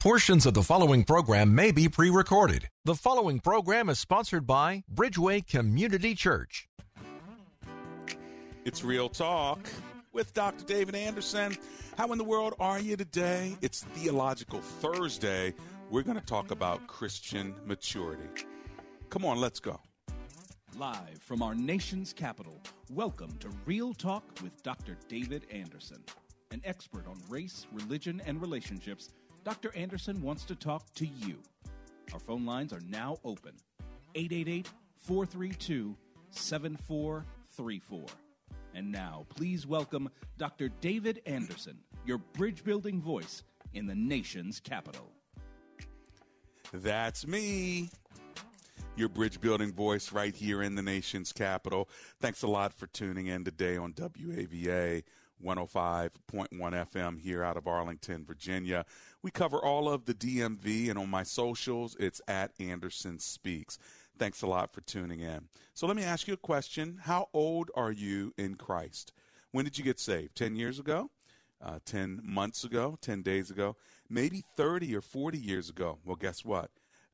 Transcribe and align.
Portions 0.00 0.46
of 0.46 0.54
the 0.54 0.62
following 0.62 1.04
program 1.04 1.54
may 1.54 1.70
be 1.70 1.88
pre 1.88 2.10
recorded. 2.10 2.68
The 2.84 2.94
following 2.94 3.40
program 3.40 3.88
is 3.88 3.98
sponsored 3.98 4.46
by 4.46 4.82
Bridgeway 4.92 5.46
Community 5.46 6.14
Church. 6.14 6.68
It's 8.64 8.82
Real 8.82 9.08
Talk 9.08 9.60
with 10.12 10.34
Dr. 10.34 10.64
David 10.64 10.94
Anderson. 10.96 11.56
How 11.96 12.10
in 12.12 12.18
the 12.18 12.24
world 12.24 12.54
are 12.58 12.80
you 12.80 12.96
today? 12.96 13.56
It's 13.62 13.84
Theological 13.84 14.60
Thursday. 14.60 15.54
We're 15.90 16.02
going 16.02 16.18
to 16.18 16.26
talk 16.26 16.50
about 16.50 16.86
Christian 16.88 17.54
maturity. 17.64 18.28
Come 19.08 19.24
on, 19.24 19.38
let's 19.38 19.60
go. 19.60 19.80
Live 20.76 21.20
from 21.20 21.42
our 21.42 21.54
nation's 21.54 22.12
capital, 22.12 22.60
welcome 22.90 23.36
to 23.38 23.48
Real 23.64 23.94
Talk 23.94 24.24
with 24.42 24.62
Dr. 24.62 24.96
David 25.08 25.46
Anderson, 25.50 26.02
an 26.50 26.60
expert 26.64 27.06
on 27.06 27.18
race, 27.28 27.66
religion, 27.72 28.20
and 28.26 28.42
relationships 28.42 29.10
Dr. 29.46 29.72
Anderson 29.76 30.20
wants 30.22 30.42
to 30.46 30.56
talk 30.56 30.92
to 30.94 31.06
you. 31.06 31.38
Our 32.12 32.18
phone 32.18 32.44
lines 32.44 32.72
are 32.72 32.80
now 32.80 33.18
open 33.22 33.52
888 34.16 34.68
432 34.96 35.96
7434. 36.30 38.06
And 38.74 38.90
now, 38.90 39.24
please 39.28 39.64
welcome 39.64 40.10
Dr. 40.36 40.68
David 40.80 41.22
Anderson, 41.26 41.78
your 42.04 42.18
bridge 42.18 42.64
building 42.64 43.00
voice 43.00 43.44
in 43.72 43.86
the 43.86 43.94
nation's 43.94 44.58
capital. 44.58 45.12
That's 46.72 47.24
me, 47.24 47.90
your 48.96 49.08
bridge 49.08 49.40
building 49.40 49.72
voice 49.72 50.10
right 50.10 50.34
here 50.34 50.60
in 50.60 50.74
the 50.74 50.82
nation's 50.82 51.32
capital. 51.32 51.88
Thanks 52.18 52.42
a 52.42 52.48
lot 52.48 52.74
for 52.74 52.88
tuning 52.88 53.28
in 53.28 53.44
today 53.44 53.76
on 53.76 53.92
WAVA 53.92 55.04
105.1 55.44 56.10
FM 56.50 57.20
here 57.20 57.42
out 57.42 57.56
of 57.56 57.66
Arlington, 57.66 58.24
Virginia. 58.24 58.84
We 59.22 59.30
cover 59.30 59.58
all 59.58 59.88
of 59.88 60.04
the 60.04 60.14
DMV, 60.14 60.88
and 60.88 60.98
on 60.98 61.10
my 61.10 61.22
socials, 61.22 61.96
it's 61.98 62.20
at 62.26 62.52
Anderson 62.58 63.18
Speaks. 63.18 63.78
Thanks 64.18 64.42
a 64.42 64.46
lot 64.46 64.72
for 64.72 64.80
tuning 64.80 65.20
in. 65.20 65.48
So 65.74 65.86
let 65.86 65.96
me 65.96 66.04
ask 66.04 66.26
you 66.26 66.34
a 66.34 66.38
question. 66.38 67.00
How 67.02 67.28
old 67.34 67.70
are 67.74 67.92
you 67.92 68.32
in 68.38 68.54
Christ? 68.54 69.12
When 69.52 69.64
did 69.64 69.78
you 69.78 69.84
get 69.84 70.00
saved? 70.00 70.36
10 70.36 70.56
years 70.56 70.78
ago? 70.78 71.10
Uh, 71.62 71.78
10 71.84 72.20
months 72.22 72.64
ago? 72.64 72.98
10 73.00 73.22
days 73.22 73.50
ago? 73.50 73.76
Maybe 74.08 74.44
30 74.56 74.94
or 74.96 75.00
40 75.00 75.38
years 75.38 75.68
ago? 75.68 75.98
Well, 76.04 76.16
guess 76.16 76.44
what? 76.44 76.70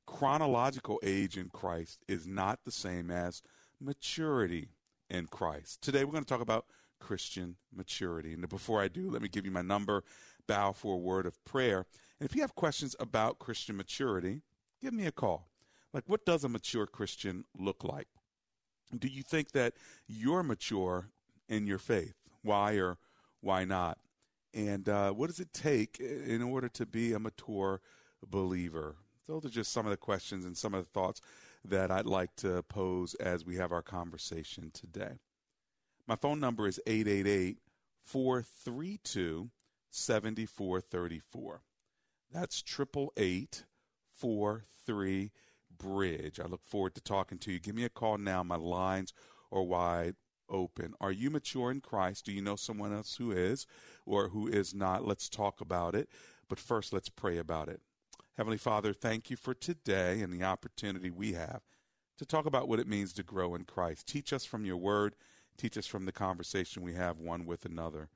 Chronological 0.06 1.00
age 1.02 1.36
in 1.36 1.48
Christ 1.48 2.04
is 2.08 2.26
not 2.26 2.60
the 2.64 2.72
same 2.72 3.10
as 3.10 3.42
maturity 3.80 4.68
in 5.08 5.26
Christ. 5.26 5.82
Today, 5.82 6.04
we're 6.04 6.12
going 6.12 6.24
to 6.24 6.28
talk 6.28 6.40
about 6.40 6.66
Christian 7.02 7.56
maturity. 7.74 8.32
And 8.32 8.48
before 8.48 8.80
I 8.80 8.86
do, 8.86 9.10
let 9.10 9.22
me 9.22 9.28
give 9.28 9.44
you 9.44 9.50
my 9.50 9.60
number, 9.60 10.04
bow 10.46 10.70
for 10.72 10.94
a 10.94 10.98
word 10.98 11.26
of 11.26 11.44
prayer. 11.44 11.84
And 12.20 12.30
if 12.30 12.36
you 12.36 12.42
have 12.42 12.54
questions 12.54 12.94
about 13.00 13.40
Christian 13.40 13.76
maturity, 13.76 14.42
give 14.80 14.94
me 14.94 15.06
a 15.06 15.12
call. 15.12 15.48
Like, 15.92 16.04
what 16.06 16.24
does 16.24 16.44
a 16.44 16.48
mature 16.48 16.86
Christian 16.86 17.44
look 17.58 17.82
like? 17.82 18.06
Do 18.96 19.08
you 19.08 19.22
think 19.22 19.50
that 19.50 19.74
you're 20.06 20.44
mature 20.44 21.08
in 21.48 21.66
your 21.66 21.78
faith? 21.78 22.14
Why 22.42 22.74
or 22.74 22.98
why 23.40 23.64
not? 23.64 23.98
And 24.54 24.88
uh, 24.88 25.10
what 25.10 25.26
does 25.26 25.40
it 25.40 25.52
take 25.52 25.98
in 25.98 26.40
order 26.40 26.68
to 26.68 26.86
be 26.86 27.12
a 27.14 27.18
mature 27.18 27.80
believer? 28.24 28.94
Those 29.26 29.44
are 29.44 29.50
just 29.50 29.72
some 29.72 29.86
of 29.86 29.90
the 29.90 29.96
questions 29.96 30.44
and 30.44 30.56
some 30.56 30.72
of 30.72 30.84
the 30.84 30.90
thoughts 30.90 31.20
that 31.64 31.90
I'd 31.90 32.06
like 32.06 32.34
to 32.36 32.62
pose 32.62 33.14
as 33.14 33.44
we 33.44 33.56
have 33.56 33.72
our 33.72 33.82
conversation 33.82 34.70
today. 34.72 35.18
My 36.06 36.16
phone 36.16 36.40
number 36.40 36.66
is 36.66 36.80
888 36.86 37.58
432 38.04 39.50
7434. 39.90 41.62
That's 42.30 42.62
888 42.66 43.64
43 44.14 45.30
Bridge. 45.78 46.40
I 46.40 46.46
look 46.46 46.64
forward 46.64 46.94
to 46.94 47.00
talking 47.00 47.38
to 47.38 47.52
you. 47.52 47.60
Give 47.60 47.74
me 47.74 47.84
a 47.84 47.88
call 47.88 48.18
now. 48.18 48.42
My 48.42 48.56
lines 48.56 49.12
are 49.50 49.62
wide 49.62 50.16
open. 50.48 50.94
Are 51.00 51.12
you 51.12 51.30
mature 51.30 51.70
in 51.70 51.80
Christ? 51.80 52.26
Do 52.26 52.32
you 52.32 52.42
know 52.42 52.56
someone 52.56 52.92
else 52.92 53.16
who 53.16 53.32
is 53.32 53.66
or 54.06 54.28
who 54.28 54.46
is 54.46 54.74
not? 54.74 55.06
Let's 55.06 55.28
talk 55.28 55.60
about 55.60 55.94
it. 55.94 56.08
But 56.48 56.58
first, 56.58 56.92
let's 56.92 57.08
pray 57.08 57.38
about 57.38 57.68
it. 57.68 57.80
Heavenly 58.36 58.58
Father, 58.58 58.92
thank 58.92 59.30
you 59.30 59.36
for 59.36 59.54
today 59.54 60.20
and 60.20 60.32
the 60.32 60.44
opportunity 60.44 61.10
we 61.10 61.32
have 61.32 61.62
to 62.18 62.26
talk 62.26 62.46
about 62.46 62.68
what 62.68 62.78
it 62.78 62.86
means 62.86 63.12
to 63.14 63.22
grow 63.22 63.54
in 63.54 63.64
Christ. 63.64 64.06
Teach 64.06 64.32
us 64.32 64.44
from 64.44 64.64
your 64.64 64.76
word. 64.76 65.16
Teach 65.56 65.76
us 65.78 65.86
from 65.86 66.06
the 66.06 66.12
conversation 66.12 66.82
we 66.82 66.94
have 66.94 67.18
one 67.18 67.46
with 67.46 67.64
another. 67.64 68.08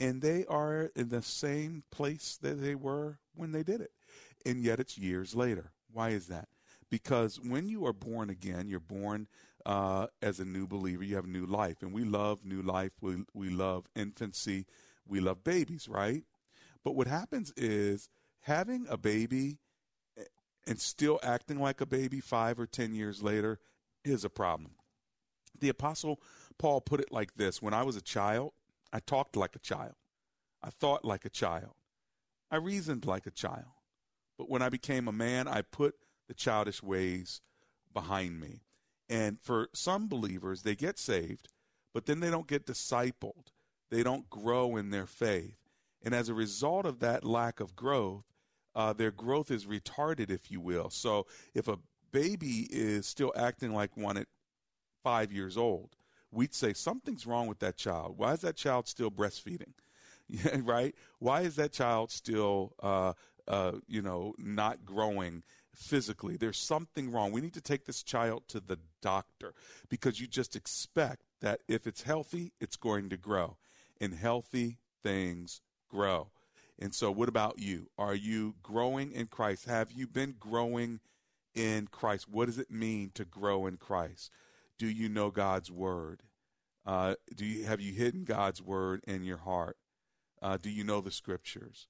and 0.00 0.20
they 0.20 0.44
are 0.46 0.90
in 0.96 1.08
the 1.08 1.22
same 1.22 1.84
place 1.90 2.38
that 2.42 2.60
they 2.60 2.74
were 2.74 3.18
when 3.34 3.52
they 3.52 3.62
did 3.62 3.80
it. 3.80 3.92
And 4.44 4.62
yet 4.62 4.80
it's 4.80 4.98
years 4.98 5.34
later. 5.34 5.72
Why 5.92 6.10
is 6.10 6.26
that? 6.26 6.48
Because 6.90 7.40
when 7.40 7.68
you 7.68 7.86
are 7.86 7.92
born 7.92 8.30
again, 8.30 8.68
you're 8.68 8.80
born 8.80 9.28
uh, 9.64 10.08
as 10.20 10.40
a 10.40 10.44
new 10.44 10.66
believer, 10.66 11.04
you 11.04 11.16
have 11.16 11.26
new 11.26 11.46
life. 11.46 11.82
And 11.82 11.92
we 11.92 12.04
love 12.04 12.44
new 12.44 12.62
life, 12.62 12.92
we, 13.00 13.24
we 13.32 13.50
love 13.50 13.86
infancy, 13.94 14.66
we 15.06 15.20
love 15.20 15.44
babies, 15.44 15.88
right? 15.88 16.24
But 16.82 16.94
what 16.94 17.06
happens 17.06 17.52
is 17.56 18.08
having 18.40 18.86
a 18.88 18.96
baby 18.96 19.58
and 20.66 20.80
still 20.80 21.20
acting 21.22 21.60
like 21.60 21.80
a 21.80 21.86
baby 21.86 22.20
five 22.20 22.58
or 22.58 22.66
ten 22.66 22.94
years 22.94 23.22
later 23.22 23.58
is 24.04 24.24
a 24.24 24.30
problem. 24.30 24.72
The 25.58 25.68
Apostle 25.68 26.20
Paul 26.58 26.80
put 26.80 27.00
it 27.00 27.12
like 27.12 27.34
this 27.34 27.62
When 27.62 27.74
I 27.74 27.82
was 27.82 27.96
a 27.96 28.02
child, 28.02 28.52
I 28.92 29.00
talked 29.00 29.36
like 29.36 29.56
a 29.56 29.60
child, 29.60 29.94
I 30.62 30.70
thought 30.70 31.04
like 31.04 31.24
a 31.24 31.30
child, 31.30 31.74
I 32.50 32.56
reasoned 32.56 33.04
like 33.04 33.26
a 33.26 33.30
child. 33.30 33.72
But 34.36 34.50
when 34.50 34.62
I 34.62 34.68
became 34.68 35.06
a 35.06 35.12
man, 35.12 35.46
I 35.46 35.62
put 35.62 35.94
the 36.26 36.34
childish 36.34 36.82
ways 36.82 37.40
behind 37.92 38.40
me. 38.40 38.62
And 39.08 39.38
for 39.40 39.68
some 39.72 40.08
believers, 40.08 40.62
they 40.62 40.74
get 40.74 40.98
saved, 40.98 41.48
but 41.92 42.06
then 42.06 42.20
they 42.20 42.30
don't 42.30 42.48
get 42.48 42.66
discipled. 42.66 43.52
They 43.94 44.02
don't 44.02 44.28
grow 44.28 44.74
in 44.74 44.90
their 44.90 45.06
faith. 45.06 45.56
And 46.04 46.12
as 46.16 46.28
a 46.28 46.34
result 46.34 46.84
of 46.84 46.98
that 46.98 47.22
lack 47.22 47.60
of 47.60 47.76
growth, 47.76 48.24
uh, 48.74 48.92
their 48.92 49.12
growth 49.12 49.52
is 49.52 49.66
retarded, 49.66 50.30
if 50.30 50.50
you 50.50 50.60
will. 50.60 50.90
So 50.90 51.28
if 51.54 51.68
a 51.68 51.78
baby 52.10 52.66
is 52.72 53.06
still 53.06 53.32
acting 53.36 53.72
like 53.72 53.96
one 53.96 54.16
at 54.16 54.26
five 55.04 55.30
years 55.30 55.56
old, 55.56 55.94
we'd 56.32 56.54
say 56.54 56.72
something's 56.72 57.24
wrong 57.24 57.46
with 57.46 57.60
that 57.60 57.76
child. 57.76 58.18
Why 58.18 58.32
is 58.32 58.40
that 58.40 58.56
child 58.56 58.88
still 58.88 59.12
breastfeeding? 59.12 59.74
right? 60.64 60.92
Why 61.20 61.42
is 61.42 61.54
that 61.54 61.70
child 61.72 62.10
still 62.10 62.72
uh, 62.82 63.12
uh, 63.46 63.72
you 63.86 64.02
know, 64.02 64.34
not 64.38 64.84
growing 64.84 65.42
physically. 65.74 66.36
There's 66.36 66.58
something 66.58 67.10
wrong. 67.12 67.32
We 67.32 67.40
need 67.40 67.54
to 67.54 67.60
take 67.60 67.84
this 67.84 68.02
child 68.02 68.44
to 68.48 68.60
the 68.60 68.78
doctor 69.02 69.54
because 69.88 70.20
you 70.20 70.26
just 70.26 70.56
expect 70.56 71.22
that 71.40 71.60
if 71.68 71.86
it's 71.86 72.02
healthy, 72.02 72.52
it's 72.60 72.76
going 72.76 73.10
to 73.10 73.16
grow. 73.16 73.56
And 74.00 74.14
healthy 74.14 74.78
things 75.02 75.60
grow. 75.88 76.30
And 76.78 76.94
so, 76.94 77.10
what 77.10 77.28
about 77.28 77.58
you? 77.58 77.88
Are 77.96 78.14
you 78.14 78.56
growing 78.62 79.12
in 79.12 79.26
Christ? 79.26 79.66
Have 79.66 79.92
you 79.92 80.06
been 80.06 80.34
growing 80.38 81.00
in 81.54 81.86
Christ? 81.86 82.28
What 82.28 82.46
does 82.46 82.58
it 82.58 82.70
mean 82.70 83.12
to 83.14 83.24
grow 83.24 83.66
in 83.66 83.76
Christ? 83.76 84.30
Do 84.78 84.86
you 84.86 85.08
know 85.08 85.30
God's 85.30 85.70
word? 85.70 86.22
Uh, 86.84 87.14
do 87.34 87.44
you 87.44 87.64
have 87.64 87.80
you 87.80 87.92
hidden 87.92 88.24
God's 88.24 88.60
word 88.60 89.02
in 89.06 89.24
your 89.24 89.38
heart? 89.38 89.76
Uh, 90.42 90.58
do 90.60 90.68
you 90.68 90.84
know 90.84 91.00
the 91.00 91.10
scriptures? 91.10 91.86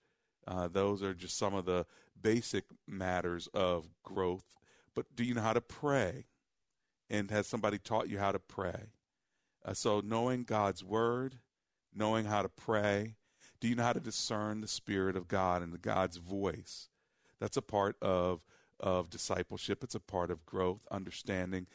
Uh, 0.47 0.69
those 0.69 1.03
are 1.03 1.15
just 1.15 1.39
some 1.39 1.55
of 1.55 1.65
the 1.65 1.87
basic 2.21 2.65
matters 2.87 3.49
of 3.55 3.89
growth. 4.03 4.45
But 4.95 5.07
do 5.17 5.25
you 5.25 5.35
know 5.35 5.41
how 5.41 5.55
to 5.55 5.61
pray? 5.61 6.27
And 7.11 7.31
has 7.31 7.47
somebody 7.47 7.79
taught 7.79 8.09
you 8.09 8.19
how 8.19 8.33
to 8.33 8.39
pray? 8.39 8.93
Uh, 9.65 9.75
so 9.75 10.01
knowing 10.05 10.45
God's 10.45 10.85
word, 10.85 11.39
knowing 11.95 12.25
how 12.25 12.43
to 12.43 12.49
pray. 12.49 13.17
Do 13.61 13.69
you 13.69 13.75
know 13.75 13.85
how 13.85 13.93
to 13.93 14.01
discern 14.01 14.61
the 14.61 14.69
spirit 14.69 15.17
of 15.17 15.29
God 15.29 15.63
and 15.63 15.81
God's 15.81 16.17
voice? 16.17 16.89
That's 17.41 17.57
a 17.57 17.63
part 17.63 17.97
of 18.03 18.41
of 18.81 19.09
discipleship. 19.09 19.83
It's 19.85 19.95
a 19.95 20.01
part 20.01 20.31
of 20.31 20.45
growth, 20.45 20.87
understanding, 20.91 21.67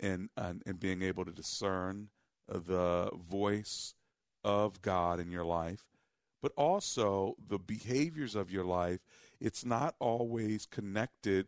and 0.00 0.28
and, 0.36 0.62
and 0.66 0.80
being 0.80 1.02
able 1.02 1.24
to 1.24 1.32
discern 1.32 2.08
the 2.48 3.10
voice 3.14 3.94
of 4.44 4.80
God 4.82 5.20
in 5.20 5.30
your 5.30 5.44
life, 5.44 5.84
but 6.40 6.52
also 6.56 7.36
the 7.48 7.58
behaviors 7.58 8.34
of 8.34 8.50
your 8.50 8.64
life. 8.64 9.00
It's 9.40 9.64
not 9.64 9.94
always 9.98 10.66
connected 10.66 11.46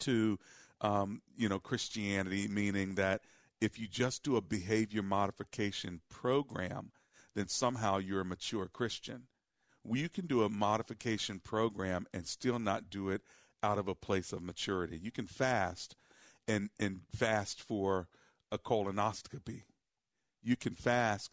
to, 0.00 0.38
um, 0.80 1.22
you 1.36 1.48
know, 1.48 1.58
Christianity, 1.58 2.48
meaning 2.48 2.94
that 2.96 3.22
if 3.60 3.78
you 3.78 3.86
just 3.86 4.22
do 4.22 4.36
a 4.36 4.40
behavior 4.40 5.02
modification 5.02 6.00
program, 6.08 6.90
then 7.34 7.48
somehow 7.48 7.98
you're 7.98 8.20
a 8.20 8.24
mature 8.24 8.68
Christian. 8.72 9.24
You 9.90 10.08
can 10.08 10.26
do 10.26 10.42
a 10.42 10.48
modification 10.48 11.40
program 11.40 12.06
and 12.12 12.26
still 12.26 12.58
not 12.58 12.90
do 12.90 13.08
it 13.08 13.22
out 13.62 13.78
of 13.78 13.88
a 13.88 13.94
place 13.94 14.32
of 14.32 14.42
maturity. 14.42 14.98
You 14.98 15.10
can 15.10 15.26
fast 15.26 15.96
and, 16.46 16.70
and 16.78 17.00
fast 17.14 17.60
for 17.60 18.08
a 18.50 18.58
colonoscopy 18.58 19.62
you 20.42 20.56
can 20.56 20.74
fast, 20.74 21.30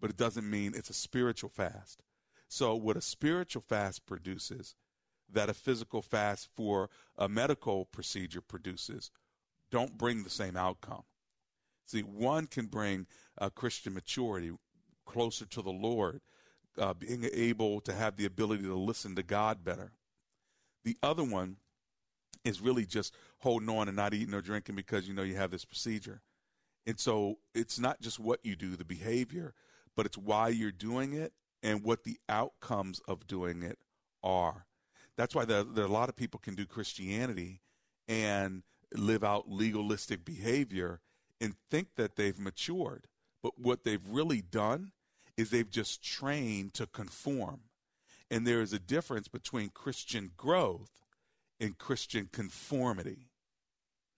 but 0.00 0.10
it 0.10 0.16
doesn't 0.16 0.48
mean 0.48 0.74
it's 0.74 0.90
a 0.90 0.94
spiritual 0.94 1.50
fast. 1.50 2.02
So, 2.48 2.74
what 2.74 2.96
a 2.96 3.00
spiritual 3.00 3.62
fast 3.62 4.06
produces, 4.06 4.74
that 5.32 5.48
a 5.48 5.54
physical 5.54 6.02
fast 6.02 6.48
for 6.54 6.90
a 7.16 7.28
medical 7.28 7.86
procedure 7.86 8.40
produces, 8.40 9.10
don't 9.70 9.96
bring 9.96 10.24
the 10.24 10.30
same 10.30 10.56
outcome. 10.56 11.04
See, 11.86 12.00
one 12.00 12.46
can 12.46 12.66
bring 12.66 13.06
a 13.38 13.50
Christian 13.50 13.94
maturity 13.94 14.52
closer 15.10 15.44
to 15.46 15.62
the 15.62 15.70
Lord, 15.70 16.20
uh, 16.78 16.94
being 16.94 17.28
able 17.32 17.80
to 17.80 17.92
have 17.92 18.16
the 18.16 18.26
ability 18.26 18.62
to 18.64 18.74
listen 18.74 19.16
to 19.16 19.22
God 19.22 19.64
better. 19.64 19.92
The 20.84 20.96
other 21.02 21.24
one 21.24 21.56
is 22.44 22.60
really 22.60 22.86
just 22.86 23.14
holding 23.40 23.68
on 23.68 23.88
and 23.88 23.96
not 23.96 24.14
eating 24.14 24.34
or 24.34 24.40
drinking 24.40 24.76
because 24.76 25.06
you 25.06 25.14
know 25.14 25.22
you 25.22 25.36
have 25.36 25.50
this 25.50 25.64
procedure. 25.64 26.22
And 26.86 26.98
so 26.98 27.38
it's 27.54 27.78
not 27.78 28.00
just 28.00 28.18
what 28.18 28.40
you 28.44 28.56
do, 28.56 28.76
the 28.76 28.84
behavior, 28.84 29.52
but 29.96 30.06
it's 30.06 30.16
why 30.16 30.48
you're 30.48 30.72
doing 30.72 31.12
it 31.12 31.32
and 31.62 31.82
what 31.82 32.04
the 32.04 32.18
outcomes 32.28 33.00
of 33.06 33.26
doing 33.26 33.62
it 33.62 33.78
are. 34.22 34.66
That's 35.16 35.34
why 35.34 35.44
there, 35.44 35.64
there, 35.64 35.84
a 35.84 35.88
lot 35.88 36.08
of 36.08 36.16
people 36.16 36.40
can 36.40 36.54
do 36.54 36.64
Christianity 36.64 37.60
and 38.08 38.62
live 38.94 39.22
out 39.22 39.50
legalistic 39.50 40.24
behavior 40.24 41.00
and 41.40 41.54
think 41.70 41.88
that 41.96 42.16
they've 42.16 42.38
matured. 42.38 43.06
But 43.42 43.58
what 43.58 43.84
they've 43.84 44.04
really 44.06 44.40
done 44.40 44.92
is 45.40 45.50
they've 45.50 45.70
just 45.70 46.04
trained 46.04 46.74
to 46.74 46.86
conform. 46.86 47.62
And 48.30 48.46
there 48.46 48.60
is 48.60 48.72
a 48.72 48.78
difference 48.78 49.26
between 49.26 49.70
Christian 49.70 50.30
growth 50.36 50.92
and 51.58 51.76
Christian 51.78 52.28
conformity. 52.30 53.26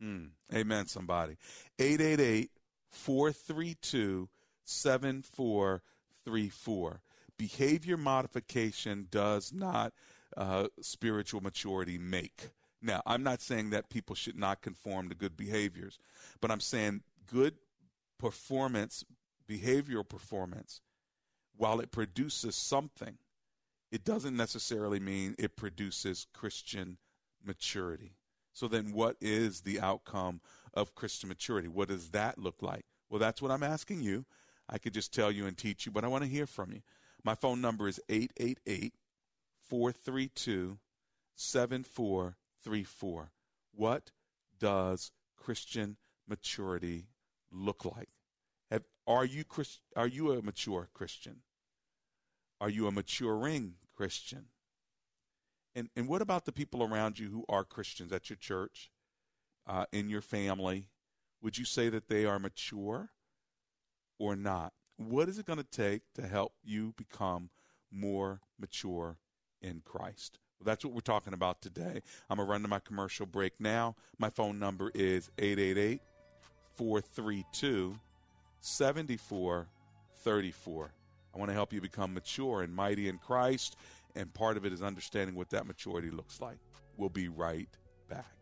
Mm. 0.03 0.33
Amen, 0.53 0.87
somebody. 0.87 1.39
888 1.79 2.51
432 2.91 4.29
7434. 4.65 7.01
Behavior 7.39 7.97
modification 7.97 9.07
does 9.11 9.51
not 9.53 9.93
uh, 10.37 10.67
spiritual 10.81 11.41
maturity 11.41 11.99
make. 11.99 12.51
Now, 12.83 13.01
I'm 13.07 13.23
not 13.23 13.41
saying 13.41 13.71
that 13.71 13.91
people 13.91 14.17
should 14.17 14.37
not 14.37 14.61
conform 14.61 15.09
to 15.09 15.15
good 15.15 15.37
behaviors, 15.37 15.99
but 16.41 16.51
I'm 16.51 16.61
saying 16.61 17.03
good 17.27 17.55
performance, 18.19 19.05
behavioral 19.49 20.09
performance, 20.09 20.81
while 21.63 21.79
it 21.79 21.93
produces 21.93 22.57
something, 22.57 23.19
it 23.93 24.05
doesn't 24.05 24.37
necessarily 24.37 24.99
mean 24.99 25.37
it 25.39 25.55
produces 25.55 26.27
Christian 26.35 26.99
maturity. 27.47 28.17
So 28.53 28.67
then, 28.67 28.91
what 28.93 29.17
is 29.21 29.61
the 29.61 29.81
outcome 29.81 30.41
of 30.75 30.97
Christian 30.97 31.29
maturity? 31.29 31.69
What 31.69 31.87
does 31.87 32.11
that 32.11 32.37
look 32.37 32.63
like? 32.63 32.85
Well, 33.09 33.21
that's 33.21 33.41
what 33.41 33.53
I'm 33.53 33.63
asking 33.63 34.03
you. 34.03 34.25
I 34.69 34.79
could 34.79 34.93
just 34.93 35.15
tell 35.15 35.31
you 35.31 35.47
and 35.47 35.57
teach 35.57 35.87
you, 35.87 35.93
but 35.93 36.03
I 36.03 36.09
want 36.09 36.25
to 36.25 36.29
hear 36.29 36.49
from 36.49 36.73
you. 36.73 36.83
My 37.23 37.37
phone 37.37 37.61
number 37.61 37.87
is 37.87 38.01
888 38.09 38.95
432 39.69 40.79
7434. 41.37 43.31
What 43.73 44.11
does 44.59 45.13
Christian 45.37 45.97
maturity 46.27 47.07
look 47.53 47.85
like? 47.85 48.09
Have, 48.69 48.83
are, 49.07 49.25
you, 49.25 49.45
are 49.95 50.09
you 50.09 50.33
a 50.33 50.43
mature 50.43 50.89
Christian? 50.93 51.43
Are 52.63 52.71
you 52.71 52.87
a 52.87 52.93
maturing 52.93 53.75
Christian? 53.97 54.45
And 55.75 55.89
and 55.97 56.07
what 56.07 56.23
about 56.23 56.45
the 56.45 56.53
people 56.53 56.85
around 56.85 57.19
you 57.19 57.29
who 57.29 57.45
are 57.49 57.65
Christians 57.65 58.13
at 58.13 58.31
your 58.31 58.37
church, 58.37 58.93
uh, 59.67 59.87
in 59.91 60.09
your 60.09 60.21
family? 60.21 60.87
Would 61.43 61.59
you 61.59 61.65
say 61.65 61.89
that 61.89 62.07
they 62.07 62.25
are 62.25 62.39
mature 62.39 63.11
or 64.17 64.37
not? 64.37 64.75
What 64.97 65.29
is 65.29 65.41
it 65.41 65.47
going 65.47 65.59
to 65.59 65.65
take 65.65 66.03
to 66.15 66.25
help 66.25 66.53
you 66.63 66.95
become 66.97 67.51
more 67.91 68.43
mature 68.61 69.17
in 69.61 69.83
Christ? 69.85 70.39
Well, 70.61 70.67
that's 70.67 70.85
what 70.85 70.95
we're 70.95 71.01
talking 71.01 71.33
about 71.33 71.63
today. 71.63 72.01
I'm 72.31 72.37
going 72.37 72.47
to 72.47 72.53
run 72.53 72.63
to 72.63 72.69
my 72.69 72.79
commercial 72.79 73.27
break 73.27 73.55
now. 73.59 73.97
My 74.19 74.31
phone 74.31 74.61
number 74.61 74.93
is 74.95 75.33
888 75.37 76.01
432 76.77 77.99
7434. 78.61 80.93
I 81.35 81.39
want 81.39 81.49
to 81.51 81.55
help 81.55 81.73
you 81.73 81.81
become 81.81 82.15
mature 82.15 82.63
and 82.63 82.75
mighty 82.75 83.09
in 83.09 83.19
Christ 83.19 83.77
and 84.15 84.33
part 84.33 84.57
of 84.57 84.67
it 84.67 84.73
is 84.73 84.83
understanding 84.83 85.35
what 85.35 85.51
that 85.51 85.67
maturity 85.67 86.11
looks 86.11 86.41
like. 86.41 86.59
We'll 86.97 87.09
be 87.09 87.29
right 87.29 87.69
back. 88.09 88.42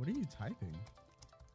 What 0.00 0.08
are 0.08 0.12
you 0.12 0.26
typing? 0.34 0.74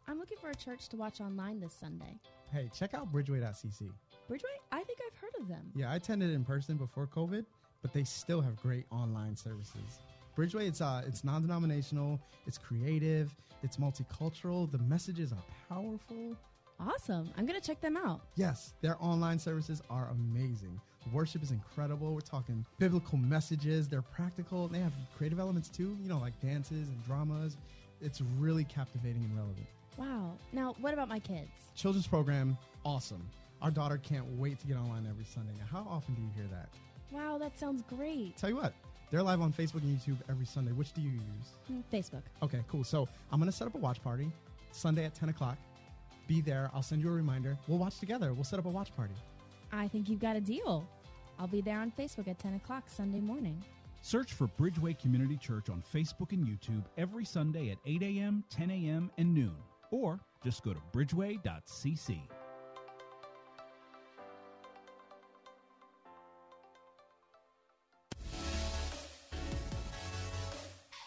I'm 0.07 0.19
looking 0.19 0.37
for 0.37 0.51
a 0.51 0.55
church 0.55 0.87
to 0.89 0.97
watch 0.97 1.19
online 1.19 1.59
this 1.59 1.73
Sunday. 1.73 2.19
Hey, 2.51 2.69
check 2.77 2.93
out 2.93 3.11
bridgeway.cc. 3.11 3.89
Bridgeway? 4.29 4.55
I 4.71 4.83
think 4.83 4.99
I've 5.03 5.17
heard 5.17 5.31
of 5.41 5.47
them. 5.47 5.71
Yeah, 5.75 5.91
I 5.91 5.95
attended 5.95 6.29
in 6.29 6.45
person 6.45 6.77
before 6.77 7.07
COVID, 7.07 7.43
but 7.81 7.91
they 7.91 8.03
still 8.03 8.41
have 8.41 8.55
great 8.57 8.85
online 8.91 9.35
services. 9.35 9.99
Bridgeway, 10.37 10.67
it's 10.67 10.79
uh, 10.79 11.01
it's 11.07 11.23
non-denominational, 11.23 12.21
it's 12.45 12.59
creative, 12.59 13.33
it's 13.63 13.77
multicultural. 13.77 14.71
The 14.71 14.77
messages 14.77 15.31
are 15.31 15.43
powerful. 15.67 16.37
Awesome. 16.79 17.31
I'm 17.39 17.47
going 17.47 17.59
to 17.59 17.65
check 17.65 17.81
them 17.81 17.97
out. 17.97 18.21
Yes, 18.35 18.75
their 18.81 18.95
online 18.99 19.39
services 19.39 19.81
are 19.89 20.09
amazing. 20.09 20.79
Worship 21.11 21.41
is 21.41 21.49
incredible. 21.49 22.13
We're 22.13 22.21
talking 22.21 22.63
biblical 22.77 23.17
messages. 23.17 23.87
They're 23.87 24.03
practical. 24.03 24.67
They 24.67 24.81
have 24.81 24.93
creative 25.17 25.39
elements 25.39 25.67
too, 25.69 25.97
you 25.99 26.09
know, 26.09 26.19
like 26.19 26.39
dances 26.41 26.89
and 26.89 27.03
dramas. 27.07 27.57
It's 28.01 28.21
really 28.37 28.63
captivating 28.65 29.23
and 29.23 29.35
relevant. 29.35 29.67
Wow. 29.97 30.33
Now, 30.51 30.75
what 30.81 30.93
about 30.93 31.07
my 31.07 31.19
kids? 31.19 31.49
Children's 31.75 32.07
program, 32.07 32.57
awesome. 32.83 33.27
Our 33.61 33.71
daughter 33.71 33.97
can't 33.97 34.25
wait 34.37 34.59
to 34.59 34.67
get 34.67 34.77
online 34.77 35.07
every 35.09 35.25
Sunday. 35.25 35.53
Now, 35.57 35.65
how 35.71 35.87
often 35.89 36.13
do 36.15 36.21
you 36.21 36.29
hear 36.35 36.45
that? 36.51 36.69
Wow, 37.11 37.37
that 37.37 37.57
sounds 37.57 37.81
great. 37.83 38.37
Tell 38.37 38.49
you 38.49 38.57
what, 38.57 38.73
they're 39.11 39.23
live 39.23 39.41
on 39.41 39.53
Facebook 39.53 39.83
and 39.83 39.97
YouTube 39.97 40.17
every 40.29 40.45
Sunday. 40.45 40.71
Which 40.71 40.91
do 40.93 41.01
you 41.01 41.11
use? 41.11 41.21
Hmm, 41.67 41.79
Facebook. 41.93 42.23
Okay, 42.43 42.59
cool. 42.67 42.83
So 42.83 43.07
I'm 43.31 43.39
going 43.39 43.49
to 43.49 43.55
set 43.55 43.67
up 43.67 43.75
a 43.75 43.77
watch 43.77 44.03
party 44.03 44.31
Sunday 44.71 45.05
at 45.05 45.13
10 45.15 45.29
o'clock. 45.29 45.57
Be 46.27 46.41
there. 46.41 46.69
I'll 46.73 46.81
send 46.81 47.01
you 47.01 47.09
a 47.09 47.13
reminder. 47.13 47.57
We'll 47.67 47.77
watch 47.77 47.99
together. 47.99 48.33
We'll 48.33 48.43
set 48.43 48.59
up 48.59 48.65
a 48.65 48.69
watch 48.69 48.95
party. 48.95 49.13
I 49.71 49.87
think 49.87 50.09
you've 50.09 50.19
got 50.19 50.35
a 50.35 50.41
deal. 50.41 50.87
I'll 51.39 51.47
be 51.47 51.61
there 51.61 51.79
on 51.79 51.91
Facebook 51.97 52.27
at 52.27 52.39
10 52.39 52.55
o'clock 52.55 52.83
Sunday 52.87 53.19
morning. 53.19 53.63
Search 54.05 54.33
for 54.33 54.47
Bridgeway 54.47 55.00
Community 55.00 55.35
Church 55.35 55.67
on 55.67 55.81
Facebook 55.91 56.31
and 56.31 56.45
YouTube 56.45 56.83
every 56.95 57.25
Sunday 57.25 57.71
at 57.71 57.79
8 57.88 58.03
a.m., 58.03 58.43
10 58.51 58.69
a.m., 58.69 59.09
and 59.17 59.33
noon. 59.33 59.55
Or 59.89 60.19
just 60.43 60.63
go 60.63 60.75
to 60.75 60.79
bridgeway.cc. 60.93 62.19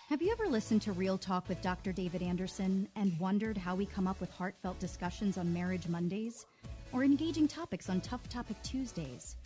Have 0.09 0.21
you 0.21 0.33
ever 0.33 0.49
listened 0.49 0.83
to 0.83 0.91
Real 0.91 1.17
Talk 1.17 1.49
with 1.49 1.63
Dr. 1.63 1.93
David 1.93 2.21
Anderson 2.21 2.89
and 2.97 3.17
wondered 3.21 3.57
how 3.57 3.77
we 3.77 3.87
come 3.87 4.09
up 4.09 4.21
with 4.21 4.33
heartfelt 4.33 4.81
discussions 4.81 5.39
on 5.39 5.55
Marriage 5.55 5.87
Mondays 5.87 6.47
or 6.93 7.05
engaging 7.05 7.47
topics 7.47 7.89
on 7.89 8.01
Tough 8.01 8.29
Topic 8.29 8.61
Tuesdays? 8.65 9.37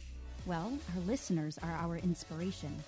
Well, 0.47 0.73
our 0.95 1.03
listeners 1.03 1.59
are 1.63 1.73
our 1.73 1.99
inspiration. 1.99 2.83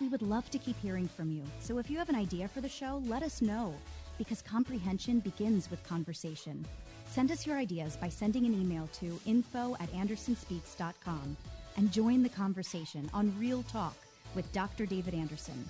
We 0.00 0.08
would 0.08 0.22
love 0.22 0.48
to 0.50 0.58
keep 0.58 0.78
hearing 0.78 1.08
from 1.08 1.32
you, 1.32 1.42
so 1.58 1.78
if 1.78 1.90
you 1.90 1.98
have 1.98 2.08
an 2.08 2.14
idea 2.14 2.46
for 2.46 2.60
the 2.60 2.68
show, 2.68 3.02
let 3.06 3.24
us 3.24 3.42
know 3.42 3.74
because 4.16 4.40
comprehension 4.42 5.18
begins 5.18 5.68
with 5.70 5.82
conversation. 5.82 6.64
Send 7.06 7.32
us 7.32 7.44
your 7.44 7.56
ideas 7.56 7.96
by 7.96 8.08
sending 8.08 8.46
an 8.46 8.54
email 8.54 8.88
to 9.00 9.18
info 9.26 9.76
at 9.80 9.90
andersonspeaks.com 9.92 11.36
and 11.76 11.92
join 11.92 12.22
the 12.22 12.28
conversation 12.28 13.10
on 13.12 13.36
Real 13.40 13.64
Talk 13.64 13.96
with 14.36 14.50
Dr. 14.52 14.86
David 14.86 15.14
Anderson. 15.14 15.68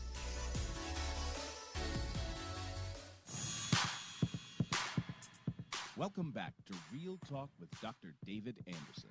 Welcome 5.96 6.32
back 6.32 6.52
to 6.66 6.74
Real 6.92 7.18
Talk 7.30 7.48
with 7.58 7.70
Dr. 7.80 8.14
David 8.26 8.56
Anderson. 8.66 9.10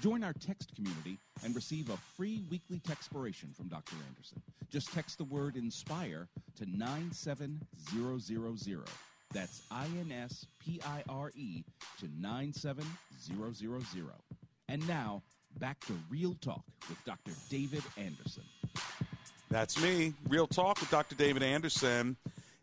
Join 0.00 0.24
our 0.24 0.32
text 0.32 0.74
community 0.74 1.18
and 1.44 1.54
receive 1.54 1.90
a 1.90 1.96
free 2.16 2.42
weekly 2.50 2.80
textpiration 2.80 3.54
from 3.56 3.68
Dr. 3.68 3.94
Anderson. 4.08 4.42
Just 4.70 4.92
text 4.92 5.18
the 5.18 5.24
word 5.24 5.54
INSPIRE 5.56 6.26
to 6.56 6.66
97000. 6.66 8.84
That's 9.32 9.62
I 9.70 9.84
N 9.84 10.12
S 10.12 10.46
P 10.58 10.80
I 10.86 11.02
R 11.08 11.30
E 11.34 11.64
to 12.00 12.08
97000. 12.20 14.10
And 14.68 14.88
now, 14.88 15.22
back 15.58 15.80
to 15.86 15.92
Real 16.08 16.34
Talk 16.40 16.64
with 16.88 17.04
Dr. 17.04 17.32
David 17.50 17.82
Anderson. 17.96 18.44
That's 19.50 19.80
me. 19.82 20.14
Real 20.28 20.46
Talk 20.46 20.80
with 20.80 20.90
Dr. 20.90 21.14
David 21.14 21.42
Anderson. 21.42 22.16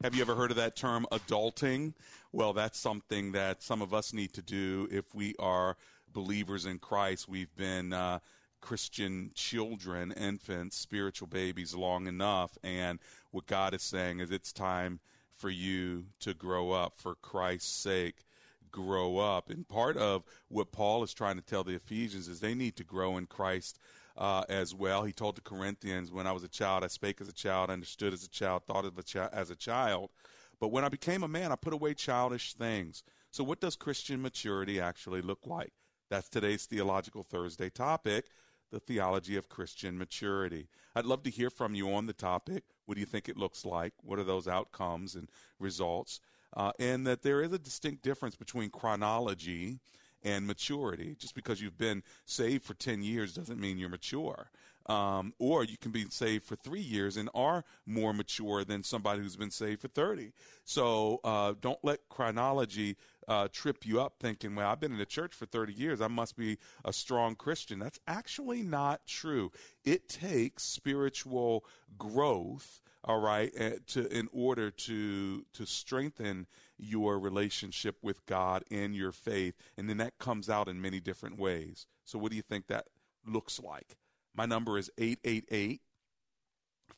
Have 0.03 0.15
you 0.15 0.21
ever 0.21 0.35
heard 0.35 0.51
of 0.51 0.57
that 0.57 0.75
term, 0.75 1.05
adulting? 1.11 1.93
Well, 2.31 2.53
that's 2.53 2.79
something 2.79 3.33
that 3.33 3.61
some 3.61 3.81
of 3.81 3.93
us 3.93 4.13
need 4.13 4.33
to 4.33 4.41
do 4.41 4.87
if 4.89 5.13
we 5.13 5.35
are 5.37 5.77
believers 6.13 6.65
in 6.65 6.79
Christ. 6.79 7.27
We've 7.27 7.53
been 7.55 7.93
uh, 7.93 8.19
Christian 8.61 9.31
children, 9.33 10.11
infants, 10.11 10.77
spiritual 10.77 11.27
babies 11.27 11.73
long 11.73 12.07
enough. 12.07 12.57
And 12.63 12.99
what 13.31 13.47
God 13.47 13.73
is 13.73 13.81
saying 13.81 14.19
is 14.19 14.31
it's 14.31 14.53
time 14.53 14.99
for 15.35 15.49
you 15.49 16.05
to 16.19 16.33
grow 16.33 16.71
up 16.71 16.93
for 16.97 17.15
Christ's 17.15 17.73
sake. 17.73 18.23
Grow 18.71 19.17
up. 19.17 19.49
And 19.49 19.67
part 19.67 19.97
of 19.97 20.23
what 20.47 20.71
Paul 20.71 21.03
is 21.03 21.13
trying 21.13 21.35
to 21.35 21.41
tell 21.41 21.63
the 21.63 21.75
Ephesians 21.75 22.27
is 22.27 22.39
they 22.39 22.53
need 22.53 22.77
to 22.77 22.83
grow 22.83 23.17
in 23.17 23.25
Christ 23.25 23.79
uh, 24.15 24.43
as 24.47 24.73
well. 24.73 25.03
He 25.03 25.11
told 25.11 25.35
the 25.35 25.41
Corinthians, 25.41 26.11
When 26.11 26.27
I 26.27 26.31
was 26.31 26.43
a 26.43 26.47
child, 26.47 26.83
I 26.83 26.87
spake 26.87 27.19
as 27.19 27.27
a 27.27 27.33
child, 27.33 27.69
understood 27.69 28.13
as 28.13 28.23
a 28.23 28.29
child, 28.29 28.63
thought 28.65 28.85
of 28.85 28.97
a 28.97 29.03
chi- 29.03 29.29
as 29.33 29.49
a 29.49 29.55
child. 29.55 30.11
But 30.59 30.69
when 30.69 30.85
I 30.85 30.89
became 30.89 31.23
a 31.23 31.27
man, 31.27 31.51
I 31.51 31.55
put 31.55 31.73
away 31.73 31.95
childish 31.95 32.53
things. 32.53 33.03
So, 33.31 33.43
what 33.43 33.59
does 33.59 33.75
Christian 33.75 34.21
maturity 34.21 34.79
actually 34.79 35.21
look 35.21 35.39
like? 35.45 35.73
That's 36.11 36.27
today's 36.27 36.65
Theological 36.65 37.23
Thursday 37.23 37.69
topic 37.69 38.25
the 38.69 38.81
theology 38.81 39.37
of 39.37 39.47
Christian 39.47 39.97
maturity. 39.97 40.67
I'd 40.93 41.05
love 41.05 41.23
to 41.23 41.29
hear 41.29 41.49
from 41.49 41.73
you 41.73 41.93
on 41.93 42.05
the 42.05 42.13
topic. 42.13 42.63
What 42.85 42.95
do 42.95 42.99
you 42.99 43.05
think 43.05 43.29
it 43.29 43.37
looks 43.37 43.65
like? 43.65 43.93
What 44.03 44.19
are 44.19 44.23
those 44.23 44.47
outcomes 44.47 45.15
and 45.15 45.29
results? 45.59 46.19
Uh, 46.55 46.73
and 46.79 47.07
that 47.07 47.21
there 47.21 47.41
is 47.41 47.53
a 47.53 47.59
distinct 47.59 48.01
difference 48.01 48.35
between 48.35 48.69
chronology 48.69 49.79
and 50.23 50.47
maturity. 50.47 51.15
Just 51.17 51.33
because 51.33 51.61
you've 51.61 51.77
been 51.77 52.03
saved 52.25 52.63
for 52.63 52.73
10 52.73 53.03
years 53.03 53.33
doesn't 53.33 53.59
mean 53.59 53.77
you're 53.77 53.89
mature. 53.89 54.49
Um, 54.87 55.33
or 55.37 55.63
you 55.63 55.77
can 55.77 55.91
be 55.91 56.05
saved 56.09 56.43
for 56.43 56.55
three 56.55 56.81
years 56.81 57.15
and 57.15 57.29
are 57.33 57.63
more 57.85 58.13
mature 58.13 58.63
than 58.63 58.83
somebody 58.83 59.21
who's 59.21 59.35
been 59.37 59.51
saved 59.51 59.81
for 59.81 59.87
30. 59.87 60.33
So 60.65 61.21
uh, 61.23 61.53
don't 61.61 61.79
let 61.83 62.09
chronology 62.09 62.97
uh, 63.27 63.47
trip 63.51 63.85
you 63.85 64.01
up 64.01 64.15
thinking, 64.19 64.55
well, 64.55 64.69
I've 64.69 64.79
been 64.79 64.93
in 64.93 64.97
the 64.97 65.05
church 65.05 65.33
for 65.33 65.45
30 65.45 65.73
years. 65.73 66.01
I 66.01 66.07
must 66.07 66.35
be 66.35 66.57
a 66.83 66.93
strong 66.93 67.35
Christian. 67.35 67.79
That's 67.79 67.99
actually 68.07 68.63
not 68.63 69.05
true. 69.05 69.51
It 69.83 70.09
takes 70.09 70.63
spiritual 70.63 71.65
growth, 71.97 72.81
all 73.03 73.19
right, 73.19 73.51
eh, 73.55 73.77
to 73.87 74.07
in 74.07 74.27
order 74.31 74.71
to 74.71 75.45
to 75.53 75.65
strengthen 75.65 76.47
your 76.77 77.19
relationship 77.19 77.97
with 78.01 78.25
God 78.25 78.63
and 78.71 78.95
your 78.95 79.11
faith. 79.11 79.55
And 79.77 79.89
then 79.89 79.97
that 79.97 80.17
comes 80.17 80.49
out 80.49 80.67
in 80.67 80.81
many 80.81 80.99
different 80.99 81.37
ways. 81.37 81.85
So 82.03 82.17
what 82.17 82.31
do 82.31 82.35
you 82.35 82.41
think 82.41 82.67
that 82.67 82.87
looks 83.25 83.59
like? 83.59 83.97
My 84.33 84.45
number 84.45 84.77
is 84.77 84.89
888 84.97 85.81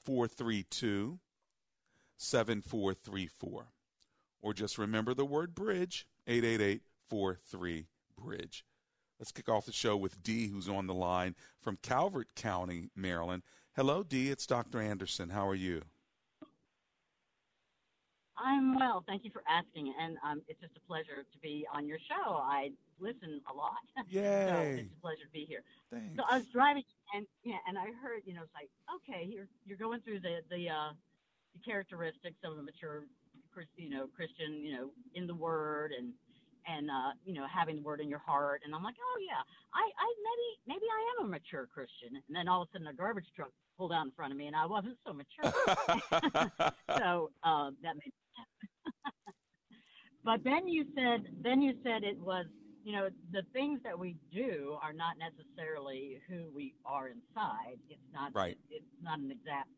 432 0.06 1.20
7434. 2.18 3.68
Or 4.42 4.54
just 4.54 4.78
remember 4.78 5.14
the 5.14 5.26
word 5.26 5.56
bridge 5.56 6.06
888 6.28 6.82
43 7.10 7.86
Bridge. 8.18 8.66
Let's 9.20 9.32
kick 9.32 9.50
off 9.50 9.66
the 9.66 9.72
show 9.72 9.96
with 9.96 10.22
Dee, 10.24 10.48
who's 10.48 10.68
on 10.68 10.88
the 10.88 10.94
line 10.94 11.36
from 11.62 11.78
Calvert 11.82 12.28
County, 12.36 12.90
Maryland. 12.96 13.44
Hello, 13.76 14.04
Dee. 14.04 14.30
It's 14.30 14.46
Dr. 14.46 14.82
Anderson. 14.82 15.30
How 15.30 15.48
are 15.48 15.56
you? 15.56 15.82
I'm 18.38 18.76
well. 18.76 19.04
Thank 19.08 19.24
you 19.24 19.32
for 19.32 19.44
asking. 19.48 19.94
And 20.00 20.18
um, 20.26 20.42
it's 20.48 20.60
just 20.60 20.76
a 20.76 20.88
pleasure 20.88 21.24
to 21.32 21.38
be 21.42 21.66
on 21.74 21.88
your 21.88 22.00
show. 22.00 22.34
I 22.36 22.72
listen 23.00 23.42
a 23.52 23.56
lot. 23.56 23.78
Yay. 24.10 24.48
so 24.50 24.82
it's 24.82 24.94
a 24.98 25.02
pleasure 25.02 25.26
to 25.26 25.32
be 25.32 25.46
here. 25.48 25.64
Thanks. 25.92 26.16
So 26.18 26.24
I 26.30 26.38
was 26.38 26.48
driving 26.48 26.84
and 27.14 27.28
yeah, 27.44 27.62
and 27.68 27.78
I 27.78 27.86
heard, 28.02 28.24
you 28.26 28.34
know, 28.34 28.42
it's 28.42 28.54
like, 28.56 28.70
okay, 28.90 29.26
you're 29.30 29.48
you're 29.66 29.78
going 29.78 30.02
through 30.02 30.20
the 30.20 30.42
the 30.50 30.70
uh 30.70 30.92
the 31.54 31.60
characteristics 31.64 32.38
of 32.44 32.58
a 32.58 32.62
mature 32.62 33.06
you 33.76 33.90
know, 33.90 34.08
Christian, 34.16 34.64
you 34.64 34.74
know, 34.74 34.90
in 35.16 35.28
the 35.28 35.36
word 35.36 35.92
and 35.98 36.14
and 36.66 36.90
uh, 36.90 37.12
you 37.26 37.34
know, 37.34 37.46
having 37.48 37.78
the 37.78 37.82
word 37.82 38.00
in 38.00 38.10
your 38.10 38.20
heart. 38.20 38.62
And 38.64 38.74
I'm 38.74 38.84
like, 38.84 38.96
oh 39.00 39.20
yeah, 39.20 39.42
I, 39.74 39.84
I 39.84 40.08
maybe 40.24 40.76
maybe 40.76 40.86
I 40.90 41.02
am 41.20 41.28
a 41.28 41.30
mature 41.30 41.68
Christian. 41.74 42.16
And 42.16 42.36
then 42.36 42.48
all 42.48 42.62
of 42.62 42.70
a 42.70 42.72
sudden 42.74 42.88
a 42.88 42.94
garbage 42.94 43.28
truck 43.36 43.50
pulled 43.78 43.92
out 43.92 44.06
in 44.06 44.12
front 44.12 44.32
of 44.32 44.38
me 44.38 44.48
and 44.48 44.56
I 44.56 44.66
wasn't 44.66 44.98
so 45.06 45.14
mature. 45.14 45.54
so 46.98 47.32
um, 47.44 47.76
that 47.84 47.96
made 47.96 48.14
sense. 48.14 49.04
but 50.24 50.44
then 50.44 50.68
you 50.68 50.86
said 50.96 51.28
then 51.44 51.62
you 51.62 51.74
said 51.84 52.04
it 52.04 52.18
was 52.20 52.46
you 52.84 52.94
know 52.94 53.10
the 53.32 53.42
things 53.54 53.80
that 53.84 53.98
we 53.98 54.16
do 54.32 54.78
are 54.82 54.94
not 54.94 55.16
necessarily 55.18 56.20
who 56.28 56.50
we 56.54 56.74
are 56.86 57.08
inside 57.08 57.80
it's 57.90 58.02
not 58.14 58.36
right. 58.36 58.58
it, 58.70 58.84
it's 58.84 59.02
not 59.02 59.20
an 59.20 59.32
exact 59.32 59.70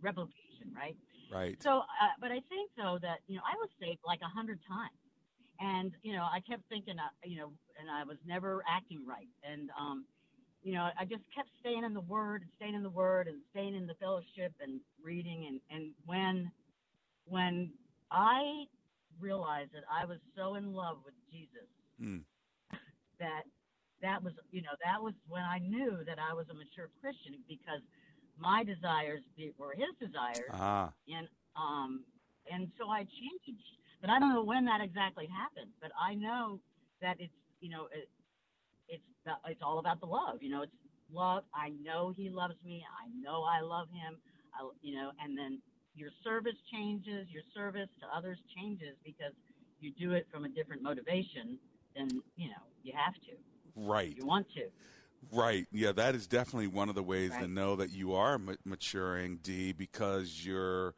replication 0.00 0.70
right 0.74 0.96
right. 1.30 1.58
So 1.62 1.78
uh, 1.80 2.14
but 2.20 2.30
i 2.32 2.40
think 2.48 2.70
though 2.76 2.98
that 3.02 3.20
you 3.28 3.36
know 3.36 3.42
i 3.46 3.56
was 3.58 3.70
saved 3.80 4.00
like 4.06 4.20
a 4.22 4.28
hundred 4.28 4.60
times. 4.68 4.90
And 5.60 5.92
you 6.02 6.14
know, 6.14 6.24
I 6.24 6.40
kept 6.40 6.62
thinking, 6.68 6.98
uh, 6.98 7.12
you 7.24 7.38
know, 7.38 7.52
and 7.80 7.90
I 7.90 8.04
was 8.04 8.18
never 8.26 8.64
acting 8.68 9.06
right, 9.06 9.28
and 9.44 9.70
um, 9.78 10.06
you 10.62 10.74
know, 10.74 10.88
I 10.98 11.04
just 11.04 11.22
kept 11.34 11.48
staying 11.60 11.84
in 11.84 11.94
the 11.94 12.00
Word 12.02 12.42
and 12.42 12.50
staying 12.56 12.74
in 12.74 12.82
the 12.82 12.90
Word 12.90 13.28
and 13.28 13.38
staying 13.52 13.74
in 13.76 13.86
the 13.86 13.94
fellowship 14.00 14.52
and 14.60 14.80
reading, 15.02 15.46
and 15.48 15.60
and 15.70 15.92
when 16.06 16.50
when 17.26 17.72
I 18.10 18.64
realized 19.20 19.72
that 19.74 19.84
I 19.92 20.06
was 20.06 20.18
so 20.36 20.56
in 20.56 20.72
love 20.72 20.98
with 21.04 21.14
Jesus 21.30 21.68
Mm. 22.00 22.24
that 23.20 23.44
that 24.02 24.22
was 24.22 24.32
you 24.50 24.62
know 24.62 24.74
that 24.84 25.02
was 25.02 25.14
when 25.28 25.42
I 25.42 25.58
knew 25.58 25.98
that 26.06 26.18
I 26.18 26.34
was 26.34 26.46
a 26.50 26.54
mature 26.54 26.90
Christian 27.00 27.38
because 27.48 27.82
my 28.40 28.64
desires 28.64 29.22
be- 29.36 29.52
were 29.58 29.74
His 29.74 29.94
desires, 30.00 30.50
Ah. 30.52 30.92
and 31.08 31.28
um 31.56 32.04
and 32.50 32.70
so 32.78 32.88
I 32.88 33.00
changed. 33.04 33.62
But 34.00 34.10
I 34.10 34.18
don't 34.18 34.32
know 34.32 34.42
when 34.42 34.64
that 34.64 34.80
exactly 34.80 35.26
happened. 35.26 35.70
But 35.80 35.92
I 36.00 36.14
know 36.14 36.60
that 37.02 37.16
it's 37.20 37.32
you 37.60 37.70
know 37.70 37.86
it, 37.92 38.08
it's 38.88 39.02
the, 39.24 39.32
it's 39.46 39.62
all 39.62 39.78
about 39.78 40.00
the 40.00 40.06
love. 40.06 40.42
You 40.42 40.50
know, 40.50 40.62
it's 40.62 40.72
love. 41.12 41.44
I 41.54 41.70
know 41.82 42.12
He 42.16 42.30
loves 42.30 42.54
me. 42.64 42.82
I 43.02 43.08
know 43.20 43.42
I 43.44 43.60
love 43.60 43.88
Him. 43.92 44.16
I, 44.54 44.68
you 44.82 44.94
know, 44.96 45.12
and 45.22 45.36
then 45.38 45.60
your 45.94 46.10
service 46.24 46.56
changes. 46.72 47.28
Your 47.30 47.42
service 47.54 47.88
to 48.00 48.06
others 48.16 48.38
changes 48.56 48.96
because 49.04 49.32
you 49.80 49.92
do 49.92 50.12
it 50.12 50.26
from 50.32 50.44
a 50.44 50.48
different 50.48 50.82
motivation 50.82 51.58
than 51.94 52.08
you 52.36 52.48
know 52.48 52.62
you 52.82 52.92
have 52.96 53.14
to. 53.14 53.32
Right. 53.76 54.16
You 54.16 54.26
want 54.26 54.46
to. 54.54 54.64
Right. 55.32 55.66
Yeah, 55.72 55.92
that 55.92 56.14
is 56.14 56.26
definitely 56.26 56.68
one 56.68 56.88
of 56.88 56.94
the 56.94 57.02
ways 57.02 57.32
to 57.38 57.46
know 57.46 57.76
that 57.76 57.90
you 57.90 58.14
are 58.14 58.38
ma- 58.38 58.54
maturing, 58.64 59.38
D, 59.42 59.72
because 59.72 60.44
you're 60.44 60.94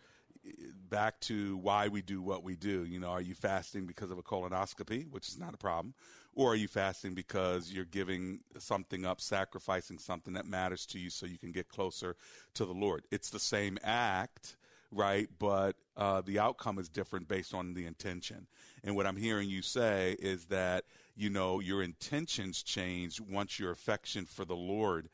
eh, 0.47 0.50
back 0.88 1.21
to 1.23 1.57
why 1.59 1.88
we 1.88 2.02
do 2.02 2.23
what 2.23 2.43
we 2.43 2.57
do. 2.57 2.85
You 2.85 3.00
know, 3.00 3.11
are 3.11 3.21
you 3.21 3.35
fasting 3.35 3.87
because 3.87 4.11
of 4.11 4.19
a 4.19 4.23
colonoscopy, 4.23 5.11
which 5.11 5.29
is 5.29 5.38
not 5.38 5.55
a 5.55 5.59
problem, 5.59 5.95
or 6.35 6.52
are 6.52 6.57
you 6.57 6.69
fasting 6.69 7.14
because 7.14 7.73
you're 7.73 7.85
giving 7.85 8.41
something 8.59 9.05
up, 9.05 9.21
sacrificing 9.21 9.99
something 9.99 10.35
that 10.35 10.47
matters 10.47 10.87
to 10.87 10.99
you 10.99 11.11
so 11.11 11.26
you 11.26 11.38
can 11.38 11.52
get 11.52 11.69
closer 11.69 12.17
to 12.55 12.64
the 12.64 12.73
Lord? 12.73 13.05
It's 13.11 13.29
the 13.31 13.41
same 13.41 13.76
act, 13.83 14.57
right? 14.91 15.29
But 15.38 15.76
uh, 15.97 16.23
the 16.23 16.38
outcome 16.38 16.79
is 16.79 16.88
different 16.88 17.29
based 17.29 17.52
on 17.52 17.75
the 17.75 17.87
intention. 17.87 18.47
And 18.85 18.97
what 18.97 19.07
I'm 19.07 19.17
hearing 19.17 19.50
you 19.50 19.62
say 19.62 20.17
is 20.19 20.47
that, 20.47 20.85
you 21.14 21.31
know, 21.31 21.61
your 21.61 21.83
intentions 21.83 22.62
change 22.62 23.21
once 23.21 23.59
your 23.59 23.71
affection 23.71 24.25
for 24.26 24.45
the 24.45 24.57
Lord 24.57 25.09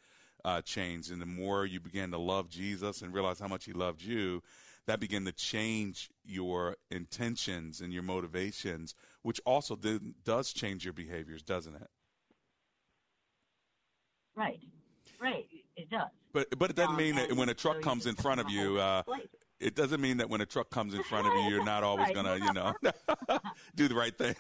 uh, 0.45 0.63
changed. 0.63 1.11
And 1.11 1.21
the 1.21 1.27
more 1.27 1.67
you 1.67 1.81
begin 1.81 2.11
to 2.13 2.19
love 2.19 2.49
Jesus 2.49 3.03
and 3.03 3.13
realize 3.13 3.41
how 3.41 3.49
much 3.49 3.65
he 3.65 3.73
loved 3.73 4.03
you, 4.03 4.43
that 4.87 5.01
began 5.01 5.25
to 5.27 5.33
change 5.33 6.11
your 6.25 6.77
intentions 6.91 7.81
and 7.81 7.93
your 7.93 8.03
motivations, 8.03 8.95
which 9.23 9.41
also 9.45 9.77
then 9.77 10.15
does 10.25 10.53
change 10.53 10.85
your 10.85 10.95
behaviors, 10.95 11.43
doesn't 11.43 11.75
it? 11.75 11.89
Right. 14.35 14.61
Right. 15.21 15.47
It 15.77 15.91
does. 15.91 16.09
But 16.33 16.59
but 16.59 16.71
it 16.71 16.77
doesn't 16.77 16.93
Um, 16.93 16.97
mean 16.99 17.17
that 17.17 17.33
when 17.33 17.49
a 17.49 17.55
truck 17.55 17.77
so 17.77 17.81
comes 17.83 18.07
in 18.07 18.15
front 18.15 18.41
of 18.41 18.49
you, 18.51 18.79
uh, 18.79 19.03
it 19.61 19.75
doesn't 19.75 20.01
mean 20.01 20.19
that 20.19 20.31
when 20.31 20.41
a 20.41 20.47
truck 20.47 20.71
comes 20.71 20.95
in 20.95 21.03
front 21.11 21.27
of 21.27 21.35
you, 21.35 21.51
you're 21.51 21.65
not 21.65 21.83
always 21.83 22.07
Right. 22.07 22.15
gonna, 22.15 22.37
you 22.37 22.53
know, 22.53 22.73
do 23.75 23.89
the 23.89 23.95
right 23.95 24.17
thing. 24.17 24.35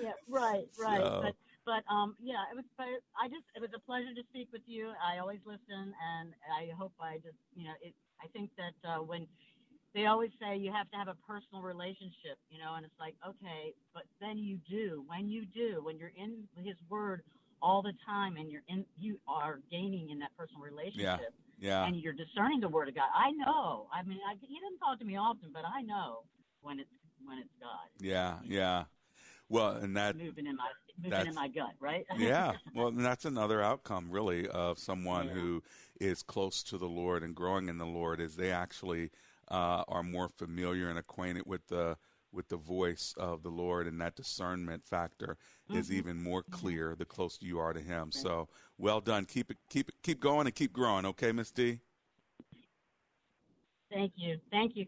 Yeah, 0.00 0.12
right, 0.28 0.66
right. 0.78 1.02
So- 1.02 1.20
But 1.22 1.34
but 1.66 1.84
um 1.92 2.16
yeah, 2.20 2.42
it 2.50 2.56
was 2.56 2.64
but 2.76 2.86
I 3.20 3.28
just 3.28 3.44
it 3.54 3.60
was 3.60 3.70
a 3.74 3.80
pleasure 3.80 4.14
to 4.14 4.22
speak 4.30 4.48
with 4.52 4.62
you. 4.66 4.92
I 5.02 5.18
always 5.18 5.40
listen 5.44 5.94
and 6.16 6.32
I 6.52 6.70
hope 6.76 6.92
I 7.00 7.16
just 7.18 7.36
you 7.54 7.64
know, 7.64 7.74
it 7.82 7.94
I 8.22 8.26
think 8.28 8.50
that 8.56 8.74
uh 8.88 9.02
when 9.02 9.26
they 9.94 10.06
always 10.06 10.30
say 10.40 10.56
you 10.56 10.72
have 10.72 10.90
to 10.92 10.96
have 10.96 11.08
a 11.08 11.16
personal 11.26 11.62
relationship, 11.62 12.38
you 12.48 12.58
know, 12.58 12.74
and 12.76 12.86
it's 12.86 12.98
like, 13.00 13.14
okay, 13.26 13.74
but 13.92 14.04
then 14.20 14.38
you 14.38 14.58
do. 14.70 15.02
When 15.08 15.28
you 15.28 15.44
do, 15.46 15.80
when 15.82 15.98
you're 15.98 16.12
in 16.16 16.46
his 16.64 16.76
word 16.88 17.22
all 17.60 17.82
the 17.82 17.92
time 18.06 18.36
and 18.36 18.50
you're 18.50 18.62
in 18.68 18.84
you 18.98 19.20
are 19.28 19.60
gaining 19.70 20.10
in 20.10 20.18
that 20.20 20.30
personal 20.36 20.62
relationship 20.62 21.34
Yeah. 21.58 21.82
Yeah. 21.82 21.86
and 21.86 21.96
you're 21.96 22.14
discerning 22.14 22.60
the 22.60 22.68
word 22.68 22.88
of 22.88 22.94
God. 22.94 23.10
I 23.14 23.32
know. 23.32 23.86
I 23.92 24.02
mean, 24.02 24.18
I, 24.26 24.34
he 24.40 24.58
doesn't 24.60 24.78
talk 24.78 24.98
to 25.00 25.04
me 25.04 25.16
often, 25.16 25.50
but 25.52 25.64
I 25.66 25.82
know 25.82 26.22
when 26.62 26.80
it's 26.80 26.88
when 27.26 27.38
it's 27.38 27.52
God 27.60 27.88
Yeah, 27.98 28.38
yeah. 28.44 28.84
Well, 29.50 29.72
and 29.72 29.96
that 29.96 30.16
moving 30.16 30.46
in 30.46 30.56
my 30.56 30.68
moving 31.02 31.26
in 31.26 31.34
my 31.34 31.48
gut, 31.48 31.72
right? 31.80 32.06
yeah. 32.18 32.54
Well, 32.74 32.88
and 32.88 33.04
that's 33.04 33.24
another 33.24 33.60
outcome, 33.60 34.10
really, 34.10 34.48
of 34.48 34.78
someone 34.78 35.26
Yeah. 35.26 35.34
who 35.34 35.62
is 36.00 36.22
close 36.22 36.62
to 36.64 36.78
the 36.78 36.88
Lord 36.88 37.22
and 37.22 37.34
growing 37.34 37.68
in 37.68 37.76
the 37.76 37.84
Lord, 37.86 38.20
is 38.20 38.36
they 38.36 38.52
actually 38.52 39.10
uh, 39.50 39.82
are 39.88 40.04
more 40.04 40.28
familiar 40.28 40.88
and 40.88 40.98
acquainted 40.98 41.44
with 41.46 41.66
the 41.66 41.96
with 42.32 42.48
the 42.48 42.56
voice 42.56 43.12
of 43.16 43.42
the 43.42 43.48
Lord, 43.48 43.88
and 43.88 44.00
that 44.00 44.14
discernment 44.14 44.84
factor 44.86 45.36
is 45.74 45.88
Mhm. 45.90 45.94
even 45.94 46.22
more 46.22 46.44
clear 46.44 46.94
the 46.96 47.04
closer 47.04 47.44
you 47.44 47.58
are 47.58 47.72
to 47.72 47.80
Him. 47.80 48.12
So, 48.12 48.48
well 48.78 49.00
done. 49.00 49.24
Keep 49.24 49.50
it, 49.50 49.58
keep 49.68 49.88
it, 49.88 49.96
keep 50.04 50.20
going, 50.20 50.46
and 50.46 50.54
keep 50.54 50.72
growing. 50.72 51.04
Okay, 51.06 51.32
Miss 51.32 51.50
D. 51.50 51.80
Thank 53.90 54.12
you, 54.14 54.38
thank 54.52 54.76
you. 54.76 54.86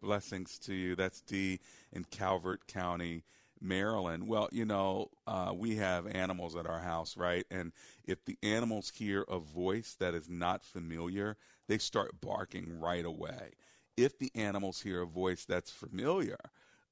Blessings 0.00 0.58
to 0.60 0.74
you. 0.74 0.94
That's 0.94 1.20
D 1.22 1.58
in 1.92 2.04
Calvert 2.04 2.66
County, 2.68 3.24
Maryland. 3.60 4.26
Well, 4.28 4.48
you 4.52 4.64
know, 4.64 5.10
uh, 5.26 5.52
we 5.54 5.76
have 5.76 6.06
animals 6.06 6.56
at 6.56 6.66
our 6.66 6.80
house, 6.80 7.16
right? 7.16 7.46
And 7.50 7.72
if 8.04 8.24
the 8.24 8.38
animals 8.42 8.92
hear 8.94 9.22
a 9.28 9.38
voice 9.38 9.96
that 9.98 10.14
is 10.14 10.28
not 10.28 10.64
familiar, 10.64 11.36
they 11.68 11.78
start 11.78 12.20
barking 12.20 12.80
right 12.80 13.04
away. 13.04 13.52
If 13.96 14.18
the 14.18 14.30
animals 14.34 14.82
hear 14.82 15.02
a 15.02 15.06
voice 15.06 15.44
that's 15.44 15.70
familiar, 15.70 16.38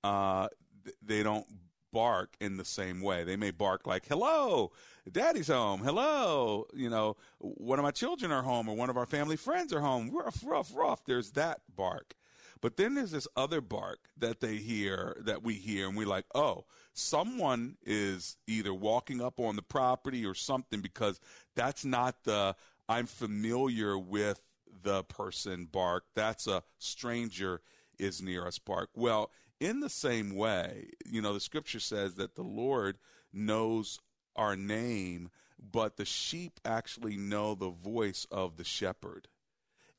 uh, 0.05 0.49
th- 0.85 0.97
they 1.03 1.23
don't 1.23 1.47
bark 1.93 2.37
in 2.41 2.57
the 2.57 2.65
same 2.65 3.01
way. 3.01 3.25
They 3.25 3.37
may 3.37 3.51
bark 3.51 3.87
like, 3.87 4.07
hello, 4.07 4.73
daddy's 5.11 5.49
home. 5.49 5.81
Hello, 5.81 6.67
you 6.75 6.91
know, 6.91 7.17
one 7.39 7.79
of 7.79 7.83
my 7.83 7.91
children 7.91 8.31
are 8.31 8.43
home 8.43 8.69
or 8.69 8.77
one 8.77 8.91
of 8.91 8.97
our 8.97 9.07
family 9.07 9.37
friends 9.37 9.73
are 9.73 9.81
home. 9.81 10.11
Ruff, 10.11 10.43
ruff, 10.45 10.71
ruff. 10.75 11.05
There's 11.05 11.31
that 11.33 11.61
bark. 11.75 12.15
But 12.61 12.77
then 12.77 12.95
there's 12.95 13.13
this 13.13 13.29
other 13.37 13.61
bark 13.61 13.99
that 14.17 14.41
they 14.41 14.57
hear, 14.57 15.17
that 15.25 15.43
we 15.43 15.55
hear, 15.55 15.89
and 15.89 15.97
we're 15.97 16.07
like, 16.07 16.27
oh, 16.35 16.65
someone 16.93 17.77
is 17.85 18.37
either 18.47 18.75
walking 18.75 19.21
up 19.21 19.39
on 19.39 19.57
the 19.57 19.63
property 19.63 20.27
or 20.27 20.35
something 20.35 20.81
because 20.81 21.21
that's 21.55 21.85
not 21.85 22.25
the 22.25 22.57
I'm 22.89 23.07
familiar 23.07 23.99
with 23.99 24.41
the 24.83 25.05
person 25.05 25.69
bark. 25.71 26.05
That's 26.15 26.47
a 26.47 26.63
stranger 26.79 27.61
is 27.99 28.23
near 28.23 28.47
us 28.47 28.59
bark. 28.59 28.91
Well, 28.95 29.31
in 29.61 29.81
the 29.81 29.91
same 29.91 30.35
way, 30.35 30.91
you 31.05 31.21
know, 31.21 31.35
the 31.35 31.41
scripture 31.41 31.81
says 31.81 32.15
that 32.15 32.37
the 32.37 32.43
Lord 32.43 32.99
knows 33.33 33.99
our 34.37 34.57
name, 34.57 35.31
but 35.59 35.97
the 35.97 36.05
sheep 36.05 36.61
actually 36.65 37.17
know 37.17 37.55
the 37.55 37.71
voice 37.71 38.27
of 38.31 38.57
the 38.57 38.65
shepherd. 38.65 39.29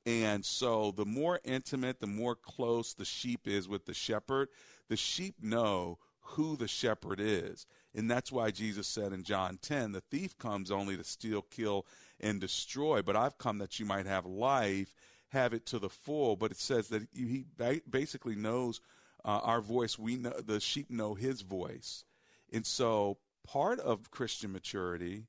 And 0.06 0.46
so 0.46 0.92
the 0.92 1.06
more 1.06 1.40
intimate, 1.44 2.00
the 2.00 2.08
more 2.08 2.36
close 2.36 2.94
the 2.94 3.06
sheep 3.06 3.48
is 3.48 3.68
with 3.68 3.86
the 3.86 3.94
shepherd, 3.94 4.50
the 4.88 4.98
sheep 4.98 5.36
know 5.42 6.00
who 6.22 6.56
the 6.56 6.68
shepherd 6.68 7.20
is. 7.20 7.66
And 7.94 8.10
that's 8.10 8.32
why 8.32 8.52
Jesus 8.52 8.88
said 8.88 9.14
in 9.14 9.24
John 9.24 9.58
10, 9.62 9.92
the 9.92 10.02
thief 10.02 10.38
comes 10.38 10.72
only 10.72 10.96
to 10.96 11.04
steal, 11.04 11.42
kill, 11.42 11.86
and 12.20 12.40
destroy, 12.40 13.02
but 13.02 13.16
I've 13.16 13.38
come 13.38 13.58
that 13.60 13.80
you 13.80 13.86
might 13.86 14.06
have 14.06 14.26
life, 14.26 14.94
have 15.30 15.54
it 15.54 15.66
to 15.68 15.80
the 15.80 15.90
full. 15.90 16.36
But 16.36 16.52
it 16.52 16.60
says 16.60 16.90
that 16.90 17.08
he 17.14 17.46
basically 17.90 18.36
knows 18.36 18.80
uh, 19.26 19.40
our 19.44 19.62
voice. 19.62 19.98
We 19.98 20.18
know 20.18 20.32
the 20.32 20.60
sheep 20.60 20.90
know 20.90 21.14
his 21.16 21.42
voice. 21.42 22.04
And 22.52 22.66
so 22.66 23.18
part 23.46 23.80
of 23.80 24.12
Christian 24.12 24.52
maturity 24.52 25.26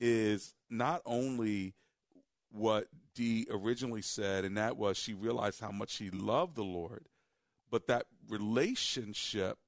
is 0.00 0.54
not 0.70 1.02
only 1.04 1.74
what 2.54 2.86
Dee 3.14 3.46
originally 3.50 4.02
said, 4.02 4.44
and 4.44 4.56
that 4.56 4.76
was 4.76 4.96
she 4.96 5.12
realized 5.12 5.60
how 5.60 5.70
much 5.70 5.90
she 5.90 6.10
loved 6.10 6.56
the 6.56 6.64
Lord, 6.64 7.08
but 7.70 7.86
that 7.88 8.06
relationship 8.28 9.58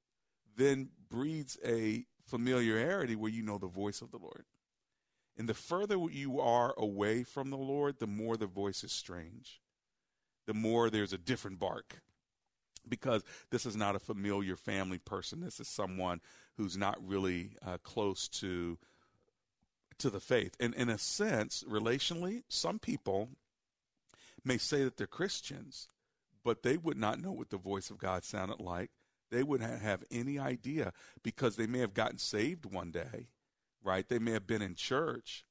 then 0.55 0.89
breeds 1.09 1.57
a 1.65 2.05
familiarity 2.25 3.15
where 3.15 3.31
you 3.31 3.43
know 3.43 3.57
the 3.57 3.67
voice 3.67 4.01
of 4.01 4.11
the 4.11 4.17
Lord. 4.17 4.45
And 5.37 5.47
the 5.47 5.53
further 5.53 5.97
you 6.09 6.39
are 6.39 6.73
away 6.77 7.23
from 7.23 7.49
the 7.49 7.57
Lord, 7.57 7.99
the 7.99 8.07
more 8.07 8.37
the 8.37 8.47
voice 8.47 8.83
is 8.83 8.91
strange, 8.91 9.61
the 10.45 10.53
more 10.53 10.89
there's 10.89 11.13
a 11.13 11.17
different 11.17 11.59
bark. 11.59 12.01
Because 12.89 13.23
this 13.51 13.65
is 13.65 13.75
not 13.75 13.97
a 13.97 13.99
familiar 13.99 14.55
family 14.55 14.97
person. 14.97 15.41
This 15.41 15.59
is 15.59 15.67
someone 15.67 16.21
who's 16.55 16.77
not 16.77 16.97
really 17.05 17.51
uh, 17.65 17.77
close 17.83 18.29
to 18.29 18.77
to 19.99 20.09
the 20.09 20.19
faith. 20.19 20.55
And 20.59 20.73
in 20.75 20.89
a 20.89 20.97
sense, 20.97 21.63
relationally, 21.67 22.43
some 22.49 22.79
people 22.79 23.29
may 24.43 24.57
say 24.57 24.83
that 24.83 24.97
they're 24.97 25.07
Christians, 25.07 25.87
but 26.43 26.63
they 26.63 26.77
would 26.77 26.97
not 26.97 27.19
know 27.19 27.31
what 27.31 27.49
the 27.49 27.57
voice 27.57 27.89
of 27.89 27.97
God 27.97 28.23
sounded 28.23 28.59
like. 28.59 28.91
They 29.29 29.43
wouldn't 29.43 29.81
have 29.81 30.03
any 30.09 30.39
idea 30.39 30.93
because 31.21 31.55
they 31.55 31.67
may 31.67 31.79
have 31.79 31.93
gotten 31.93 32.17
saved 32.17 32.65
one 32.65 32.91
day, 32.91 33.27
right? 33.83 34.07
They 34.07 34.19
may 34.19 34.31
have 34.31 34.47
been 34.47 34.61
in 34.61 34.75
church, 34.75 35.43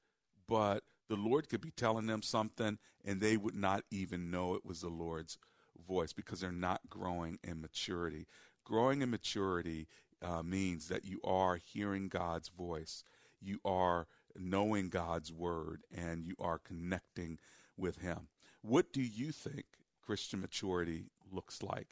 but 0.49 0.83
the 1.09 1.17
Lord 1.17 1.49
could 1.49 1.61
be 1.61 1.71
telling 1.71 2.07
them 2.07 2.23
something 2.23 2.79
and 3.05 3.21
they 3.21 3.37
would 3.37 3.55
not 3.55 3.85
even 3.91 4.31
know 4.31 4.55
it 4.55 4.65
was 4.65 4.81
the 4.81 4.89
Lord's 4.89 5.39
voice 5.87 6.13
because 6.13 6.41
they're 6.41 6.51
not 6.51 6.81
growing 6.89 7.39
in 7.45 7.61
maturity. 7.61 8.27
Growing 8.65 9.03
in 9.03 9.11
maturity 9.11 9.87
uh, 10.23 10.43
means 10.43 10.89
that 10.89 11.05
you 11.05 11.21
are 11.23 11.57
hearing 11.57 12.09
God's 12.09 12.49
voice, 12.49 13.05
you 13.41 13.61
are 13.65 14.07
knowing 14.39 14.89
God's 14.89 15.33
word, 15.33 15.83
and 15.95 16.25
you 16.25 16.35
are 16.39 16.59
connecting 16.59 17.39
with 17.77 17.99
Him. 17.99 18.29
What 18.63 18.93
do 18.93 19.01
you 19.01 19.33
think 19.33 19.65
Christian 20.05 20.41
maturity 20.41 21.07
looks 21.33 21.63
like? 21.63 21.89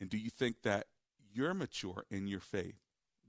And 0.00 0.10
do 0.10 0.16
you 0.16 0.30
think 0.30 0.62
that 0.62 0.86
you're 1.32 1.54
mature 1.54 2.04
in 2.10 2.26
your 2.26 2.40
faith? 2.40 2.80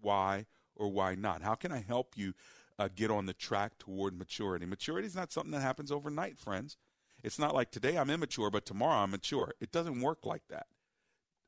Why 0.02 0.46
or 0.76 0.90
why 0.90 1.16
not? 1.16 1.42
How 1.42 1.56
can 1.56 1.72
I 1.72 1.84
help 1.86 2.14
you 2.16 2.34
uh, 2.78 2.90
get 2.94 3.12
on 3.12 3.26
the 3.26 3.34
track 3.34 3.74
toward 3.80 4.18
maturity? 4.18 4.66
Maturity 4.66 5.08
is 5.08 5.16
not 5.16 5.32
something 5.32 5.52
that 5.52 5.62
happens 5.62 5.92
overnight, 5.92 6.38
friends. 6.38 6.78
It's 7.24 7.40
not 7.40 7.56
like 7.56 7.72
today 7.72 7.98
I'm 7.98 8.10
immature, 8.10 8.52
but 8.52 8.66
tomorrow 8.66 9.04
I'm 9.04 9.12
mature. 9.12 9.54
It 9.60 9.72
doesn't 9.72 10.02
work 10.02 10.26
like 10.26 10.44
that. 10.50 10.68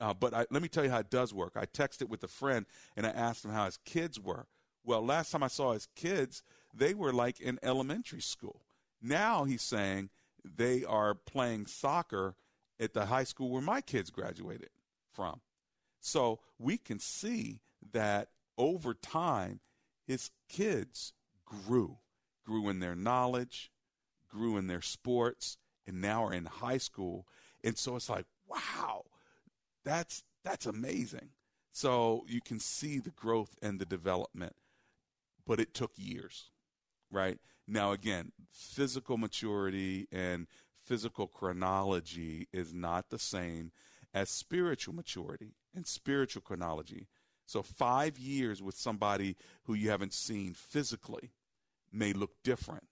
Uh, 0.01 0.13
but 0.13 0.33
I, 0.33 0.45
let 0.49 0.61
me 0.61 0.69
tell 0.69 0.83
you 0.83 0.89
how 0.89 0.99
it 0.99 1.09
does 1.09 1.33
work. 1.33 1.53
I 1.55 1.65
texted 1.65 2.09
with 2.09 2.23
a 2.23 2.27
friend 2.27 2.65
and 2.95 3.05
I 3.05 3.09
asked 3.09 3.43
him 3.43 3.51
how 3.51 3.65
his 3.65 3.77
kids 3.77 4.19
were. 4.19 4.47
Well, 4.83 5.05
last 5.05 5.31
time 5.31 5.43
I 5.43 5.47
saw 5.49 5.73
his 5.73 5.87
kids, 5.95 6.41
they 6.73 6.93
were 6.93 7.13
like 7.13 7.39
in 7.39 7.59
elementary 7.63 8.21
school. 8.21 8.61
Now 9.01 9.43
he's 9.43 9.61
saying 9.61 10.09
they 10.43 10.83
are 10.83 11.13
playing 11.13 11.65
soccer 11.67 12.35
at 12.79 12.93
the 12.93 13.05
high 13.05 13.23
school 13.23 13.49
where 13.49 13.61
my 13.61 13.81
kids 13.81 14.09
graduated 14.09 14.69
from. 15.11 15.41
So 15.99 16.39
we 16.57 16.77
can 16.77 16.99
see 16.99 17.59
that 17.91 18.29
over 18.57 18.93
time, 18.93 19.59
his 20.05 20.31
kids 20.47 21.13
grew, 21.45 21.97
grew 22.45 22.69
in 22.69 22.79
their 22.79 22.95
knowledge, 22.95 23.71
grew 24.29 24.57
in 24.57 24.67
their 24.67 24.81
sports, 24.81 25.57
and 25.87 26.01
now 26.01 26.25
are 26.25 26.33
in 26.33 26.45
high 26.45 26.77
school. 26.77 27.27
And 27.63 27.77
so 27.77 27.95
it's 27.95 28.09
like, 28.09 28.25
wow, 28.47 29.05
that's 29.83 30.23
that's 30.43 30.65
amazing. 30.65 31.29
So 31.71 32.25
you 32.27 32.41
can 32.41 32.59
see 32.59 32.99
the 32.99 33.11
growth 33.11 33.55
and 33.61 33.79
the 33.79 33.85
development, 33.85 34.55
but 35.45 35.59
it 35.59 35.73
took 35.73 35.91
years, 35.95 36.49
right? 37.11 37.37
Now 37.67 37.91
again, 37.91 38.31
physical 38.51 39.17
maturity 39.17 40.07
and 40.11 40.47
physical 40.83 41.27
chronology 41.27 42.47
is 42.51 42.73
not 42.73 43.09
the 43.09 43.19
same 43.19 43.71
as 44.13 44.29
spiritual 44.29 44.95
maturity 44.95 45.53
and 45.75 45.85
spiritual 45.85 46.41
chronology. 46.41 47.07
So, 47.45 47.63
five 47.63 48.17
years 48.17 48.61
with 48.61 48.75
somebody 48.75 49.35
who 49.63 49.73
you 49.73 49.89
haven't 49.89 50.13
seen 50.13 50.53
physically 50.53 51.31
may 51.91 52.13
look 52.13 52.31
different. 52.43 52.87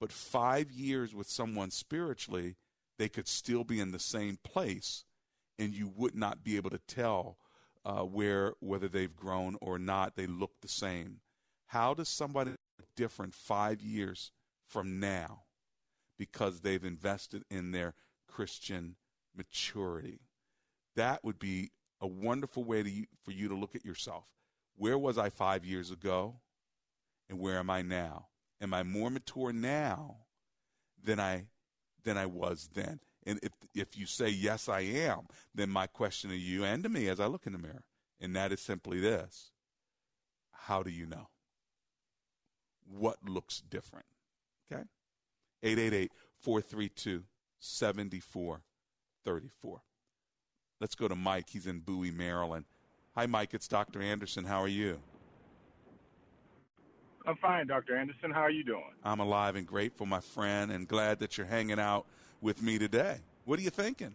But 0.00 0.12
five 0.12 0.70
years 0.70 1.14
with 1.14 1.28
someone 1.28 1.70
spiritually, 1.70 2.56
they 2.98 3.08
could 3.08 3.28
still 3.28 3.64
be 3.64 3.80
in 3.80 3.90
the 3.90 3.98
same 3.98 4.38
place, 4.42 5.04
and 5.58 5.74
you 5.74 5.92
would 5.94 6.14
not 6.14 6.44
be 6.44 6.56
able 6.56 6.70
to 6.70 6.78
tell 6.78 7.36
uh, 7.84 8.02
where 8.02 8.54
whether 8.60 8.88
they've 8.88 9.14
grown 9.14 9.56
or 9.60 9.78
not. 9.78 10.16
They 10.16 10.26
look 10.26 10.52
the 10.60 10.68
same. 10.68 11.20
How 11.66 11.94
does 11.94 12.08
somebody 12.08 12.52
different 12.96 13.34
five 13.34 13.80
years 13.80 14.32
from 14.66 15.00
now 15.00 15.42
because 16.18 16.60
they've 16.60 16.84
invested 16.84 17.44
in 17.50 17.72
their 17.72 17.94
Christian 18.26 18.96
maturity? 19.36 20.20
That 20.96 21.24
would 21.24 21.38
be 21.38 21.70
a 22.00 22.06
wonderful 22.06 22.64
way 22.64 22.82
to, 22.82 23.06
for 23.24 23.32
you 23.32 23.48
to 23.48 23.54
look 23.54 23.74
at 23.74 23.84
yourself. 23.84 24.24
Where 24.76 24.98
was 24.98 25.18
I 25.18 25.30
five 25.30 25.64
years 25.64 25.90
ago? 25.90 26.40
And 27.28 27.38
where 27.38 27.58
am 27.58 27.70
I 27.70 27.82
now? 27.82 28.28
Am 28.60 28.72
I 28.72 28.82
more 28.82 29.10
mature 29.10 29.52
now 29.52 30.16
than 31.02 31.20
I 31.20 31.46
than 32.04 32.16
I 32.16 32.26
was 32.26 32.70
then? 32.74 33.00
And 33.26 33.38
if 33.42 33.52
if 33.74 33.96
you 33.96 34.06
say 34.06 34.28
yes, 34.28 34.68
I 34.68 34.80
am, 34.80 35.26
then 35.54 35.68
my 35.68 35.86
question 35.86 36.30
to 36.30 36.36
you 36.36 36.64
and 36.64 36.82
to 36.82 36.88
me 36.88 37.08
as 37.08 37.20
I 37.20 37.26
look 37.26 37.46
in 37.46 37.52
the 37.52 37.58
mirror, 37.58 37.84
and 38.20 38.34
that 38.34 38.52
is 38.52 38.60
simply 38.60 38.98
this: 39.00 39.50
How 40.52 40.82
do 40.82 40.90
you 40.90 41.06
know? 41.06 41.28
What 42.90 43.18
looks 43.28 43.62
different? 43.68 44.06
Okay, 44.72 44.82
888-432-7434. 46.44 48.60
Let's 50.80 50.94
go 50.94 51.08
to 51.08 51.14
Mike. 51.14 51.46
He's 51.50 51.66
in 51.66 51.80
Bowie, 51.80 52.10
Maryland. 52.10 52.64
Hi, 53.14 53.26
Mike. 53.26 53.52
It's 53.52 53.66
Dr. 53.66 54.00
Anderson. 54.00 54.44
How 54.44 54.62
are 54.62 54.68
you? 54.68 55.00
I'm 57.26 57.36
fine, 57.36 57.66
Dr. 57.66 57.96
Anderson. 57.96 58.30
How 58.30 58.42
are 58.42 58.50
you 58.50 58.64
doing? 58.64 58.92
I'm 59.04 59.20
alive 59.20 59.56
and 59.56 59.66
grateful, 59.66 60.06
my 60.06 60.20
friend, 60.20 60.72
and 60.72 60.88
glad 60.88 61.18
that 61.18 61.36
you're 61.36 61.46
hanging 61.46 61.78
out 61.78 62.06
with 62.40 62.62
me 62.62 62.78
today. 62.78 63.18
What 63.44 63.58
are 63.58 63.62
you 63.62 63.70
thinking? 63.70 64.14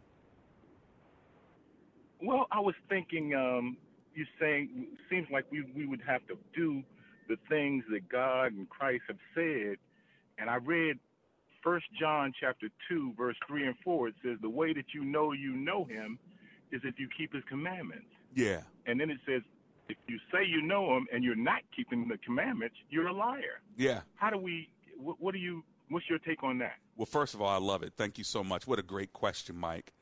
Well, 2.21 2.47
I 2.51 2.59
was 2.59 2.73
thinking, 2.89 3.35
um, 3.35 3.77
you're 4.15 4.25
saying, 4.39 4.87
seems 5.09 5.27
like 5.31 5.45
we, 5.51 5.63
we 5.75 5.85
would 5.85 6.01
have 6.07 6.25
to 6.27 6.37
do 6.55 6.81
the 7.27 7.37
things 7.49 7.83
that 7.91 8.09
God 8.09 8.53
and 8.53 8.69
Christ 8.69 9.03
have 9.07 9.17
said. 9.35 9.77
And 10.37 10.49
I 10.49 10.55
read 10.55 10.97
First 11.63 11.85
John 11.99 12.33
chapter 12.39 12.69
2, 12.89 13.13
verse 13.17 13.35
3 13.47 13.67
and 13.67 13.75
4. 13.83 14.09
It 14.09 14.15
says, 14.23 14.37
The 14.41 14.49
way 14.49 14.73
that 14.73 14.85
you 14.93 15.03
know 15.03 15.31
you 15.31 15.55
know 15.55 15.85
him 15.85 16.19
is 16.71 16.81
if 16.83 16.99
you 16.99 17.07
keep 17.15 17.33
his 17.33 17.43
commandments. 17.47 18.07
Yeah. 18.35 18.61
And 18.85 18.99
then 18.99 19.09
it 19.09 19.19
says, 19.25 19.41
if 19.89 19.97
you 20.07 20.17
say 20.31 20.45
you 20.45 20.61
know 20.61 20.95
him 20.95 21.07
and 21.13 21.23
you're 21.23 21.35
not 21.35 21.61
keeping 21.75 22.07
the 22.07 22.17
commandments, 22.17 22.75
you're 22.89 23.07
a 23.07 23.13
liar. 23.13 23.61
Yeah. 23.77 24.01
How 24.15 24.29
do 24.29 24.37
we? 24.37 24.69
What, 24.97 25.17
what 25.19 25.33
do 25.33 25.39
you? 25.39 25.63
What's 25.89 26.09
your 26.09 26.19
take 26.19 26.43
on 26.43 26.57
that? 26.59 26.75
Well, 26.95 27.05
first 27.05 27.33
of 27.33 27.41
all, 27.41 27.49
I 27.49 27.57
love 27.57 27.83
it. 27.83 27.93
Thank 27.97 28.17
you 28.17 28.23
so 28.23 28.43
much. 28.43 28.65
What 28.65 28.79
a 28.79 28.83
great 28.83 29.13
question, 29.13 29.57
Mike. 29.57 29.93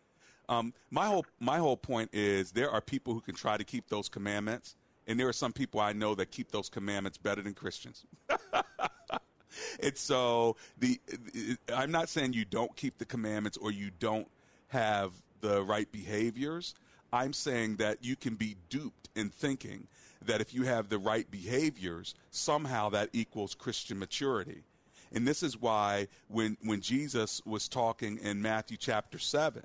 Um, 0.49 0.73
my 0.89 1.07
whole 1.07 1.25
my 1.39 1.57
whole 1.57 1.77
point 1.77 2.09
is 2.13 2.51
there 2.51 2.69
are 2.69 2.81
people 2.81 3.13
who 3.13 3.21
can 3.21 3.35
try 3.35 3.57
to 3.57 3.63
keep 3.63 3.89
those 3.89 4.09
commandments, 4.09 4.75
and 5.11 5.19
there 5.19 5.27
are 5.27 5.33
some 5.33 5.51
people 5.51 5.81
I 5.81 5.91
know 5.91 6.15
that 6.15 6.31
keep 6.31 6.51
those 6.51 6.69
commandments 6.69 7.17
better 7.17 7.41
than 7.41 7.53
Christians. 7.53 8.05
and 9.83 9.97
so 9.97 10.55
the 10.77 11.01
I'm 11.75 11.91
not 11.91 12.07
saying 12.07 12.31
you 12.31 12.45
don't 12.45 12.73
keep 12.77 12.97
the 12.97 13.03
commandments 13.03 13.57
or 13.57 13.71
you 13.71 13.91
don't 13.99 14.29
have 14.69 15.11
the 15.41 15.63
right 15.63 15.91
behaviors. 15.91 16.75
I'm 17.11 17.33
saying 17.33 17.75
that 17.75 17.97
you 18.01 18.15
can 18.15 18.35
be 18.35 18.55
duped 18.69 19.09
in 19.13 19.29
thinking 19.29 19.87
that 20.25 20.39
if 20.39 20.53
you 20.53 20.63
have 20.63 20.87
the 20.87 20.97
right 20.97 21.29
behaviors, 21.29 22.15
somehow 22.29 22.87
that 22.91 23.09
equals 23.11 23.53
Christian 23.53 23.99
maturity. 23.99 24.63
And 25.11 25.27
this 25.27 25.43
is 25.43 25.59
why 25.59 26.07
when, 26.29 26.55
when 26.63 26.79
Jesus 26.79 27.41
was 27.45 27.67
talking 27.67 28.17
in 28.19 28.41
Matthew 28.41 28.77
chapter 28.77 29.19
7, 29.19 29.61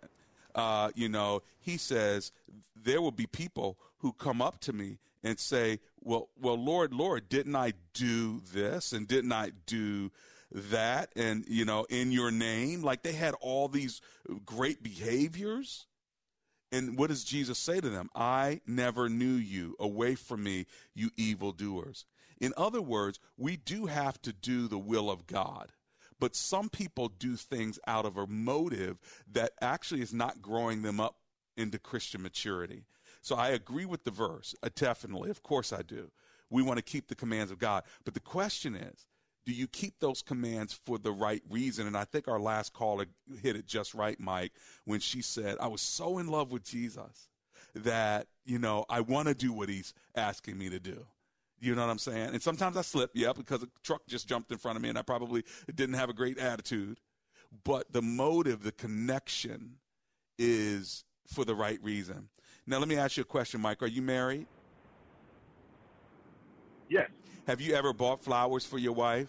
uh, 0.56 0.90
you 0.96 1.09
know, 1.09 1.42
he 1.61 1.76
says, 1.76 2.32
There 2.82 3.00
will 3.00 3.12
be 3.12 3.26
people 3.26 3.76
who 3.98 4.12
come 4.12 4.42
up 4.42 4.59
to 4.62 4.72
me 4.72 4.98
and 5.22 5.38
say, 5.38 5.81
Well, 6.00 6.29
well, 6.40 6.62
Lord, 6.62 6.92
Lord, 6.92 7.29
didn't 7.29 7.57
I 7.57 7.72
do 7.94 8.40
this 8.52 8.92
and 8.92 9.09
didn't 9.09 9.33
I 9.33 9.52
do 9.66 10.11
that? 10.50 11.11
And, 11.16 11.44
you 11.48 11.64
know, 11.64 11.87
in 11.88 12.12
your 12.12 12.31
name? 12.31 12.83
Like 12.83 13.02
they 13.02 13.12
had 13.12 13.35
all 13.40 13.68
these 13.68 14.00
great 14.44 14.83
behaviors. 14.83 15.87
And 16.72 16.98
what 16.98 17.09
does 17.09 17.24
Jesus 17.24 17.59
say 17.59 17.81
to 17.81 17.88
them? 17.88 18.11
I 18.14 18.61
never 18.66 19.09
knew 19.09 19.35
you. 19.35 19.76
Away 19.79 20.14
from 20.14 20.42
me, 20.42 20.66
you 20.94 21.11
evildoers. 21.16 22.07
In 22.40 22.52
other 22.57 22.83
words, 22.83 23.18
we 23.37 23.57
do 23.57 23.87
have 23.87 24.20
to 24.22 24.33
do 24.33 24.68
the 24.68 24.79
will 24.79 25.11
of 25.11 25.26
God. 25.26 25.72
But 26.18 26.35
some 26.35 26.68
people 26.68 27.09
do 27.09 27.37
things 27.37 27.79
out 27.87 28.07
of 28.07 28.16
a 28.16 28.26
motive 28.26 28.98
that 29.33 29.52
actually 29.61 30.00
is 30.00 30.14
not 30.14 30.42
growing 30.42 30.83
them 30.83 30.98
up 30.98 31.16
into 31.57 31.79
Christian 31.79 32.22
maturity. 32.22 32.85
So 33.26 33.34
I 33.34 33.48
agree 33.48 33.86
with 33.86 34.04
the 34.04 34.12
verse, 34.12 34.54
uh, 34.62 34.68
definitely. 34.76 35.30
Of 35.30 35.42
course 35.42 35.72
I 35.72 35.82
do. 35.82 36.12
We 36.48 36.62
want 36.62 36.76
to 36.76 36.82
keep 36.82 37.08
the 37.08 37.16
commands 37.16 37.50
of 37.50 37.58
God. 37.58 37.82
But 38.04 38.14
the 38.14 38.20
question 38.20 38.76
is, 38.76 39.04
do 39.44 39.52
you 39.52 39.66
keep 39.66 39.98
those 39.98 40.22
commands 40.22 40.72
for 40.72 40.96
the 40.96 41.10
right 41.10 41.42
reason? 41.50 41.88
And 41.88 41.96
I 41.96 42.04
think 42.04 42.28
our 42.28 42.38
last 42.38 42.72
caller 42.72 43.06
hit 43.42 43.56
it 43.56 43.66
just 43.66 43.94
right, 43.94 44.16
Mike, 44.20 44.52
when 44.84 45.00
she 45.00 45.22
said, 45.22 45.56
I 45.60 45.66
was 45.66 45.80
so 45.80 46.18
in 46.18 46.28
love 46.28 46.52
with 46.52 46.62
Jesus 46.62 47.28
that, 47.74 48.28
you 48.44 48.60
know, 48.60 48.84
I 48.88 49.00
want 49.00 49.26
to 49.26 49.34
do 49.34 49.52
what 49.52 49.68
he's 49.68 49.92
asking 50.14 50.56
me 50.56 50.70
to 50.70 50.78
do. 50.78 51.04
You 51.58 51.74
know 51.74 51.84
what 51.84 51.90
I'm 51.90 51.98
saying? 51.98 52.28
And 52.28 52.40
sometimes 52.40 52.76
I 52.76 52.82
slip, 52.82 53.10
yeah, 53.12 53.32
because 53.32 53.64
a 53.64 53.68
truck 53.82 54.02
just 54.06 54.28
jumped 54.28 54.52
in 54.52 54.58
front 54.58 54.76
of 54.76 54.82
me 54.82 54.88
and 54.88 54.96
I 54.96 55.02
probably 55.02 55.42
didn't 55.74 55.96
have 55.96 56.10
a 56.10 56.14
great 56.14 56.38
attitude. 56.38 57.00
But 57.64 57.92
the 57.92 58.02
motive, 58.02 58.62
the 58.62 58.70
connection 58.70 59.78
is 60.38 61.02
for 61.26 61.44
the 61.44 61.56
right 61.56 61.82
reason. 61.82 62.28
Now, 62.66 62.79
let 62.79 62.88
me 62.88 62.96
ask 62.96 63.16
you 63.16 63.22
a 63.22 63.24
question, 63.24 63.61
Mike. 63.61 63.83
Are 63.83 63.87
you 63.87 64.02
married? 64.02 64.46
Yes. 66.88 67.11
Have 67.46 67.61
you 67.61 67.74
ever 67.74 67.92
bought 67.92 68.22
flowers 68.22 68.66
for 68.66 68.79
your 68.79 68.92
wife? 68.92 69.29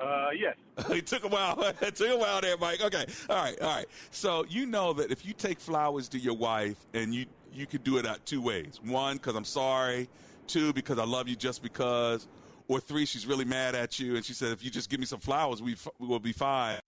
Uh, 0.00 0.30
yes. 0.36 0.56
it 0.90 1.06
took 1.06 1.24
a 1.24 1.28
while. 1.28 1.60
it 1.80 1.96
took 1.96 2.10
a 2.10 2.16
while 2.16 2.40
there, 2.40 2.56
Mike. 2.56 2.82
Okay. 2.82 3.04
All 3.28 3.36
right. 3.36 3.60
All 3.60 3.68
right. 3.68 3.86
So 4.10 4.44
you 4.48 4.66
know 4.66 4.92
that 4.94 5.10
if 5.10 5.24
you 5.24 5.32
take 5.32 5.60
flowers 5.60 6.08
to 6.10 6.18
your 6.18 6.34
wife, 6.34 6.76
and 6.94 7.14
you 7.14 7.26
you 7.52 7.66
could 7.66 7.84
do 7.84 7.98
it 7.98 8.06
out 8.06 8.24
two 8.26 8.40
ways: 8.40 8.80
one, 8.84 9.16
because 9.16 9.36
I'm 9.36 9.44
sorry; 9.44 10.08
two, 10.46 10.72
because 10.72 10.98
I 10.98 11.04
love 11.04 11.28
you 11.28 11.36
just 11.36 11.62
because; 11.62 12.26
or 12.68 12.80
three, 12.80 13.06
she's 13.06 13.26
really 13.26 13.44
mad 13.44 13.74
at 13.74 13.98
you, 14.00 14.16
and 14.16 14.24
she 14.24 14.32
said, 14.32 14.50
"If 14.52 14.64
you 14.64 14.70
just 14.70 14.88
give 14.90 14.98
me 14.98 15.06
some 15.06 15.20
flowers, 15.20 15.62
we 15.62 15.72
f- 15.72 15.88
we 15.98 16.06
will 16.06 16.20
be 16.20 16.32
fine." 16.32 16.78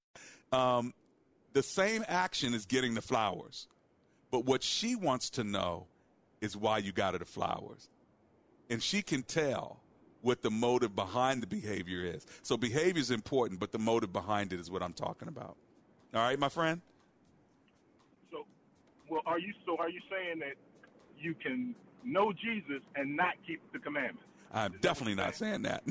Um, 0.52 0.92
the 1.54 1.62
same 1.62 2.04
action 2.08 2.52
is 2.52 2.66
getting 2.66 2.94
the 2.94 3.02
flowers, 3.02 3.68
But 4.30 4.44
what 4.44 4.62
she 4.64 4.96
wants 4.96 5.30
to 5.30 5.44
know 5.44 5.86
is 6.40 6.56
why 6.56 6.78
you 6.78 6.92
got 6.92 7.14
her 7.14 7.20
the 7.20 7.24
flowers. 7.24 7.88
And 8.68 8.82
she 8.82 9.00
can 9.00 9.22
tell 9.22 9.80
what 10.22 10.42
the 10.42 10.50
motive 10.50 10.96
behind 10.96 11.42
the 11.42 11.46
behavior 11.46 12.02
is. 12.04 12.26
So 12.42 12.56
behavior 12.56 13.00
is 13.00 13.12
important, 13.12 13.60
but 13.60 13.70
the 13.70 13.78
motive 13.78 14.12
behind 14.12 14.52
it 14.52 14.58
is 14.58 14.70
what 14.70 14.82
I'm 14.82 14.92
talking 14.92 15.28
about. 15.28 15.56
All 16.12 16.20
right, 16.20 16.38
my 16.38 16.48
friend? 16.48 16.80
So, 18.32 18.44
well, 19.08 19.22
are 19.26 19.38
you 19.38 19.52
so 19.64 19.76
are 19.76 19.88
you 19.88 20.00
saying 20.10 20.40
that 20.40 20.54
you 21.18 21.34
can 21.34 21.74
know 22.04 22.32
Jesus 22.32 22.82
and 22.96 23.16
not 23.16 23.34
keep 23.46 23.60
the 23.72 23.78
commandments? 23.78 24.24
I'm 24.54 24.74
definitely 24.80 25.16
not 25.16 25.34
saying 25.34 25.62
that. 25.62 25.82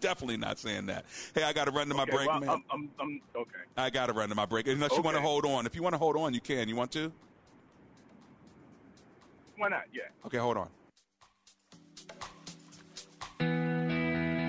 definitely 0.00 0.38
not 0.38 0.58
saying 0.58 0.86
that. 0.86 1.04
Hey, 1.34 1.42
I 1.42 1.52
got 1.52 1.66
to 1.66 1.70
run 1.70 1.88
to 1.88 1.94
my 1.94 2.04
okay, 2.04 2.12
break, 2.12 2.28
well, 2.28 2.40
man. 2.40 2.48
I'm, 2.48 2.64
I'm, 2.70 2.90
I'm, 2.98 3.20
okay. 3.36 3.58
I 3.76 3.90
got 3.90 4.06
to 4.06 4.14
run 4.14 4.30
to 4.30 4.34
my 4.34 4.46
break. 4.46 4.66
Unless 4.66 4.96
you 4.96 5.02
want 5.02 5.16
to 5.16 5.22
hold 5.22 5.44
on. 5.44 5.66
If 5.66 5.76
you 5.76 5.82
want 5.82 5.92
to 5.92 5.98
hold 5.98 6.16
on, 6.16 6.32
you 6.32 6.40
can. 6.40 6.68
You 6.68 6.76
want 6.76 6.90
to? 6.92 7.12
Why 9.58 9.68
not? 9.68 9.82
Yeah. 9.92 10.04
Okay, 10.24 10.38
hold 10.38 10.56
on. 10.56 10.68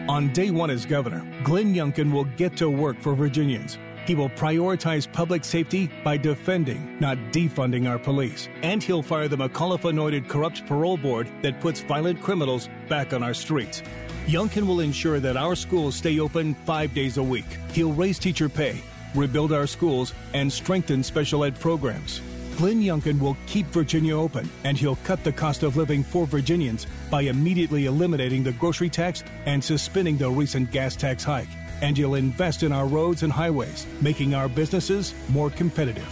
On 0.09 0.31
day 0.31 0.51
one 0.51 0.69
as 0.69 0.85
governor, 0.85 1.43
Glenn 1.43 1.75
Youngkin 1.75 2.13
will 2.13 2.23
get 2.23 2.55
to 2.57 2.69
work 2.69 3.01
for 3.01 3.13
Virginians. 3.13 3.77
He 4.07 4.15
will 4.15 4.29
prioritize 4.29 5.11
public 5.11 5.43
safety 5.43 5.91
by 6.01 6.15
defending, 6.15 6.97
not 7.01 7.17
defunding 7.33 7.89
our 7.89 7.99
police. 7.99 8.47
And 8.63 8.81
he'll 8.81 9.03
fire 9.03 9.27
the 9.27 9.35
McAuliffe 9.35 9.83
anointed 9.83 10.29
corrupt 10.29 10.65
parole 10.65 10.95
board 10.95 11.29
that 11.41 11.59
puts 11.59 11.81
violent 11.81 12.21
criminals 12.21 12.69
back 12.87 13.11
on 13.11 13.21
our 13.21 13.33
streets. 13.33 13.83
Youngkin 14.25 14.65
will 14.65 14.79
ensure 14.79 15.19
that 15.19 15.35
our 15.35 15.55
schools 15.55 15.95
stay 15.95 16.21
open 16.21 16.53
five 16.65 16.93
days 16.93 17.17
a 17.17 17.23
week. 17.23 17.45
He'll 17.73 17.91
raise 17.91 18.17
teacher 18.17 18.47
pay, 18.47 18.81
rebuild 19.13 19.51
our 19.51 19.67
schools, 19.67 20.13
and 20.33 20.51
strengthen 20.51 21.03
special 21.03 21.43
ed 21.43 21.59
programs. 21.59 22.21
Glenn 22.57 22.81
Youngkin 22.81 23.19
will 23.19 23.37
keep 23.45 23.67
Virginia 23.67 24.17
open, 24.17 24.49
and 24.63 24.77
he'll 24.77 24.95
cut 25.03 25.23
the 25.23 25.33
cost 25.33 25.63
of 25.63 25.75
living 25.75 26.01
for 26.01 26.25
Virginians 26.25 26.87
by 27.11 27.21
immediately 27.21 27.85
eliminating 27.85 28.41
the 28.41 28.53
grocery 28.53 28.89
tax 28.89 29.23
and 29.45 29.61
suspending 29.61 30.17
the 30.17 30.31
recent 30.31 30.71
gas 30.71 30.95
tax 30.95 31.23
hike. 31.23 31.49
And 31.81 31.97
you'll 31.97 32.15
invest 32.15 32.63
in 32.63 32.71
our 32.71 32.87
roads 32.87 33.23
and 33.23 33.31
highways, 33.31 33.85
making 34.01 34.33
our 34.33 34.49
businesses 34.49 35.13
more 35.29 35.49
competitive. 35.49 36.07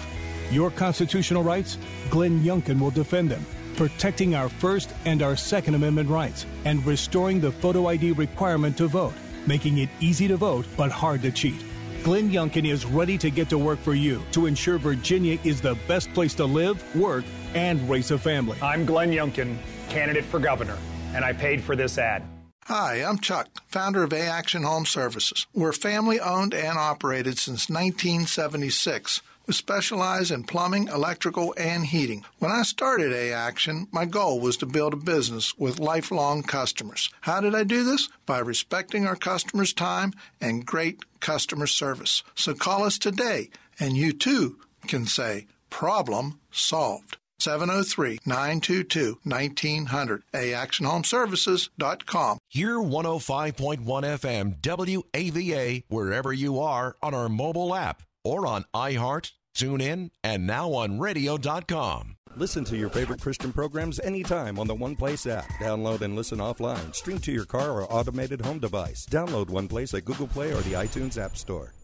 Your 0.51 0.69
constitutional 0.69 1.43
rights? 1.43 1.78
Glenn 2.10 2.41
Youngkin 2.41 2.80
will 2.80 2.91
defend 2.91 3.30
them, 3.30 3.45
protecting 3.75 4.36
our 4.36 4.49
First 4.49 4.93
and 5.06 5.21
our 5.21 5.36
Second 5.36 5.75
Amendment 5.75 6.10
rights, 6.10 6.45
and 6.65 6.86
restoring 6.86 7.41
the 7.41 7.51
photo 7.51 7.88
ID 7.88 8.12
requirement 8.12 8.78
to 8.78 8.88
vote, 8.88 9.13
making 9.47 9.80
it 9.80 9.89
easy 9.99 10.28
to 10.28 10.38
vote 10.38 10.65
but 10.78 10.91
hard 10.91 11.21
to 11.23 11.32
cheat. 11.32 11.63
Glenn 12.04 12.30
Youngkin 12.30 12.69
is 12.69 12.86
ready 12.86 13.17
to 13.17 13.32
get 13.32 13.49
to 13.49 13.58
work 13.58 13.80
for 13.80 13.95
you 13.95 14.21
to 14.34 14.45
ensure 14.45 14.78
Virginia 14.78 15.39
is 15.43 15.60
the 15.60 15.75
best 15.88 16.13
place 16.13 16.36
to 16.36 16.45
live, 16.45 16.84
work, 16.95 17.25
and 17.56 17.89
raise 17.89 18.12
a 18.12 18.17
family. 18.19 18.60
I'm 18.62 18.86
Glenn 18.86 19.10
Youngkin, 19.10 19.58
candidate 19.89 20.25
for 20.25 20.39
governor, 20.39 20.78
and 21.15 21.25
I 21.25 21.34
paid 21.34 21.63
for 21.63 21.75
this 21.75 21.97
ad. 21.97 22.23
Hi, 22.67 23.04
I'm 23.04 23.19
Chuck, 23.19 23.49
founder 23.67 24.01
of 24.01 24.12
A 24.12 24.21
Action 24.21 24.63
Home 24.63 24.88
Services. 24.88 25.45
We're 25.54 25.71
family 25.71 26.19
owned 26.19 26.51
and 26.51 26.80
operated 26.80 27.38
since 27.38 27.69
1976. 27.69 29.21
We 29.45 29.54
specialize 29.54 30.32
in 30.32 30.45
plumbing, 30.45 30.88
electrical, 30.88 31.54
and 31.60 31.86
heating. 31.86 32.25
When 32.39 32.49
I 32.49 32.63
started 32.63 33.13
A 33.13 33.32
Action, 33.32 33.88
my 33.91 34.06
goal 34.06 34.39
was 34.39 34.58
to 34.58 34.65
build 34.65 34.93
a 34.93 34.97
business 34.97 35.56
with 35.60 35.80
lifelong 35.80 36.41
customers. 36.41 37.12
How 37.21 37.39
did 37.39 37.54
I 37.54 37.65
do 37.65 37.84
this? 37.84 38.10
By 38.25 38.39
respecting 38.39 39.06
our 39.06 39.15
customers' 39.15 39.71
time 39.71 40.13
and 40.41 40.65
great 40.65 41.06
customer 41.19 41.67
service. 41.67 42.23
So 42.34 42.56
call 42.56 42.84
us 42.84 42.97
today, 42.97 43.51
and 43.80 43.95
you 43.95 44.12
too 44.12 44.58
can 44.88 45.06
say, 45.06 45.45
Problem 45.69 46.39
solved. 46.49 47.17
703 47.45 48.19
922 48.25 49.19
1900. 49.23 50.23
AActionHomeservices.com. 50.34 52.39
Hear 52.49 52.77
105.1 52.77 53.86
FM 53.86 54.62
WAVA 54.62 55.84
wherever 55.88 56.34
you 56.34 56.60
are 56.60 56.95
on 57.03 57.13
our 57.13 57.29
mobile 57.29 57.75
app 57.75 58.01
or 58.23 58.47
on 58.47 58.65
iHeart, 58.73 59.31
TuneIn, 59.55 60.10
and 60.23 60.47
now 60.47 60.73
on 60.73 60.99
radio.com. 60.99 62.15
Listen 62.36 62.65
to 62.65 62.75
your 62.75 62.89
favorite 62.89 63.21
Christian 63.21 63.53
programs 63.53 63.99
anytime 63.99 64.60
on 64.60 64.67
the 64.67 64.75
One 64.75 64.95
Place 64.95 65.27
app. 65.27 65.47
Download 65.62 66.01
and 66.01 66.15
listen 66.15 66.39
offline. 66.39 66.95
Stream 66.95 67.19
to 67.19 67.31
your 67.31 67.45
car 67.45 67.69
or 67.69 67.84
automated 67.93 68.41
home 68.41 68.60
device. 68.60 69.05
Download 69.05 69.49
One 69.49 69.67
Place 69.67 69.93
at 69.93 70.03
Google 70.03 70.27
Play 70.27 70.51
or 70.51 70.62
the 70.62 70.73
iTunes 70.73 71.23
App 71.23 71.38
Store. 71.38 71.75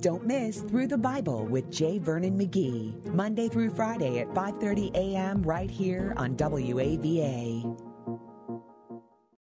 Don't 0.00 0.26
miss 0.26 0.62
Through 0.62 0.88
the 0.88 0.98
Bible 0.98 1.46
with 1.46 1.70
J. 1.70 1.98
Vernon 1.98 2.38
McGee, 2.38 3.14
Monday 3.14 3.48
through 3.48 3.70
Friday 3.70 4.18
at 4.18 4.28
5:30 4.34 4.94
a.m. 4.94 5.42
right 5.42 5.70
here 5.70 6.14
on 6.16 6.36
WAVA. 6.36 7.91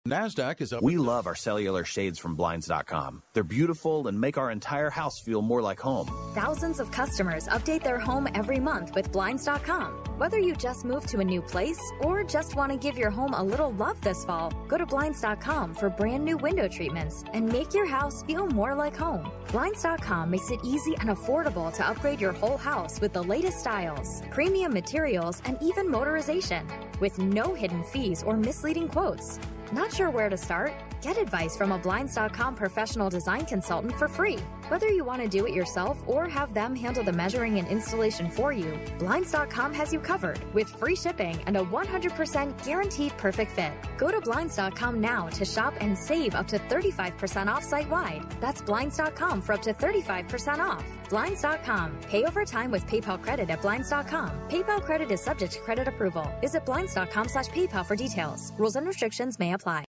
NASDAQ 0.07 0.61
is 0.61 0.71
up. 0.71 0.81
We 0.81 0.97
love 0.97 1.27
our 1.27 1.35
cellular 1.35 1.83
shades 1.83 2.17
from 2.17 2.35
Blinds.com. 2.35 3.21
They're 3.33 3.43
beautiful 3.43 4.07
and 4.07 4.19
make 4.19 4.37
our 4.37 4.49
entire 4.49 4.89
house 4.89 5.19
feel 5.19 5.41
more 5.41 5.61
like 5.61 5.79
home. 5.79 6.07
Thousands 6.33 6.79
of 6.79 6.89
customers 6.89 7.49
update 7.49 7.83
their 7.83 7.99
home 7.99 8.29
every 8.33 8.61
month 8.61 8.95
with 8.95 9.11
Blinds.com. 9.11 9.91
Whether 10.17 10.39
you 10.39 10.55
just 10.55 10.85
moved 10.85 11.09
to 11.09 11.19
a 11.19 11.23
new 11.23 11.41
place 11.41 11.79
or 11.99 12.23
just 12.23 12.55
want 12.55 12.71
to 12.71 12.77
give 12.77 12.97
your 12.97 13.09
home 13.09 13.33
a 13.33 13.43
little 13.43 13.73
love 13.73 13.99
this 14.01 14.23
fall, 14.23 14.53
go 14.69 14.77
to 14.77 14.85
Blinds.com 14.85 15.73
for 15.73 15.89
brand 15.89 16.23
new 16.23 16.37
window 16.37 16.69
treatments 16.69 17.25
and 17.33 17.51
make 17.51 17.73
your 17.73 17.85
house 17.85 18.23
feel 18.23 18.47
more 18.47 18.75
like 18.75 18.95
home. 18.95 19.29
Blinds.com 19.51 20.31
makes 20.31 20.49
it 20.49 20.61
easy 20.63 20.95
and 21.01 21.09
affordable 21.09 21.73
to 21.73 21.85
upgrade 21.85 22.21
your 22.21 22.31
whole 22.33 22.57
house 22.57 23.01
with 23.01 23.11
the 23.11 23.23
latest 23.23 23.59
styles, 23.59 24.21
premium 24.31 24.71
materials, 24.73 25.41
and 25.43 25.57
even 25.61 25.87
motorization 25.87 26.63
with 27.01 27.17
no 27.19 27.53
hidden 27.53 27.83
fees 27.83 28.23
or 28.23 28.37
misleading 28.37 28.87
quotes. 28.87 29.39
Not 29.71 29.93
sure 29.93 30.09
where 30.09 30.29
to 30.29 30.37
start? 30.37 30.73
Get 31.01 31.17
advice 31.17 31.55
from 31.55 31.71
a 31.71 31.77
Blinds.com 31.77 32.55
professional 32.55 33.09
design 33.09 33.45
consultant 33.45 33.97
for 33.97 34.07
free. 34.07 34.37
Whether 34.67 34.89
you 34.89 35.03
want 35.05 35.21
to 35.21 35.27
do 35.27 35.47
it 35.47 35.53
yourself 35.53 36.01
or 36.07 36.27
have 36.27 36.53
them 36.53 36.75
handle 36.75 37.03
the 37.03 37.13
measuring 37.13 37.57
and 37.57 37.67
installation 37.67 38.29
for 38.29 38.51
you, 38.51 38.79
Blinds.com 38.99 39.73
has 39.73 39.93
you 39.93 39.99
covered 39.99 40.39
with 40.53 40.67
free 40.69 40.95
shipping 40.95 41.39
and 41.47 41.57
a 41.57 41.63
100% 41.63 42.63
guaranteed 42.63 43.15
perfect 43.17 43.51
fit. 43.51 43.73
Go 43.97 44.11
to 44.11 44.19
Blinds.com 44.21 44.99
now 44.99 45.27
to 45.29 45.45
shop 45.45 45.73
and 45.79 45.97
save 45.97 46.35
up 46.35 46.47
to 46.47 46.59
35% 46.59 47.47
off 47.47 47.63
site 47.63 47.89
wide. 47.89 48.29
That's 48.41 48.61
Blinds.com 48.61 49.41
for 49.41 49.53
up 49.53 49.61
to 49.63 49.73
35% 49.73 50.59
off. 50.59 50.83
Blinds.com. 51.09 51.97
Pay 52.09 52.25
over 52.25 52.45
time 52.45 52.71
with 52.71 52.85
PayPal 52.85 53.21
credit 53.21 53.49
at 53.49 53.61
Blinds.com. 53.61 54.31
PayPal 54.49 54.81
credit 54.81 55.11
is 55.11 55.23
subject 55.23 55.53
to 55.53 55.59
credit 55.61 55.87
approval. 55.87 56.29
Visit 56.41 56.65
Blinds.com 56.65 57.27
slash 57.29 57.47
PayPal 57.49 57.85
for 57.85 57.95
details. 57.95 58.51
Rules 58.57 58.75
and 58.75 58.85
restrictions 58.85 59.39
may 59.39 59.53
apply. 59.53 59.88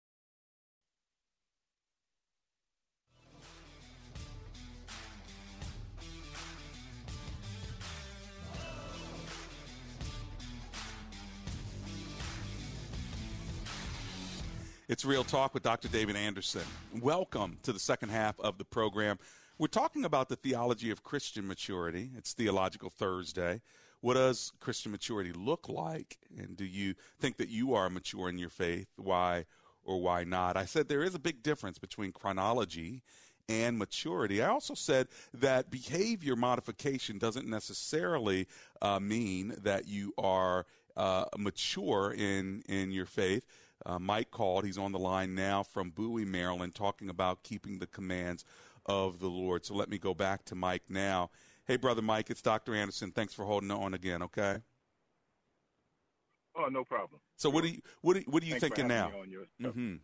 It's 14.93 15.05
Real 15.05 15.23
Talk 15.23 15.55
with 15.55 15.63
Dr. 15.63 15.87
David 15.87 16.15
Anderson. 16.15 16.61
Welcome 17.01 17.57
to 17.63 17.73
the 17.73 17.79
second 17.79 18.09
half 18.09 18.39
of 18.39 18.59
the 18.59 18.63
program. 18.63 19.17
We're 19.57 19.65
talking 19.65 20.05
about 20.05 20.29
the 20.29 20.35
theology 20.35 20.91
of 20.91 21.01
Christian 21.01 21.47
maturity. 21.47 22.11
It's 22.15 22.33
Theological 22.33 22.91
Thursday. 22.91 23.61
What 24.01 24.13
does 24.13 24.51
Christian 24.59 24.91
maturity 24.91 25.31
look 25.31 25.67
like? 25.67 26.19
And 26.37 26.55
do 26.55 26.63
you 26.63 26.93
think 27.19 27.37
that 27.37 27.49
you 27.49 27.73
are 27.73 27.89
mature 27.89 28.29
in 28.29 28.37
your 28.37 28.51
faith? 28.51 28.85
Why 28.95 29.45
or 29.83 29.99
why 29.99 30.25
not? 30.25 30.57
I 30.57 30.65
said 30.65 30.89
there 30.89 31.01
is 31.01 31.15
a 31.15 31.19
big 31.19 31.41
difference 31.41 31.79
between 31.79 32.11
chronology 32.11 33.01
and 33.49 33.79
maturity. 33.79 34.43
I 34.43 34.49
also 34.49 34.75
said 34.75 35.07
that 35.33 35.71
behavior 35.71 36.35
modification 36.35 37.17
doesn't 37.17 37.47
necessarily 37.47 38.47
uh, 38.79 38.99
mean 38.99 39.55
that 39.63 39.87
you 39.87 40.13
are 40.19 40.67
uh, 40.95 41.25
mature 41.35 42.13
in, 42.15 42.61
in 42.69 42.91
your 42.91 43.07
faith. 43.07 43.47
Uh, 43.85 43.99
Mike 43.99 44.31
called. 44.31 44.65
He's 44.65 44.77
on 44.77 44.91
the 44.91 44.99
line 44.99 45.35
now 45.35 45.63
from 45.63 45.89
Bowie, 45.89 46.25
Maryland, 46.25 46.73
talking 46.75 47.09
about 47.09 47.43
keeping 47.43 47.79
the 47.79 47.87
commands 47.87 48.45
of 48.85 49.19
the 49.19 49.27
Lord. 49.27 49.65
So 49.65 49.73
let 49.73 49.89
me 49.89 49.97
go 49.97 50.13
back 50.13 50.45
to 50.45 50.55
Mike 50.55 50.83
now. 50.89 51.29
Hey, 51.65 51.77
brother 51.77 52.01
Mike, 52.01 52.29
it's 52.29 52.41
Dr. 52.41 52.75
Anderson. 52.75 53.11
Thanks 53.11 53.33
for 53.33 53.45
holding 53.45 53.71
on 53.71 53.93
again. 53.93 54.21
Okay. 54.23 54.57
Oh, 56.55 56.67
no 56.67 56.83
problem. 56.83 57.19
So 57.35 57.49
what 57.49 57.63
do 57.63 57.69
you 57.69 57.81
what 58.01 58.15
do, 58.15 58.23
what 58.27 58.43
are 58.43 58.45
you 58.45 58.51
Thanks 58.53 58.67
thinking 58.67 58.87
now? 58.87 59.05
having 59.05 59.13
me 59.13 59.21
on 59.21 59.29
your 59.29 59.45
stuff. 59.59 59.73
hmm 59.73 59.95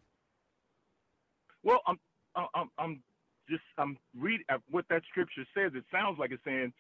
Well, 1.64 1.82
I'm, 1.86 2.00
I'm, 2.36 2.70
I'm 2.78 3.04
just, 3.50 3.64
I'm 3.78 3.98
read 4.18 4.42
uh, 4.50 4.58
what 4.70 4.86
that 4.90 5.04
scripture 5.10 5.46
says. 5.54 5.72
It 5.76 5.84
sounds 5.92 6.18
like 6.18 6.32
it's 6.32 6.44
saying 6.44 6.74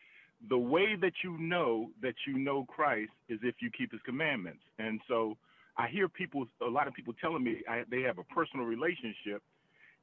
the 0.50 0.58
way 0.58 0.96
that 0.96 1.14
you 1.24 1.38
know 1.38 1.92
that 2.02 2.16
you 2.26 2.38
know 2.38 2.66
Christ 2.66 3.12
is 3.28 3.40
if 3.44 3.56
you 3.62 3.70
keep 3.70 3.92
His 3.92 4.02
commandments. 4.06 4.62
And 4.80 5.02
so 5.08 5.38
I 5.78 5.88
hear 5.88 6.10
people, 6.10 6.46
a 6.62 6.70
lot 6.70 6.88
of 6.88 6.94
people 6.94 7.14
telling 7.20 7.44
me 7.44 7.62
I, 7.68 7.84
they 7.90 8.02
have 8.02 8.18
a 8.18 8.24
personal 8.24 8.66
relationship, 8.66 9.42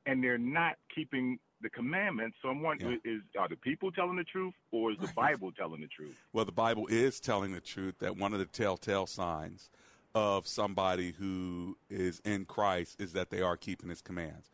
and 0.06 0.22
they're 0.22 0.38
not 0.38 0.76
keeping 0.94 1.38
the 1.60 1.70
commandments. 1.70 2.36
So 2.42 2.48
I'm 2.48 2.62
wondering, 2.62 3.00
yeah. 3.04 3.12
is 3.12 3.22
are 3.38 3.48
the 3.48 3.56
people 3.56 3.90
telling 3.90 4.16
the 4.16 4.24
truth, 4.24 4.54
or 4.70 4.92
is 4.92 4.98
the 4.98 5.12
Bible 5.16 5.52
telling 5.52 5.80
the 5.80 5.88
truth? 5.88 6.20
Well, 6.32 6.44
the 6.44 6.52
Bible 6.52 6.86
is 6.88 7.20
telling 7.20 7.52
the 7.52 7.60
truth. 7.60 7.98
That 7.98 8.16
one 8.16 8.32
of 8.32 8.38
the 8.38 8.46
telltale 8.46 9.06
signs 9.06 9.70
of 10.14 10.46
somebody 10.46 11.12
who 11.18 11.76
is 11.90 12.20
in 12.24 12.44
Christ 12.44 13.00
is 13.00 13.12
that 13.12 13.30
they 13.30 13.42
are 13.42 13.56
keeping 13.56 13.90
His 13.90 14.02
commands. 14.02 14.50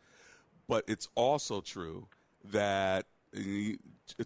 But 0.67 0.85
it's 0.87 1.07
also 1.15 1.61
true 1.61 2.07
that 2.45 3.05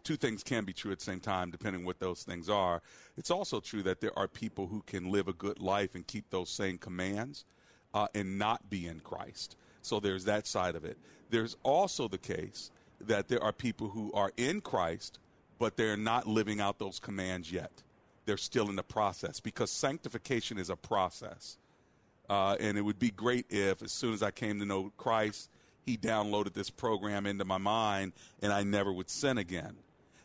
two 0.04 0.18
things 0.18 0.44
can 0.44 0.66
be 0.66 0.74
true 0.74 0.92
at 0.92 1.00
the 1.00 1.06
same 1.06 1.20
time, 1.20 1.52
depending 1.52 1.86
what 1.86 2.00
those 2.00 2.24
things 2.24 2.50
are. 2.50 2.82
It's 3.16 3.32
also 3.32 3.60
true 3.60 3.84
that 3.84 4.02
there 4.02 4.18
are 4.18 4.28
people 4.28 4.68
who 4.68 4.82
can 4.86 5.12
live 5.12 5.28
a 5.28 5.34
good 5.34 5.60
life 5.60 5.96
and 5.96 6.06
keep 6.06 6.30
those 6.30 6.50
same 6.50 6.78
commands 6.78 7.46
uh, 7.94 8.08
and 8.14 8.38
not 8.38 8.70
be 8.70 8.88
in 8.88 9.00
Christ. 9.00 9.56
So 9.82 10.00
there's 10.00 10.26
that 10.26 10.48
side 10.48 10.76
of 10.76 10.84
it. 10.84 10.98
There's 11.30 11.56
also 11.64 12.08
the 12.08 12.18
case 12.18 12.72
that 13.02 13.28
there 13.28 13.42
are 13.44 13.54
people 13.54 13.90
who 13.90 14.12
are 14.14 14.32
in 14.38 14.62
Christ, 14.62 15.20
but 15.60 15.78
they're 15.78 15.98
not 15.98 16.28
living 16.28 16.60
out 16.60 16.80
those 16.80 17.00
commands 17.00 17.52
yet. 17.52 17.84
They're 18.26 18.38
still 18.38 18.70
in 18.70 18.76
the 18.76 18.84
process 18.84 19.40
because 19.40 19.72
sanctification 19.72 20.58
is 20.58 20.70
a 20.70 20.76
process. 20.76 21.58
Uh, 22.30 22.58
and 22.60 22.78
it 22.78 22.82
would 22.82 23.00
be 23.00 23.12
great 23.12 23.46
if, 23.50 23.82
as 23.82 23.92
soon 23.92 24.14
as 24.14 24.22
I 24.22 24.32
came 24.32 24.60
to 24.60 24.66
know 24.66 24.92
Christ, 24.98 25.50
He 25.88 25.98
downloaded 25.98 26.54
this 26.54 26.70
program 26.70 27.26
into 27.26 27.46
my 27.46 27.58
mind 27.58 28.12
and 28.42 28.52
I 28.52 28.64
never 28.64 28.92
would 28.92 29.10
sin 29.10 29.38
again. 29.38 29.78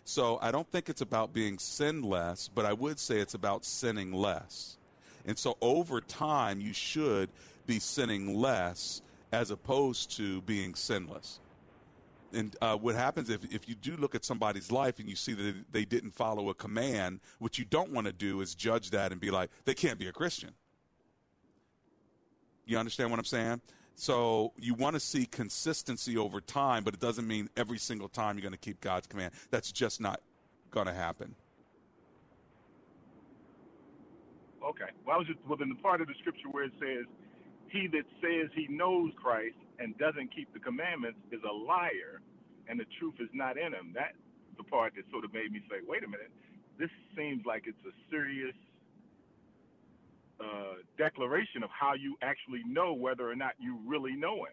So 0.04 0.40
I 0.42 0.50
don't 0.50 0.68
think 0.68 0.88
it's 0.88 1.00
about 1.00 1.32
being 1.32 1.58
sinless, 1.58 2.50
but 2.52 2.66
I 2.66 2.72
would 2.72 2.98
say 2.98 3.20
it's 3.20 3.34
about 3.34 3.64
sinning 3.64 4.12
less. 4.12 4.76
And 5.24 5.38
so 5.38 5.56
over 5.60 6.00
time, 6.00 6.60
you 6.60 6.72
should 6.72 7.30
be 7.64 7.78
sinning 7.78 8.34
less 8.34 9.02
as 9.30 9.52
opposed 9.52 10.16
to 10.16 10.42
being 10.42 10.74
sinless. 10.74 11.38
And 12.32 12.56
uh, 12.60 12.76
what 12.76 12.96
happens 12.96 13.30
if, 13.30 13.44
if 13.54 13.68
you 13.68 13.76
do 13.76 13.96
look 13.96 14.16
at 14.16 14.24
somebody's 14.24 14.72
life 14.72 14.98
and 14.98 15.08
you 15.08 15.14
see 15.14 15.34
that 15.34 15.54
they 15.70 15.84
didn't 15.84 16.10
follow 16.10 16.48
a 16.48 16.54
command, 16.54 17.20
what 17.38 17.56
you 17.56 17.64
don't 17.64 17.92
want 17.92 18.08
to 18.08 18.12
do 18.12 18.40
is 18.40 18.56
judge 18.56 18.90
that 18.90 19.12
and 19.12 19.20
be 19.20 19.30
like, 19.30 19.48
they 19.64 19.74
can't 19.74 19.98
be 19.98 20.08
a 20.08 20.12
Christian. 20.12 20.50
You 22.66 22.78
understand 22.78 23.10
what 23.10 23.20
I'm 23.20 23.24
saying? 23.24 23.60
So 23.94 24.52
you 24.56 24.74
want 24.74 24.94
to 24.94 25.00
see 25.00 25.26
consistency 25.26 26.16
over 26.16 26.40
time, 26.40 26.82
but 26.82 26.94
it 26.94 27.00
doesn't 27.00 27.26
mean 27.26 27.48
every 27.56 27.78
single 27.78 28.08
time 28.08 28.36
you're 28.36 28.42
going 28.42 28.52
to 28.52 28.58
keep 28.58 28.80
God's 28.80 29.06
command. 29.06 29.32
That's 29.50 29.70
just 29.70 30.00
not 30.00 30.20
going 30.70 30.86
to 30.86 30.94
happen. 30.94 31.34
Okay. 34.64 34.90
Well, 35.06 35.16
I 35.16 35.18
was 35.18 35.26
just 35.26 35.38
within 35.46 35.68
the 35.68 35.76
part 35.76 36.00
of 36.00 36.06
the 36.06 36.14
scripture 36.20 36.48
where 36.50 36.64
it 36.64 36.72
says, 36.80 37.06
he 37.68 37.86
that 37.88 38.04
says 38.20 38.50
he 38.54 38.66
knows 38.68 39.12
Christ 39.16 39.56
and 39.78 39.96
doesn't 39.98 40.34
keep 40.34 40.52
the 40.52 40.60
commandments 40.60 41.18
is 41.30 41.40
a 41.48 41.52
liar, 41.52 42.20
and 42.68 42.78
the 42.78 42.86
truth 42.98 43.14
is 43.18 43.28
not 43.32 43.56
in 43.56 43.72
him. 43.72 43.92
That's 43.94 44.16
the 44.56 44.64
part 44.64 44.94
that 44.96 45.04
sort 45.10 45.24
of 45.24 45.32
made 45.32 45.52
me 45.52 45.60
say, 45.68 45.76
wait 45.86 46.04
a 46.04 46.08
minute, 46.08 46.30
this 46.78 46.90
seems 47.16 47.44
like 47.44 47.64
it's 47.66 47.84
a 47.86 47.94
serious 48.10 48.54
uh, 50.42 50.74
declaration 50.98 51.62
of 51.62 51.70
how 51.70 51.94
you 51.94 52.16
actually 52.22 52.62
know 52.66 52.92
whether 52.92 53.30
or 53.30 53.36
not 53.36 53.52
you 53.58 53.78
really 53.86 54.14
know 54.14 54.36
him. 54.36 54.52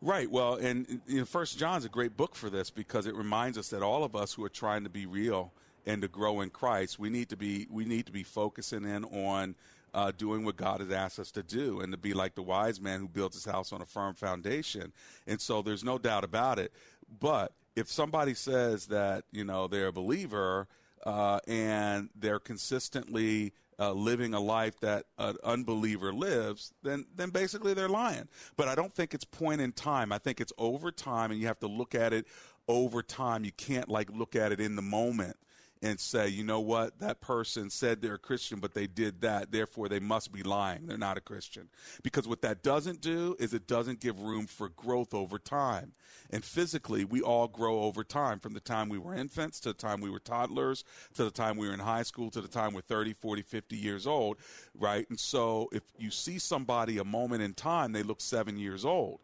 Right. 0.00 0.30
Well, 0.30 0.54
and 0.54 1.00
you 1.06 1.18
know, 1.18 1.24
First 1.24 1.58
John's 1.58 1.84
a 1.84 1.88
great 1.88 2.16
book 2.16 2.36
for 2.36 2.50
this 2.50 2.70
because 2.70 3.06
it 3.06 3.14
reminds 3.14 3.58
us 3.58 3.68
that 3.68 3.82
all 3.82 4.04
of 4.04 4.14
us 4.14 4.32
who 4.32 4.44
are 4.44 4.50
trying 4.50 4.84
to 4.84 4.90
be 4.90 5.06
real 5.06 5.52
and 5.86 6.02
to 6.02 6.08
grow 6.08 6.40
in 6.40 6.50
Christ, 6.50 6.98
we 6.98 7.10
need 7.10 7.28
to 7.30 7.36
be 7.36 7.66
we 7.70 7.84
need 7.84 8.06
to 8.06 8.12
be 8.12 8.22
focusing 8.22 8.84
in 8.84 9.04
on 9.04 9.56
uh, 9.94 10.12
doing 10.16 10.44
what 10.44 10.56
God 10.56 10.80
has 10.80 10.90
asked 10.90 11.18
us 11.18 11.30
to 11.32 11.42
do 11.42 11.80
and 11.80 11.92
to 11.92 11.98
be 11.98 12.14
like 12.14 12.34
the 12.34 12.42
wise 12.42 12.80
man 12.80 13.00
who 13.00 13.08
built 13.08 13.32
his 13.32 13.44
house 13.44 13.72
on 13.72 13.80
a 13.80 13.86
firm 13.86 14.14
foundation. 14.14 14.92
And 15.26 15.40
so 15.40 15.62
there's 15.62 15.82
no 15.82 15.98
doubt 15.98 16.24
about 16.24 16.58
it. 16.58 16.72
But 17.20 17.52
if 17.74 17.90
somebody 17.90 18.34
says 18.34 18.86
that, 18.86 19.24
you 19.32 19.44
know, 19.44 19.66
they're 19.66 19.88
a 19.88 19.92
believer 19.92 20.68
uh, 21.04 21.40
and 21.48 22.10
they're 22.14 22.38
consistently 22.38 23.52
uh, 23.78 23.92
living 23.92 24.34
a 24.34 24.40
life 24.40 24.78
that 24.80 25.06
an 25.18 25.36
unbeliever 25.44 26.12
lives, 26.12 26.72
then 26.82 27.06
then 27.14 27.30
basically 27.30 27.74
they're 27.74 27.88
lying. 27.88 28.28
But 28.56 28.68
I 28.68 28.74
don't 28.74 28.94
think 28.94 29.14
it's 29.14 29.24
point 29.24 29.60
in 29.60 29.72
time. 29.72 30.12
I 30.12 30.18
think 30.18 30.40
it's 30.40 30.52
over 30.58 30.90
time, 30.90 31.30
and 31.30 31.40
you 31.40 31.46
have 31.46 31.60
to 31.60 31.68
look 31.68 31.94
at 31.94 32.12
it 32.12 32.26
over 32.66 33.02
time. 33.02 33.44
You 33.44 33.52
can't 33.52 33.88
like 33.88 34.10
look 34.10 34.36
at 34.36 34.52
it 34.52 34.60
in 34.60 34.76
the 34.76 34.82
moment 34.82 35.36
and 35.82 35.98
say, 36.00 36.28
you 36.28 36.44
know 36.44 36.60
what, 36.60 36.98
that 36.98 37.20
person 37.20 37.70
said 37.70 38.00
they're 38.00 38.14
a 38.14 38.18
Christian, 38.18 38.58
but 38.58 38.74
they 38.74 38.86
did 38.86 39.20
that, 39.20 39.52
therefore 39.52 39.88
they 39.88 40.00
must 40.00 40.32
be 40.32 40.42
lying. 40.42 40.86
They're 40.86 40.98
not 40.98 41.18
a 41.18 41.22
Christian. 41.22 41.68
Because 42.02 42.26
what 42.26 42.42
that 42.42 42.62
doesn't 42.62 43.00
do 43.00 43.36
is 43.38 43.54
it 43.54 43.66
doesn't 43.66 44.00
give 44.00 44.20
room 44.20 44.46
for 44.46 44.68
growth 44.68 45.14
over 45.14 45.38
time. 45.38 45.92
And 46.30 46.44
physically, 46.44 47.04
we 47.04 47.22
all 47.22 47.48
grow 47.48 47.82
over 47.82 48.04
time 48.04 48.38
from 48.38 48.54
the 48.54 48.60
time 48.60 48.88
we 48.88 48.98
were 48.98 49.14
infants 49.14 49.60
to 49.60 49.70
the 49.70 49.74
time 49.74 50.00
we 50.00 50.10
were 50.10 50.18
toddlers 50.18 50.84
to 51.14 51.24
the 51.24 51.30
time 51.30 51.56
we 51.56 51.68
were 51.68 51.74
in 51.74 51.80
high 51.80 52.02
school 52.02 52.30
to 52.30 52.40
the 52.40 52.48
time 52.48 52.74
we're 52.74 52.80
30, 52.80 53.14
40, 53.14 53.42
50 53.42 53.76
years 53.76 54.06
old, 54.06 54.38
right? 54.74 55.08
And 55.08 55.18
so 55.18 55.68
if 55.72 55.82
you 55.98 56.10
see 56.10 56.38
somebody 56.38 56.98
a 56.98 57.04
moment 57.04 57.42
in 57.42 57.54
time, 57.54 57.92
they 57.92 58.02
look 58.02 58.20
seven 58.20 58.58
years 58.58 58.84
old 58.84 59.20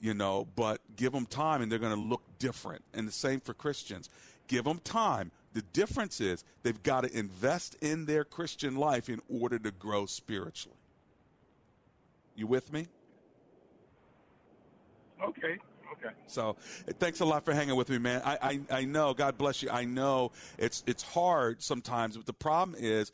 you 0.00 0.14
know, 0.14 0.46
but 0.56 0.80
give 0.96 1.12
them 1.12 1.26
time 1.26 1.62
and 1.62 1.70
they're 1.70 1.78
going 1.78 1.94
to 1.94 2.08
look 2.08 2.22
different. 2.38 2.84
And 2.94 3.08
the 3.08 3.12
same 3.12 3.40
for 3.40 3.54
Christians. 3.54 4.10
Give 4.48 4.64
them 4.64 4.78
time. 4.84 5.30
The 5.56 5.62
difference 5.62 6.20
is 6.20 6.44
they've 6.64 6.82
got 6.82 7.04
to 7.04 7.18
invest 7.18 7.76
in 7.80 8.04
their 8.04 8.24
Christian 8.24 8.76
life 8.76 9.08
in 9.08 9.22
order 9.26 9.58
to 9.58 9.70
grow 9.70 10.04
spiritually. 10.04 10.76
You 12.34 12.46
with 12.46 12.70
me? 12.74 12.88
Okay. 15.24 15.56
Okay. 15.92 16.14
So, 16.26 16.56
thanks 16.98 17.20
a 17.20 17.24
lot 17.24 17.46
for 17.46 17.54
hanging 17.54 17.74
with 17.74 17.88
me, 17.88 17.96
man. 17.96 18.20
I, 18.22 18.60
I, 18.70 18.80
I 18.80 18.84
know. 18.84 19.14
God 19.14 19.38
bless 19.38 19.62
you. 19.62 19.70
I 19.70 19.86
know 19.86 20.32
it's 20.58 20.84
it's 20.86 21.02
hard 21.02 21.62
sometimes, 21.62 22.18
but 22.18 22.26
the 22.26 22.34
problem 22.34 22.76
is 22.78 23.10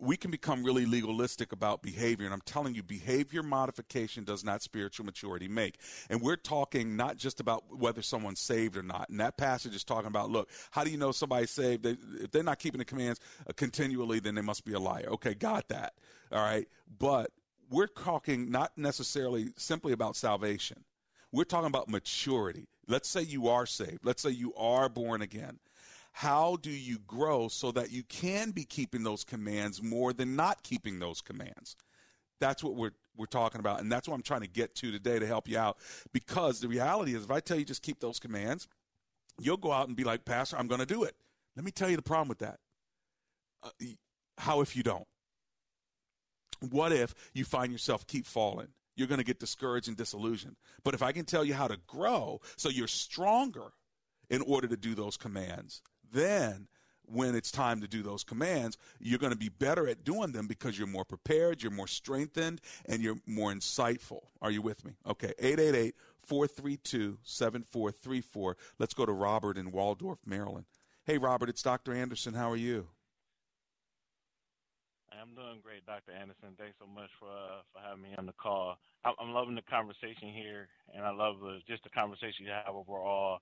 we 0.00 0.16
can 0.16 0.30
become 0.30 0.64
really 0.64 0.86
legalistic 0.86 1.52
about 1.52 1.82
behavior. 1.82 2.24
And 2.24 2.34
I'm 2.34 2.40
telling 2.42 2.74
you, 2.74 2.82
behavior 2.82 3.42
modification 3.42 4.24
does 4.24 4.44
not 4.44 4.62
spiritual 4.62 5.06
maturity 5.06 5.48
make. 5.48 5.78
And 6.08 6.22
we're 6.22 6.36
talking 6.36 6.96
not 6.96 7.16
just 7.16 7.40
about 7.40 7.64
whether 7.76 8.02
someone's 8.02 8.40
saved 8.40 8.76
or 8.76 8.82
not. 8.82 9.08
And 9.10 9.20
that 9.20 9.36
passage 9.36 9.74
is 9.74 9.84
talking 9.84 10.08
about, 10.08 10.30
look, 10.30 10.48
how 10.70 10.84
do 10.84 10.90
you 10.90 10.96
know 10.96 11.12
somebody's 11.12 11.50
saved? 11.50 11.82
They, 11.82 11.96
if 12.22 12.30
they're 12.30 12.42
not 12.42 12.58
keeping 12.58 12.78
the 12.78 12.84
commands 12.84 13.20
uh, 13.48 13.52
continually, 13.52 14.20
then 14.20 14.34
they 14.34 14.42
must 14.42 14.64
be 14.64 14.72
a 14.72 14.80
liar. 14.80 15.08
Okay, 15.10 15.34
got 15.34 15.68
that. 15.68 15.94
All 16.32 16.42
right. 16.42 16.66
But 16.98 17.30
we're 17.70 17.86
talking 17.86 18.50
not 18.50 18.76
necessarily 18.76 19.52
simply 19.56 19.92
about 19.92 20.16
salvation. 20.16 20.84
We're 21.32 21.44
talking 21.44 21.68
about 21.68 21.88
maturity. 21.88 22.68
Let's 22.88 23.08
say 23.08 23.22
you 23.22 23.48
are 23.48 23.66
saved. 23.66 24.00
Let's 24.02 24.22
say 24.22 24.30
you 24.30 24.52
are 24.54 24.88
born 24.88 25.22
again 25.22 25.60
how 26.12 26.56
do 26.60 26.70
you 26.70 26.98
grow 27.06 27.48
so 27.48 27.72
that 27.72 27.90
you 27.90 28.02
can 28.04 28.50
be 28.50 28.64
keeping 28.64 29.02
those 29.02 29.24
commands 29.24 29.82
more 29.82 30.12
than 30.12 30.36
not 30.36 30.62
keeping 30.62 30.98
those 30.98 31.20
commands? 31.20 31.76
That's 32.40 32.64
what 32.64 32.74
we're 32.74 32.92
we're 33.16 33.26
talking 33.26 33.60
about, 33.60 33.80
and 33.80 33.92
that's 33.92 34.08
what 34.08 34.14
I'm 34.14 34.22
trying 34.22 34.40
to 34.40 34.48
get 34.48 34.74
to 34.76 34.90
today 34.90 35.18
to 35.18 35.26
help 35.26 35.46
you 35.46 35.58
out. 35.58 35.76
Because 36.12 36.60
the 36.60 36.68
reality 36.68 37.14
is, 37.14 37.24
if 37.24 37.30
I 37.30 37.40
tell 37.40 37.58
you 37.58 37.64
just 37.64 37.82
keep 37.82 38.00
those 38.00 38.18
commands, 38.18 38.66
you'll 39.38 39.58
go 39.58 39.72
out 39.72 39.88
and 39.88 39.96
be 39.96 40.04
like, 40.04 40.24
Pastor, 40.24 40.56
I'm 40.56 40.68
going 40.68 40.80
to 40.80 40.86
do 40.86 41.02
it. 41.02 41.14
Let 41.56 41.64
me 41.64 41.70
tell 41.70 41.90
you 41.90 41.96
the 41.96 42.02
problem 42.02 42.28
with 42.28 42.38
that. 42.38 42.58
Uh, 43.62 43.70
how 44.38 44.62
if 44.62 44.74
you 44.74 44.82
don't? 44.82 45.06
What 46.70 46.92
if 46.92 47.14
you 47.34 47.44
find 47.44 47.72
yourself 47.72 48.06
keep 48.06 48.26
falling? 48.26 48.68
You're 48.96 49.08
going 49.08 49.18
to 49.18 49.24
get 49.24 49.38
discouraged 49.38 49.88
and 49.88 49.96
disillusioned. 49.96 50.56
But 50.82 50.94
if 50.94 51.02
I 51.02 51.12
can 51.12 51.24
tell 51.24 51.44
you 51.44 51.54
how 51.54 51.68
to 51.68 51.78
grow 51.86 52.40
so 52.56 52.68
you're 52.68 52.86
stronger 52.86 53.72
in 54.28 54.42
order 54.42 54.68
to 54.68 54.76
do 54.76 54.94
those 54.94 55.16
commands, 55.16 55.82
then 56.12 56.68
when 57.10 57.34
it's 57.34 57.50
time 57.50 57.80
to 57.80 57.88
do 57.88 58.02
those 58.02 58.22
commands, 58.22 58.78
you're 59.00 59.18
going 59.18 59.32
to 59.32 59.38
be 59.38 59.48
better 59.48 59.88
at 59.88 60.04
doing 60.04 60.32
them 60.32 60.46
because 60.46 60.78
you're 60.78 60.86
more 60.86 61.04
prepared, 61.04 61.62
you're 61.62 61.72
more 61.72 61.88
strengthened, 61.88 62.60
and 62.86 63.02
you're 63.02 63.18
more 63.26 63.52
insightful. 63.52 64.20
Are 64.40 64.50
you 64.50 64.62
with 64.62 64.84
me? 64.84 64.92
Okay, 65.06 65.32
888 65.38 65.94
432 66.22 67.18
7434. 67.22 68.56
Let's 68.78 68.94
go 68.94 69.04
to 69.04 69.12
Robert 69.12 69.56
in 69.56 69.72
Waldorf, 69.72 70.20
Maryland. 70.24 70.66
Hey, 71.04 71.18
Robert, 71.18 71.48
it's 71.48 71.62
Dr. 71.62 71.92
Anderson. 71.92 72.34
How 72.34 72.50
are 72.50 72.56
you? 72.56 72.86
I'm 75.20 75.34
doing 75.34 75.60
great, 75.62 75.84
Dr. 75.84 76.12
Anderson. 76.12 76.56
Thanks 76.56 76.76
so 76.80 76.86
much 76.86 77.10
for 77.18 77.28
uh, 77.28 77.60
for 77.72 77.80
having 77.84 78.02
me 78.02 78.10
on 78.16 78.24
the 78.24 78.32
call. 78.32 78.78
I'm 79.04 79.32
loving 79.32 79.54
the 79.54 79.62
conversation 79.68 80.32
here, 80.32 80.68
and 80.94 81.04
I 81.04 81.10
love 81.10 81.40
the, 81.40 81.58
just 81.68 81.84
the 81.84 81.90
conversation 81.90 82.46
you 82.46 82.52
have 82.52 82.74
overall 82.74 83.40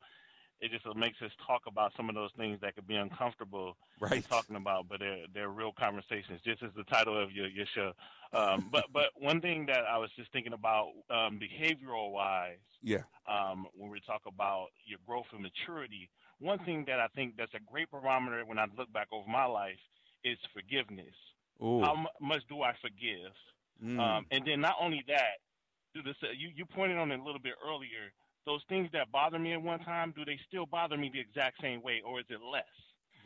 it 0.61 0.71
just 0.73 0.85
makes 0.97 1.21
us 1.23 1.31
talk 1.47 1.63
about 1.67 1.93
some 1.97 2.09
of 2.09 2.15
those 2.15 2.31
things 2.37 2.59
that 2.61 2.75
could 2.75 2.87
be 2.87 2.97
uncomfortable 2.97 3.77
right. 4.01 4.25
talking 4.29 4.57
about, 4.57 4.89
but 4.89 5.01
they're 5.01 5.25
they're 5.33 5.49
real 5.49 5.73
conversations. 5.79 6.41
Just 6.45 6.63
as 6.63 6.71
the 6.77 6.85
title 6.85 7.21
of 7.21 7.31
your 7.31 7.47
your 7.49 7.67
show. 7.75 7.93
Um, 8.33 8.69
but 8.71 8.85
but 8.93 9.11
one 9.17 9.41
thing 9.41 9.67
that 9.67 9.85
I 9.91 9.99
was 9.99 10.11
just 10.17 10.33
thinking 10.33 10.53
about 10.53 10.89
um, 11.11 11.39
behavioral 11.39 12.13
wise. 12.13 12.57
Yeah. 12.83 13.03
Um, 13.29 13.67
when 13.75 13.91
we 13.91 14.01
talk 14.01 14.23
about 14.27 14.69
your 14.85 14.99
growth 15.07 15.27
and 15.33 15.43
maturity, 15.43 16.09
one 16.39 16.59
thing 16.61 16.85
that 16.87 17.01
I 17.01 17.09
think 17.09 17.37
that's 17.37 17.55
a 17.55 17.71
great 17.71 17.91
barometer 17.91 18.45
when 18.45 18.59
I 18.59 18.67
look 18.77 18.93
back 18.93 19.09
over 19.13 19.29
my 19.29 19.45
life 19.45 19.79
is 20.25 20.39
forgiveness. 20.55 21.15
Ooh. 21.63 21.81
How 21.81 21.95
m- 21.95 22.07
much 22.21 22.43
do 22.49 22.63
I 22.63 22.73
forgive? 22.81 23.33
Mm. 23.83 23.99
Um, 23.99 24.27
and 24.31 24.45
then 24.47 24.61
not 24.61 24.75
only 24.81 25.05
that, 25.09 25.39
do 25.95 26.03
this. 26.03 26.17
You 26.37 26.51
you 26.55 26.67
pointed 26.67 26.99
on 26.99 27.11
it 27.13 27.21
a 27.21 27.23
little 27.23 27.41
bit 27.41 27.55
earlier 27.65 28.13
those 28.49 28.65
things 28.73 28.89
that 28.97 29.13
bother 29.13 29.39
me 29.39 29.53
at 29.53 29.61
one 29.61 29.81
time, 29.81 30.15
do 30.17 30.25
they 30.25 30.41
still 30.49 30.65
bother 30.65 30.97
me 30.97 31.11
the 31.13 31.21
exact 31.21 31.61
same 31.61 31.83
way, 31.83 32.01
or 32.01 32.19
is 32.21 32.27
it 32.31 32.41
less? 32.41 32.65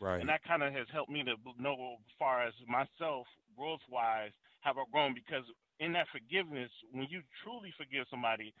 Right. 0.03 0.19
And 0.19 0.27
that 0.27 0.43
kind 0.43 0.61
of 0.61 0.73
has 0.73 0.87
helped 0.91 1.09
me 1.09 1.23
to 1.23 1.35
know, 1.57 1.95
as 2.03 2.13
far 2.19 2.43
as 2.43 2.53
myself, 2.67 3.25
growth 3.55 3.79
wise, 3.89 4.35
have 4.59 4.77
I 4.77 4.83
grown 4.91 5.13
because 5.15 5.45
in 5.79 5.93
that 5.93 6.07
forgiveness, 6.11 6.69
when 6.91 7.07
you 7.09 7.21
truly 7.41 7.71
forgive 7.77 8.05
somebody, 8.11 8.53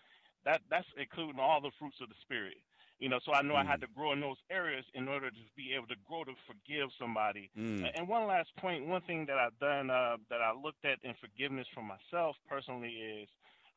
that 0.45 0.61
that's 0.69 0.87
including 0.95 1.39
all 1.39 1.59
the 1.59 1.71
fruits 1.77 1.99
of 2.01 2.07
the 2.07 2.15
spirit. 2.23 2.55
You 2.99 3.09
know, 3.09 3.19
so 3.25 3.33
I 3.33 3.41
know 3.41 3.55
I 3.55 3.65
had 3.65 3.79
Mm. 3.79 3.87
to 3.87 3.95
grow 3.95 4.13
in 4.13 4.21
those 4.21 4.39
areas 4.49 4.85
in 4.93 5.09
order 5.09 5.29
to 5.29 5.43
be 5.57 5.73
able 5.75 5.87
to 5.87 5.99
grow 6.07 6.23
to 6.23 6.33
forgive 6.47 6.87
somebody. 6.97 7.51
Mm. 7.57 7.91
And 7.95 8.07
one 8.07 8.27
last 8.27 8.55
point, 8.55 8.87
one 8.87 9.01
thing 9.01 9.25
that 9.25 9.37
I've 9.37 9.57
done 9.59 9.89
uh, 9.89 10.15
that 10.29 10.41
I 10.41 10.53
looked 10.53 10.85
at 10.85 11.03
in 11.03 11.13
forgiveness 11.15 11.67
for 11.73 11.83
myself 11.83 12.37
personally 12.47 12.93
is 12.93 13.27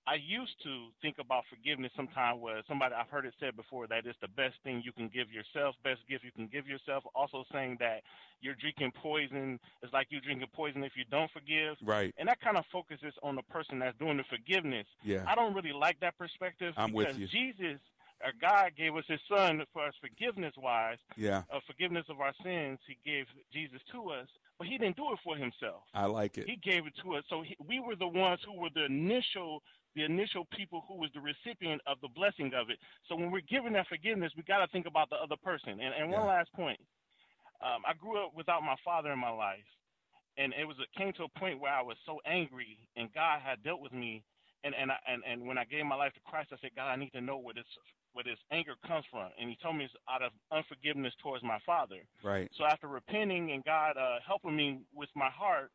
I 0.07 0.15
used 0.15 0.55
to 0.63 0.89
think 1.03 1.17
about 1.19 1.45
forgiveness 1.51 1.91
sometime 1.97 2.41
where 2.41 2.63
somebody 2.69 2.95
I've 2.95 3.09
heard 3.09 3.27
it 3.27 3.35
said 3.41 3.57
before 3.57 3.87
that 3.89 4.07
it's 4.07 4.19
the 4.21 4.29
best 4.29 4.55
thing 4.63 4.83
you 4.85 4.93
can 4.93 5.09
give 5.09 5.33
yourself, 5.33 5.75
best 5.83 6.01
gift 6.09 6.23
you 6.23 6.31
can 6.31 6.47
give 6.47 6.69
yourself. 6.69 7.03
Also 7.15 7.45
saying 7.53 7.79
that 7.81 8.03
you're 8.41 8.55
drinking 8.55 8.93
poison 9.03 9.59
is 9.83 9.91
like 9.93 10.07
you're 10.11 10.21
drinking 10.21 10.49
poison 10.55 10.85
if 10.85 10.93
you 10.97 11.05
don't 11.11 11.31
forgive. 11.33 11.77
Right. 11.83 12.15
And 12.19 12.29
that 12.29 12.41
kind 12.41 12.57
of 12.57 12.65
focuses 12.71 13.15
on 13.23 13.35
the 13.35 13.43
person 13.43 13.81
that's 13.81 13.99
doing 13.99 14.17
the 14.17 14.25
forgiveness. 14.31 14.87
Yeah. 15.03 15.25
I 15.27 15.35
don't 15.35 15.55
really 15.55 15.73
like 15.73 15.99
that 16.01 16.17
perspective 16.17 16.73
I'm 16.77 16.93
with 16.93 17.19
you. 17.19 17.27
Jesus 17.27 17.81
or 18.25 18.33
God 18.41 18.73
gave 18.77 18.95
us 18.97 19.05
his 19.09 19.21
son 19.29 19.63
for 19.73 19.87
us 19.87 19.95
forgiveness 20.01 20.55
wise. 20.57 20.99
Yeah. 21.17 21.43
Of 21.51 21.63
forgiveness 21.67 22.07
of 22.09 22.21
our 22.21 22.33
sins, 22.43 22.79
he 22.87 22.97
gave 23.05 23.27
Jesus 23.53 23.81
to 23.93 24.11
us, 24.11 24.29
but 24.59 24.67
he 24.67 24.79
didn't 24.79 24.97
do 24.97 25.13
it 25.13 25.19
for 25.25 25.37
himself. 25.37 25.83
I 25.93 26.07
like 26.07 26.39
it. 26.39 26.49
He 26.49 26.57
gave 26.57 26.87
it 26.87 26.95
to 27.03 27.17
us. 27.17 27.25
So 27.29 27.43
he, 27.43 27.57
we 27.67 27.81
were 27.81 27.97
the 27.97 28.09
ones 28.09 28.41
who 28.47 28.59
were 28.61 28.71
the 28.75 28.87
initial 28.87 29.63
the 29.97 30.05
initial 30.05 30.44
people 30.57 30.84
who 30.86 30.94
was 31.01 31.11
the 31.14 31.20
recipient 31.20 31.80
of 31.86 31.97
the 32.03 32.09
blessing 32.14 32.53
of 32.55 32.68
it. 32.70 32.78
So 33.09 33.16
when 33.16 33.30
we're 33.32 33.49
giving 33.49 33.72
that 33.72 33.88
forgiveness, 33.88 34.30
we 34.36 34.42
got 34.44 34.59
to 34.59 34.68
think 34.68 34.86
about 34.86 35.09
the 35.11 35.16
other 35.16 35.36
person. 35.42 35.80
And, 35.80 35.94
and 35.97 36.12
one 36.12 36.22
Yeah. 36.22 36.28
last 36.28 36.53
point. 36.53 36.78
Um, 37.62 37.82
I 37.88 37.94
grew 37.94 38.22
up 38.22 38.34
without 38.34 38.62
my 38.62 38.76
father 38.84 39.11
in 39.11 39.18
my 39.18 39.30
life. 39.30 39.64
And 40.36 40.53
it 40.53 40.66
was 40.66 40.76
it 40.78 40.92
came 40.99 41.14
to 41.14 41.24
a 41.24 41.38
point 41.40 41.59
where 41.59 41.72
I 41.72 41.80
was 41.80 41.97
so 42.05 42.20
angry 42.26 42.78
and 42.94 43.11
God 43.14 43.40
had 43.40 43.62
dealt 43.62 43.80
with 43.80 43.92
me 43.92 44.22
and 44.64 44.74
and 44.74 44.92
I, 44.92 44.97
and 45.09 45.22
and 45.26 45.47
when 45.49 45.57
I 45.57 45.64
gave 45.64 45.86
my 45.86 45.94
life 45.97 46.12
to 46.12 46.20
Christ, 46.26 46.51
I 46.53 46.57
said, 46.61 46.72
God, 46.76 46.88
I 46.90 46.97
need 46.97 47.12
to 47.14 47.22
know 47.22 47.38
where 47.38 47.55
this 47.55 47.64
where 48.12 48.24
this 48.24 48.38
anger 48.53 48.74
comes 48.86 49.07
from. 49.11 49.30
And 49.40 49.49
He 49.49 49.57
told 49.62 49.76
me 49.76 49.84
it's 49.84 49.94
out 50.11 50.22
of 50.22 50.32
unforgiveness 50.53 51.14
towards 51.22 51.42
my 51.42 51.59
father. 51.64 52.05
Right. 52.22 52.51
So 52.59 52.64
after 52.64 52.86
repenting 52.88 53.53
and 53.53 53.64
God 53.64 53.97
uh, 53.97 54.18
helping 54.26 54.55
me 54.55 54.80
with 54.94 55.09
my 55.14 55.30
heart, 55.30 55.70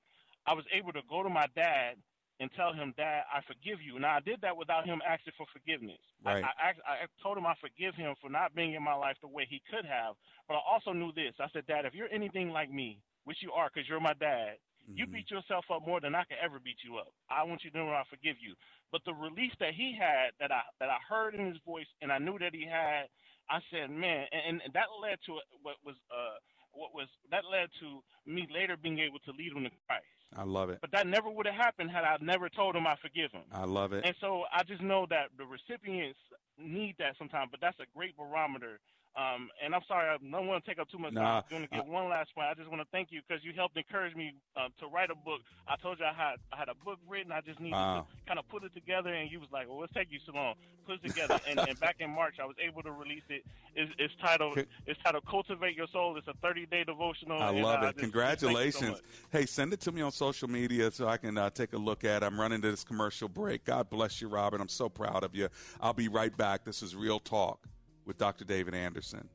I 0.46 0.54
was 0.54 0.66
able 0.72 0.92
to 0.94 1.02
go 1.10 1.24
to 1.24 1.30
my 1.30 1.48
dad 1.56 1.96
and 2.42 2.50
tell 2.58 2.74
him, 2.74 2.94
Dad, 2.98 3.24
I 3.30 3.46
forgive 3.46 3.80
you. 3.86 4.02
Now 4.02 4.18
I 4.18 4.22
did 4.26 4.42
that 4.42 4.58
without 4.58 4.86
him 4.90 5.00
asking 5.06 5.38
for 5.38 5.46
forgiveness. 5.54 6.02
Right. 6.26 6.44
I, 6.44 6.74
I, 6.74 7.06
I 7.06 7.06
told 7.22 7.38
him 7.38 7.46
I 7.46 7.54
forgive 7.62 7.94
him 7.94 8.16
for 8.20 8.30
not 8.34 8.56
being 8.58 8.74
in 8.74 8.84
my 8.84 8.98
life 8.98 9.18
the 9.22 9.30
way 9.30 9.46
he 9.50 9.62
could 9.70 9.86
have. 9.86 10.18
But 10.50 10.56
I 10.58 10.62
also 10.66 10.92
knew 10.92 11.14
this. 11.14 11.38
I 11.40 11.48
said, 11.54 11.68
Dad, 11.68 11.86
if 11.86 11.94
you're 11.94 12.12
anything 12.12 12.50
like 12.50 12.74
me, 12.74 13.00
which 13.26 13.40
you 13.46 13.54
are, 13.54 13.70
because 13.72 13.88
you're 13.88 14.02
my 14.02 14.18
dad, 14.18 14.58
you 14.98 15.06
Mm-hmm. 15.06 15.14
beat 15.14 15.32
yourself 15.32 15.66
up 15.72 15.86
more 15.86 16.02
than 16.02 16.16
I 16.16 16.26
could 16.26 16.42
ever 16.44 16.60
beat 16.60 16.82
you 16.84 16.98
up. 16.98 17.14
I 17.30 17.44
want 17.44 17.64
you 17.64 17.72
to 17.72 17.78
know 17.78 17.90
I 17.94 18.04
forgive 18.10 18.38
you. 18.42 18.56
But 18.92 19.02
the 19.06 19.14
release 19.14 19.54
that 19.62 19.74
he 19.78 19.96
had, 19.98 20.34
that 20.42 20.52
I 20.52 20.62
that 20.82 20.90
I 20.90 20.98
heard 21.08 21.36
in 21.36 21.46
his 21.48 21.58
voice, 21.66 21.88
and 22.02 22.12
I 22.12 22.18
knew 22.18 22.38
that 22.40 22.54
he 22.54 22.66
had, 22.66 23.08
I 23.50 23.62
said, 23.72 23.90
man, 23.90 24.26
and, 24.34 24.60
and 24.66 24.74
that 24.74 24.92
led 25.02 25.20
to 25.28 25.40
what 25.62 25.78
was 25.86 25.96
uh 26.12 26.38
what 26.74 26.94
was 26.94 27.08
that 27.32 27.44
led 27.52 27.70
to 27.80 28.02
me 28.26 28.48
later 28.54 28.78
being 28.78 29.00
able 29.00 29.20
to 29.20 29.32
lead 29.32 29.54
him 29.54 29.64
to 29.64 29.72
Christ. 29.88 30.06
I 30.36 30.44
love 30.44 30.70
it. 30.70 30.80
But 30.80 30.92
that 30.92 31.08
never 31.08 31.30
would 31.30 31.46
have 31.46 31.56
happened 31.56 31.92
had 31.92 32.04
I 32.04 32.18
never 32.22 32.48
told 32.48 32.76
him 32.76 32.88
I 32.88 32.96
forgive 33.02 33.32
him. 33.32 33.44
I 33.52 33.66
love 33.66 33.92
it. 33.92 34.06
And 34.06 34.16
so 34.22 34.44
I 34.54 34.64
just 34.64 34.82
know 34.82 35.06
that 35.10 35.28
the 35.38 35.46
recipients 35.46 36.20
need 36.58 36.96
that 37.00 37.16
sometimes, 37.18 37.50
but 37.52 37.60
that's 37.60 37.80
a 37.80 37.86
great 37.96 38.16
barometer. 38.16 38.80
Um, 39.16 39.50
and 39.64 39.76
I'm 39.76 39.82
sorry, 39.90 40.08
I 40.08 40.16
don't 40.18 40.48
want 40.48 40.64
to 40.64 40.70
take 40.70 40.80
up 40.80 40.90
too 40.90 40.98
much 40.98 41.12
Nah, 41.12 41.22
time. 41.22 41.44
I'm 41.44 41.58
going 41.58 41.68
to 41.68 41.76
get 41.76 41.86
one 41.86 42.08
last 42.10 42.34
point. 42.34 42.48
I 42.48 42.54
just 42.54 42.70
want 42.70 42.82
to 42.82 42.88
thank 42.94 43.12
you 43.12 43.20
because 43.28 43.44
you 43.44 43.52
helped 43.54 43.76
encourage 43.76 44.16
me 44.16 44.36
uh, 44.56 44.70
to 44.80 44.88
write 44.88 45.10
a 45.12 45.16
book. 45.16 45.42
I 45.68 45.76
told 45.76 46.00
you 46.00 46.06
I 46.06 46.14
had 46.14 46.36
I 46.54 46.58
had 46.58 46.70
a 46.70 46.76
book 46.86 46.98
written. 47.10 47.32
I 47.32 47.42
just 47.42 47.60
needed 47.60 47.74
Wow. 47.76 48.08
to 48.08 48.26
kind 48.26 48.40
of 48.40 48.48
put 48.48 48.64
it 48.64 48.74
together, 48.74 49.14
and 49.14 49.30
you 49.30 49.42
was 49.42 49.50
like, 49.52 49.68
"Well, 49.68 49.80
let's 49.80 49.92
take 49.94 50.12
you 50.12 50.20
so 50.26 50.32
long, 50.32 50.56
put 50.86 51.04
it 51.04 51.08
together." 51.08 51.40
and, 51.48 51.60
and 51.60 51.78
back 51.80 51.98
in 52.00 52.10
March, 52.10 52.36
I 52.42 52.46
was 52.46 52.56
able 52.66 52.84
to 52.84 52.92
release 52.92 53.24
it. 53.28 53.44
It's, 53.76 53.92
it's 54.00 54.14
titled 54.22 54.58
It's 54.88 55.00
titled 55.04 55.26
Cultivate 55.26 55.76
Your 55.76 55.88
Soul. 55.88 56.16
It's 56.18 56.28
a 56.28 56.34
30 56.42 56.68
day 56.68 56.86
devotional. 56.86 57.42
I 57.42 57.52
love 57.52 57.84
uh, 57.84 57.88
it. 57.88 57.96
just 57.96 57.96
thank 57.96 57.96
so 57.96 58.02
Congratulations. 58.02 59.02
hey, 59.32 59.46
send 59.46 59.74
it 59.74 59.82
to 59.82 59.92
me 59.92 60.02
on 60.02 60.12
social 60.12 60.50
media 60.50 60.90
so 60.90 61.08
I 61.10 61.18
can 61.18 61.38
uh, 61.38 61.50
take 61.50 61.74
a 61.74 61.78
look 61.78 62.06
at 62.06 62.24
it. 62.24 62.26
I'm 62.26 62.40
running 62.40 62.62
to 62.62 62.72
this 62.72 62.86
commercial 62.86 63.28
break. 63.28 63.66
God 63.66 63.90
bless 63.90 64.22
you, 64.22 64.30
Robin. 64.30 64.62
I'm 64.62 64.70
so 64.70 64.88
proud 64.88 65.26
of 65.26 65.36
you. 65.36 65.50
I'll 65.82 65.94
be 65.94 66.08
right 66.08 66.36
back. 66.36 66.64
This 66.64 66.82
is 66.82 66.96
Real 66.96 67.20
Talk 67.20 67.68
with 68.12 68.18
Dr. 68.18 68.44
David 68.44 68.76
Anderson. 68.76 69.26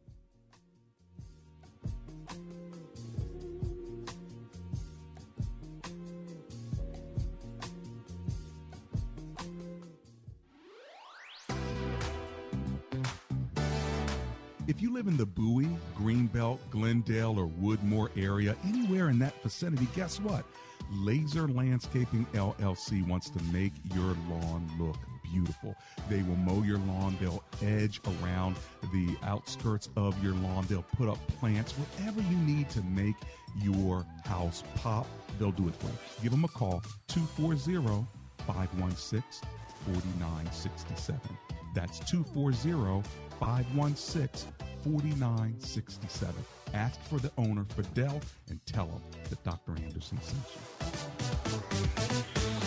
If 14.68 14.82
you 14.82 14.92
live 14.92 15.06
in 15.06 15.16
the 15.16 15.24
Bowie, 15.24 15.70
Greenbelt, 15.96 16.58
Glenn 16.68 17.00
Dale, 17.00 17.38
or 17.38 17.46
Woodmore 17.46 18.10
area, 18.14 18.54
anywhere 18.66 19.08
in 19.08 19.18
that 19.20 19.42
vicinity, 19.42 19.88
guess 19.94 20.20
what? 20.20 20.44
Laser 20.92 21.48
Landscaping 21.48 22.26
LLC 22.34 23.08
wants 23.08 23.30
to 23.30 23.42
make 23.44 23.72
your 23.94 24.14
lawn 24.28 24.70
look 24.78 24.98
beautiful. 25.32 25.74
They 26.08 26.22
will 26.22 26.36
mow 26.36 26.62
your 26.62 26.78
lawn, 26.78 27.16
they'll 27.20 27.42
edge 27.62 28.00
around 28.22 28.56
the 28.92 29.16
outskirts 29.22 29.88
of 29.96 30.22
your 30.22 30.34
lawn, 30.34 30.66
they'll 30.68 30.82
put 30.96 31.08
up 31.08 31.18
plants, 31.38 31.72
whatever 31.72 32.20
you 32.22 32.36
need 32.38 32.70
to 32.70 32.82
make 32.82 33.16
your 33.60 34.04
house 34.24 34.62
pop, 34.76 35.06
they'll 35.38 35.52
do 35.52 35.68
it 35.68 35.76
for 35.76 35.86
you. 35.86 35.98
Give 36.22 36.30
them 36.32 36.44
a 36.44 36.48
call 36.48 36.82
240 37.08 38.06
516 38.46 39.22
4967. 39.84 41.20
That's 41.74 41.98
240 42.10 43.08
516 43.38 44.52
4967. 44.82 46.34
Ask 46.74 47.00
for 47.02 47.18
the 47.18 47.30
owner, 47.38 47.64
Fidel, 47.64 48.20
and 48.48 48.60
tell 48.66 48.86
him 48.86 49.02
that 49.28 49.42
Dr. 49.44 49.72
Anderson 49.82 50.18
sent 50.22 50.42
you. 52.60 52.65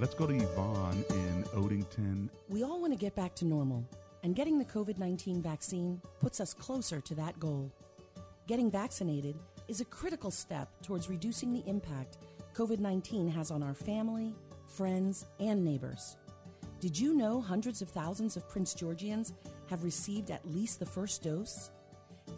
let's 0.00 0.14
go 0.14 0.26
to 0.26 0.34
yvonne 0.34 1.04
in 1.10 1.44
Odenton. 1.52 2.30
We 2.48 2.62
all 2.62 2.80
want 2.80 2.94
to 2.94 2.98
get 2.98 3.14
back 3.14 3.34
to 3.36 3.44
normal, 3.44 3.86
and 4.22 4.34
getting 4.34 4.58
the 4.58 4.64
COVID 4.64 4.98
19 4.98 5.42
vaccine 5.42 6.00
puts 6.20 6.40
us 6.40 6.54
closer 6.54 7.00
to 7.02 7.14
that 7.16 7.38
goal. 7.38 7.70
Getting 8.46 8.70
vaccinated 8.70 9.36
is 9.68 9.80
a 9.80 9.84
critical 9.84 10.30
step 10.30 10.68
towards 10.82 11.08
reducing 11.08 11.52
the 11.52 11.62
impact 11.68 12.18
COVID 12.54 12.80
19 12.80 13.28
has 13.28 13.50
on 13.50 13.62
our 13.62 13.74
family, 13.74 14.34
friends, 14.66 15.26
and 15.38 15.64
neighbors. 15.64 16.16
Did 16.80 16.98
you 16.98 17.14
know 17.14 17.40
hundreds 17.40 17.80
of 17.80 17.88
thousands 17.88 18.36
of 18.36 18.48
Prince 18.48 18.74
Georgians 18.74 19.32
have 19.68 19.84
received 19.84 20.30
at 20.30 20.48
least 20.50 20.78
the 20.78 20.86
first 20.86 21.22
dose? 21.22 21.70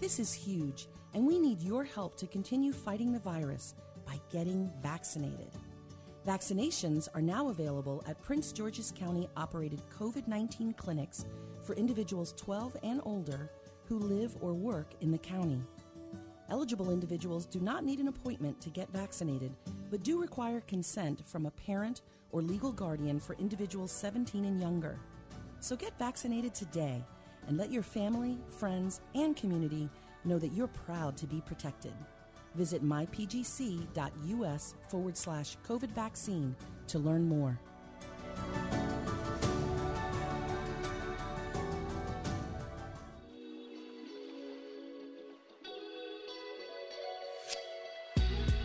This 0.01 0.19
is 0.19 0.33
huge, 0.33 0.89
and 1.15 1.27
we 1.27 1.39
need 1.39 1.63
your 1.63 1.85
help 1.85 2.17
to 2.17 2.27
continue 2.27 2.73
fighting 2.73 3.13
the 3.13 3.19
virus 3.19 3.75
by 4.05 4.21
getting 4.31 4.71
vaccinated. 4.83 5.51
Vaccinations 6.27 7.09
are 7.15 7.23
now 7.23 7.49
available 7.49 8.05
at 8.07 8.21
Prince 8.23 8.53
George's 8.53 8.93
County 8.95 9.29
operated 9.37 9.81
COVID 9.99 10.29
19 10.29 10.75
clinics 10.75 11.25
for 11.63 11.75
individuals 11.75 12.35
12 12.37 12.77
and 12.83 13.01
older 13.05 13.51
who 13.87 13.99
live 13.99 14.37
or 14.41 14.53
work 14.53 14.93
in 15.01 15.11
the 15.11 15.19
county. 15.19 15.61
Eligible 16.51 16.91
individuals 16.91 17.47
do 17.47 17.61
not 17.61 17.85
need 17.85 17.99
an 17.99 18.09
appointment 18.09 18.61
to 18.61 18.71
get 18.71 18.93
vaccinated, 18.93 19.53
but 19.93 20.03
do 20.03 20.19
require 20.19 20.63
consent 20.63 21.23
from 21.27 21.45
a 21.45 21.51
parent 21.51 22.01
or 22.31 22.41
legal 22.41 22.73
guardian 22.73 23.21
for 23.21 23.35
individuals 23.35 23.93
17 23.93 24.47
and 24.47 24.59
younger. 24.59 24.99
So 25.61 25.77
get 25.77 25.97
vaccinated 25.99 26.55
today 26.55 27.05
and 27.47 27.59
let 27.59 27.71
your 27.71 27.83
family, 27.83 28.39
friends, 28.49 29.03
and 29.15 29.37
community 29.37 29.91
know 30.25 30.39
that 30.39 30.53
you're 30.53 30.69
proud 30.69 31.19
to 31.19 31.27
be 31.27 31.43
protected. 31.43 31.93
Visit 32.55 32.83
mypgc.us 32.83 33.95
forward 34.89 35.17
slash 35.17 35.59
COVID 35.69 35.91
vaccine 35.91 36.57
to 36.87 36.99
learn 36.99 37.29
more. 37.29 37.61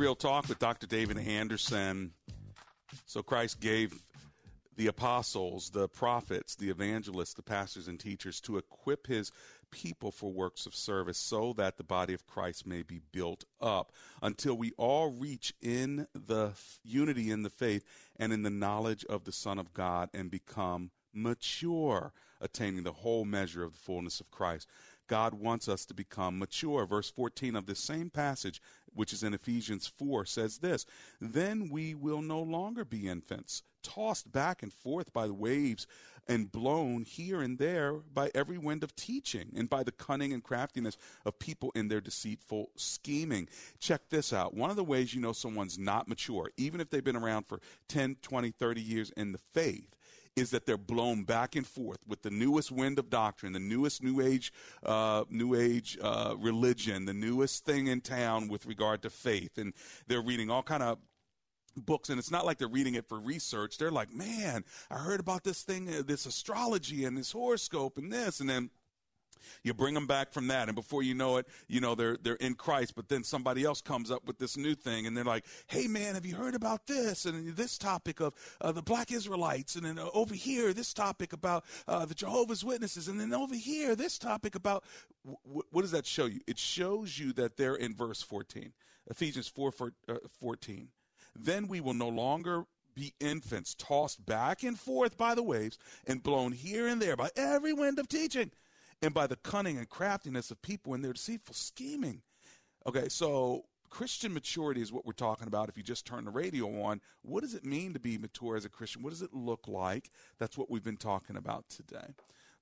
Real 0.00 0.14
Talk 0.14 0.48
with 0.48 0.58
Dr. 0.58 0.86
David 0.86 1.18
Anderson. 1.18 2.12
So 3.04 3.22
Christ 3.22 3.60
gave 3.60 4.02
the 4.78 4.86
apostles, 4.86 5.68
the 5.68 5.88
prophets, 5.88 6.54
the 6.54 6.70
evangelists, 6.70 7.34
the 7.34 7.42
pastors, 7.42 7.86
and 7.86 8.00
teachers 8.00 8.40
to 8.40 8.56
equip 8.56 9.08
his 9.08 9.30
people 9.70 10.10
for 10.10 10.32
works 10.32 10.64
of 10.64 10.74
service 10.74 11.18
so 11.18 11.52
that 11.58 11.76
the 11.76 11.84
body 11.84 12.14
of 12.14 12.26
Christ 12.26 12.66
may 12.66 12.80
be 12.80 13.02
built 13.12 13.44
up 13.60 13.92
until 14.22 14.54
we 14.54 14.72
all 14.78 15.10
reach 15.10 15.52
in 15.60 16.06
the 16.14 16.52
unity 16.82 17.30
in 17.30 17.42
the 17.42 17.50
faith 17.50 17.84
and 18.18 18.32
in 18.32 18.42
the 18.42 18.48
knowledge 18.48 19.04
of 19.04 19.24
the 19.24 19.32
Son 19.32 19.58
of 19.58 19.74
God 19.74 20.08
and 20.14 20.30
become 20.30 20.92
mature, 21.12 22.14
attaining 22.40 22.84
the 22.84 22.92
whole 22.92 23.26
measure 23.26 23.64
of 23.64 23.72
the 23.72 23.78
fullness 23.78 24.18
of 24.18 24.30
Christ. 24.30 24.66
God 25.10 25.34
wants 25.34 25.68
us 25.68 25.84
to 25.86 25.94
become 25.94 26.38
mature. 26.38 26.86
Verse 26.86 27.10
14 27.10 27.56
of 27.56 27.66
this 27.66 27.80
same 27.80 28.10
passage, 28.10 28.62
which 28.94 29.12
is 29.12 29.22
in 29.22 29.34
Ephesians 29.34 29.86
4, 29.86 30.24
says 30.26 30.58
this 30.58 30.86
Then 31.20 31.68
we 31.70 31.94
will 31.94 32.22
no 32.22 32.40
longer 32.40 32.84
be 32.84 33.08
infants, 33.08 33.62
tossed 33.82 34.30
back 34.30 34.62
and 34.62 34.72
forth 34.72 35.12
by 35.12 35.26
the 35.26 35.34
waves 35.34 35.86
and 36.28 36.52
blown 36.52 37.02
here 37.02 37.40
and 37.40 37.58
there 37.58 37.94
by 37.94 38.30
every 38.34 38.58
wind 38.58 38.84
of 38.84 38.94
teaching 38.94 39.52
and 39.56 39.68
by 39.68 39.82
the 39.82 39.92
cunning 39.92 40.32
and 40.32 40.44
craftiness 40.44 40.96
of 41.24 41.38
people 41.38 41.72
in 41.74 41.88
their 41.88 42.00
deceitful 42.00 42.70
scheming. 42.76 43.48
Check 43.80 44.02
this 44.10 44.32
out. 44.32 44.54
One 44.54 44.70
of 44.70 44.76
the 44.76 44.84
ways 44.84 45.14
you 45.14 45.20
know 45.20 45.32
someone's 45.32 45.78
not 45.78 46.08
mature, 46.08 46.50
even 46.56 46.80
if 46.80 46.90
they've 46.90 47.02
been 47.02 47.16
around 47.16 47.46
for 47.46 47.60
10, 47.88 48.16
20, 48.22 48.50
30 48.50 48.80
years 48.80 49.10
in 49.16 49.32
the 49.32 49.38
faith, 49.38 49.96
is 50.36 50.50
that 50.50 50.66
they're 50.66 50.78
blown 50.78 51.24
back 51.24 51.56
and 51.56 51.66
forth 51.66 51.98
with 52.06 52.22
the 52.22 52.30
newest 52.30 52.70
wind 52.70 52.98
of 52.98 53.10
doctrine, 53.10 53.52
the 53.52 53.58
newest 53.58 54.02
new 54.02 54.20
age, 54.20 54.52
uh, 54.84 55.24
new 55.28 55.54
age 55.54 55.98
uh, 56.02 56.34
religion, 56.38 57.04
the 57.04 57.14
newest 57.14 57.64
thing 57.64 57.88
in 57.88 58.00
town 58.00 58.48
with 58.48 58.66
regard 58.66 59.02
to 59.02 59.10
faith, 59.10 59.58
and 59.58 59.74
they're 60.06 60.22
reading 60.22 60.50
all 60.50 60.62
kind 60.62 60.82
of 60.82 60.98
books 61.76 62.08
and 62.08 62.18
it's 62.18 62.30
not 62.30 62.44
like 62.44 62.58
they're 62.58 62.68
reading 62.68 62.94
it 62.94 63.08
for 63.08 63.18
research. 63.18 63.78
They're 63.78 63.92
like 63.92 64.12
man 64.12 64.64
i 64.90 64.98
heard 64.98 65.20
about 65.20 65.44
this 65.44 65.62
thing 65.62 65.88
uh, 65.88 66.02
this 66.04 66.26
astrology 66.26 67.04
and 67.04 67.16
this 67.16 67.32
horoscope 67.32 67.96
and 67.96 68.12
this 68.12 68.40
and 68.40 68.50
then 68.50 68.70
you 69.62 69.74
bring 69.74 69.94
them 69.94 70.06
back 70.06 70.32
from 70.32 70.48
that 70.48 70.68
and 70.68 70.74
before 70.74 71.02
you 71.02 71.14
know 71.14 71.36
it 71.36 71.46
you 71.68 71.80
know 71.80 71.94
they're 71.94 72.16
they're 72.22 72.34
in 72.34 72.54
christ 72.54 72.94
but 72.94 73.08
then 73.08 73.22
somebody 73.22 73.64
else 73.64 73.80
comes 73.80 74.10
up 74.10 74.26
with 74.26 74.38
this 74.38 74.56
new 74.56 74.74
thing 74.74 75.06
and 75.06 75.16
they're 75.16 75.24
like 75.24 75.44
hey 75.66 75.86
man 75.86 76.14
have 76.14 76.26
you 76.26 76.34
heard 76.34 76.54
about 76.54 76.86
this 76.86 77.24
and 77.24 77.56
this 77.56 77.78
topic 77.78 78.20
of 78.20 78.34
uh, 78.60 78.72
the 78.72 78.82
black 78.82 79.12
israelites 79.12 79.76
and 79.76 79.84
then 79.84 79.98
uh, 79.98 80.06
over 80.14 80.34
here 80.34 80.72
this 80.72 80.92
topic 80.94 81.32
about 81.32 81.64
uh, 81.88 82.04
the 82.04 82.14
jehovah's 82.14 82.64
witnesses 82.64 83.08
and 83.08 83.20
then 83.20 83.32
over 83.34 83.54
here 83.54 83.94
this 83.94 84.18
topic 84.18 84.54
about 84.54 84.84
w- 85.24 85.62
what 85.70 85.82
does 85.82 85.90
that 85.90 86.06
show 86.06 86.26
you? 86.26 86.40
It 86.46 86.58
shows 86.58 87.18
you 87.18 87.32
that 87.34 87.56
they're 87.56 87.76
in 87.76 87.94
verse 87.94 88.22
14 88.22 88.72
ephesians 89.08 89.48
4 89.48 89.72
uh, 90.08 90.14
14 90.40 90.88
then 91.36 91.68
we 91.68 91.80
will 91.80 91.94
no 91.94 92.08
longer 92.08 92.64
be 92.94 93.14
infants 93.20 93.74
tossed 93.74 94.24
back 94.26 94.62
and 94.62 94.78
forth 94.78 95.16
by 95.16 95.34
the 95.34 95.42
waves 95.42 95.78
and 96.06 96.22
blown 96.22 96.52
here 96.52 96.86
and 96.86 97.00
there 97.00 97.16
by 97.16 97.30
every 97.36 97.72
wind 97.72 97.98
of 97.98 98.08
teaching 98.08 98.50
and 99.02 99.14
by 99.14 99.26
the 99.26 99.36
cunning 99.36 99.78
and 99.78 99.88
craftiness 99.88 100.50
of 100.50 100.60
people 100.62 100.94
in 100.94 101.02
their 101.02 101.12
deceitful 101.12 101.54
scheming. 101.54 102.22
Okay, 102.86 103.08
so 103.08 103.64
Christian 103.90 104.32
maturity 104.32 104.80
is 104.80 104.92
what 104.92 105.04
we're 105.04 105.12
talking 105.12 105.46
about. 105.46 105.68
If 105.68 105.76
you 105.76 105.82
just 105.82 106.06
turn 106.06 106.24
the 106.24 106.30
radio 106.30 106.82
on, 106.82 107.00
what 107.22 107.42
does 107.42 107.54
it 107.54 107.64
mean 107.64 107.92
to 107.94 108.00
be 108.00 108.18
mature 108.18 108.56
as 108.56 108.64
a 108.64 108.68
Christian? 108.68 109.02
What 109.02 109.10
does 109.10 109.22
it 109.22 109.34
look 109.34 109.66
like? 109.68 110.10
That's 110.38 110.56
what 110.56 110.70
we've 110.70 110.84
been 110.84 110.96
talking 110.96 111.36
about 111.36 111.68
today. 111.68 112.14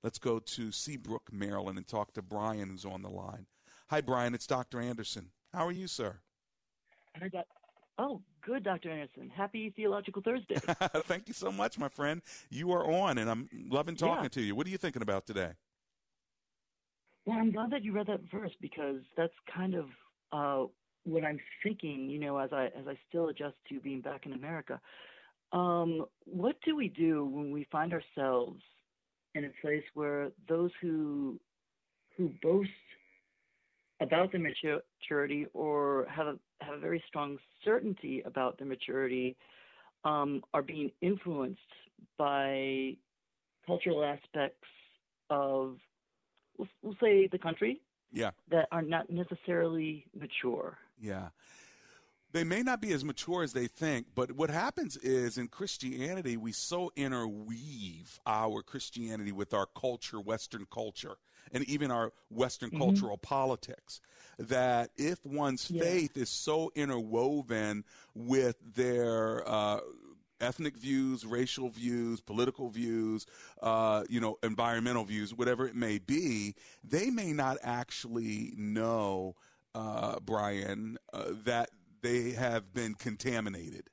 Let's 0.03 0.17
go 0.17 0.39
to 0.39 0.71
Seabrook, 0.71 1.31
Maryland, 1.31 1.77
and 1.77 1.87
talk 1.87 2.13
to 2.13 2.21
Brian, 2.21 2.69
who's 2.69 2.85
on 2.85 3.01
the 3.01 3.09
line. 3.09 3.45
Hi, 3.89 4.01
Brian. 4.01 4.33
It's 4.33 4.47
Dr. 4.47 4.79
Anderson. 4.79 5.31
How 5.53 5.67
are 5.67 5.71
you, 5.71 5.87
sir? 5.87 6.19
I 7.21 7.27
got 7.27 7.45
Oh, 8.01 8.21
good, 8.41 8.63
Dr. 8.63 8.89
Anderson. 8.89 9.29
Happy 9.29 9.73
Theological 9.75 10.21
Thursday. 10.21 10.55
Thank 11.03 11.27
you 11.27 11.33
so 11.33 11.51
much, 11.51 11.77
my 11.77 11.89
friend. 11.89 12.21
You 12.49 12.71
are 12.71 12.89
on, 12.89 13.17
and 13.17 13.29
I'm 13.29 13.49
loving 13.69 13.97
talking 13.97 14.23
Yeah. 14.23 14.29
to 14.29 14.41
you. 14.41 14.55
What 14.55 14.65
are 14.67 14.69
you 14.69 14.77
thinking 14.77 15.01
about 15.01 15.25
today? 15.25 15.51
Well, 17.29 17.37
I'm 17.37 17.51
glad 17.51 17.69
that 17.69 17.83
you 17.83 17.91
read 17.91 18.07
that 18.07 18.21
verse 18.31 18.53
because 18.59 19.01
that's 19.15 19.35
kind 19.55 19.75
of 19.75 19.85
uh, 20.31 20.67
what 21.03 21.23
I'm 21.23 21.37
thinking. 21.61 22.09
You 22.09 22.17
know, 22.17 22.39
as 22.39 22.49
I 22.51 22.71
as 22.75 22.87
I 22.87 22.97
still 23.07 23.27
adjust 23.29 23.53
to 23.69 23.79
being 23.79 24.01
back 24.01 24.25
in 24.25 24.33
America, 24.33 24.81
um, 25.51 26.07
what 26.25 26.55
do 26.65 26.75
we 26.75 26.87
do 26.87 27.23
when 27.25 27.51
we 27.51 27.67
find 27.71 27.93
ourselves 27.93 28.63
in 29.35 29.45
a 29.45 29.49
place 29.61 29.83
where 29.93 30.31
those 30.47 30.71
who 30.81 31.39
who 32.17 32.31
boast 32.41 32.71
about 34.01 34.31
their 34.31 34.41
maturity 34.41 35.45
or 35.53 36.07
have 36.09 36.25
a 36.25 36.35
have 36.61 36.73
a 36.73 36.79
very 36.79 37.03
strong 37.07 37.37
certainty 37.63 38.23
about 38.25 38.57
their 38.57 38.65
maturity 38.65 39.37
um, 40.03 40.41
are 40.55 40.63
being 40.63 40.89
influenced 41.01 41.59
by 42.17 42.97
cultural 43.67 44.03
aspects 44.03 44.67
of 45.29 45.75
we'll, 46.59 46.67
we'll 46.83 46.95
say 47.01 47.25
the 47.27 47.39
country 47.39 47.81
Yeah. 48.11 48.31
that 48.51 48.67
are 48.71 48.83
not 48.83 49.09
necessarily 49.09 50.05
mature. 50.15 50.77
Yeah. 51.01 51.29
They 52.31 52.43
may 52.43 52.61
not 52.61 52.79
be 52.79 52.91
as 52.93 53.03
mature 53.03 53.41
as 53.41 53.53
they 53.53 53.65
think, 53.65 54.07
but 54.13 54.33
what 54.33 54.51
happens 54.51 54.97
is 54.97 55.39
in 55.39 55.47
Christianity, 55.47 56.37
we 56.37 56.51
so 56.51 56.91
interweave 56.95 58.19
our 58.27 58.61
Christianity 58.61 59.31
with 59.31 59.51
our 59.51 59.65
culture, 59.65 60.19
Western 60.19 60.67
culture, 60.71 61.17
and 61.51 61.63
even 61.63 61.89
our 61.89 62.13
Western 62.29 62.69
Mhm. 62.69 62.77
cultural 62.77 63.17
politics, 63.17 63.99
that 64.37 64.91
if 64.95 65.25
one's 65.25 65.71
Yeah. 65.71 65.81
faith 65.81 66.17
is 66.17 66.29
so 66.29 66.71
interwoven 66.75 67.83
with 68.13 68.57
their 68.75 69.47
uh, 69.49 69.79
ethnic 70.41 70.77
views, 70.77 71.25
racial 71.25 71.69
views, 71.69 72.21
political 72.21 72.69
views, 72.69 73.25
uh, 73.61 74.03
you 74.09 74.19
know, 74.19 74.37
environmental 74.43 75.03
views, 75.03 75.33
whatever 75.33 75.67
it 75.67 75.75
may 75.75 75.99
be, 75.99 76.55
they 76.83 77.09
may 77.09 77.33
not 77.33 77.57
actually 77.63 78.53
know, 78.57 79.35
uh, 79.75 80.19
Brian, 80.19 80.97
uh, 81.13 81.25
that 81.43 81.69
they 82.01 82.31
have 82.31 82.73
been 82.73 82.93
contaminated. 82.95 83.89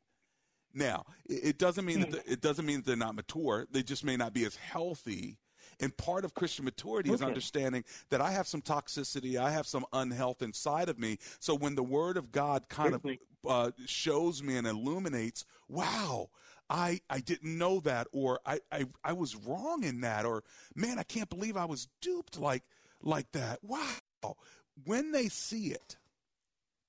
Now, 0.72 1.04
it, 1.24 1.44
it 1.44 1.58
doesn't 1.58 1.84
mean 1.84 2.00
that 2.00 2.10
the, 2.10 2.32
it 2.32 2.40
doesn't 2.40 2.66
mean 2.66 2.76
that 2.76 2.86
they're 2.86 2.96
not 2.96 3.14
mature. 3.14 3.66
They 3.70 3.82
just 3.82 4.04
may 4.04 4.16
not 4.16 4.32
be 4.32 4.44
as 4.44 4.56
healthy 4.56 5.38
And 5.78 5.94
part 5.96 6.24
of 6.24 6.34
Christian 6.34 6.64
maturity 6.64 7.12
is 7.12 7.20
understanding 7.20 7.84
that 8.08 8.20
I 8.22 8.30
have 8.30 8.46
some 8.46 8.62
toxicity, 8.62 9.36
I 9.36 9.50
have 9.50 9.66
some 9.66 9.84
unhealth 9.92 10.40
inside 10.40 10.88
of 10.88 10.98
me. 10.98 11.18
So 11.38 11.54
when 11.54 11.74
the 11.74 11.82
Word 11.82 12.16
of 12.16 12.32
God 12.32 12.68
kind 12.70 12.94
of 12.94 13.04
uh, 13.46 13.72
shows 13.84 14.42
me 14.42 14.56
and 14.56 14.66
illuminates, 14.66 15.44
wow, 15.68 16.30
I, 16.70 17.00
I 17.10 17.20
didn't 17.20 17.58
know 17.58 17.80
that, 17.80 18.06
or 18.12 18.40
I, 18.46 18.60
I, 18.72 18.86
I 19.04 19.12
was 19.12 19.36
wrong 19.36 19.84
in 19.84 20.00
that, 20.00 20.24
or 20.24 20.44
man, 20.74 20.98
I 20.98 21.02
can't 21.02 21.28
believe 21.28 21.56
I 21.56 21.66
was 21.66 21.88
duped 22.00 22.38
like 22.38 22.62
like 23.02 23.30
that. 23.32 23.58
Wow. 23.62 24.36
When 24.84 25.12
they 25.12 25.28
see 25.28 25.68
it, 25.68 25.96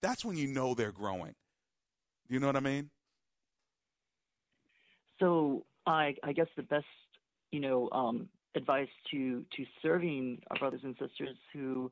that's 0.02 0.26
when 0.26 0.38
you 0.38 0.48
know 0.48 0.74
they're 0.74 0.92
growing. 0.92 1.36
Do 2.28 2.34
You 2.34 2.40
know 2.40 2.48
what 2.48 2.56
I 2.56 2.62
mean? 2.62 2.90
So 5.20 5.66
I, 5.86 6.16
I 6.24 6.34
guess 6.34 6.48
the 6.56 6.64
best, 6.64 6.86
you 7.52 7.60
know, 7.60 7.90
um, 7.92 8.30
advice 8.58 8.90
to 9.12 9.46
to 9.56 9.64
serving 9.82 10.42
our 10.52 10.58
brothers 10.58 10.82
and 10.84 10.96
sisters 11.00 11.38
who 11.54 11.92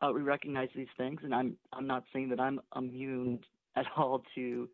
uh, 0.00 0.10
we 0.12 0.20
recognize 0.20 0.68
these 0.76 0.88
things, 0.98 1.20
and 1.22 1.34
I'm 1.34 1.56
I'm 1.72 1.86
not 1.86 2.04
saying 2.12 2.28
that 2.30 2.40
I'm 2.40 2.60
immune 2.76 3.40
at 3.76 3.86
all 3.96 4.22
to 4.34 4.68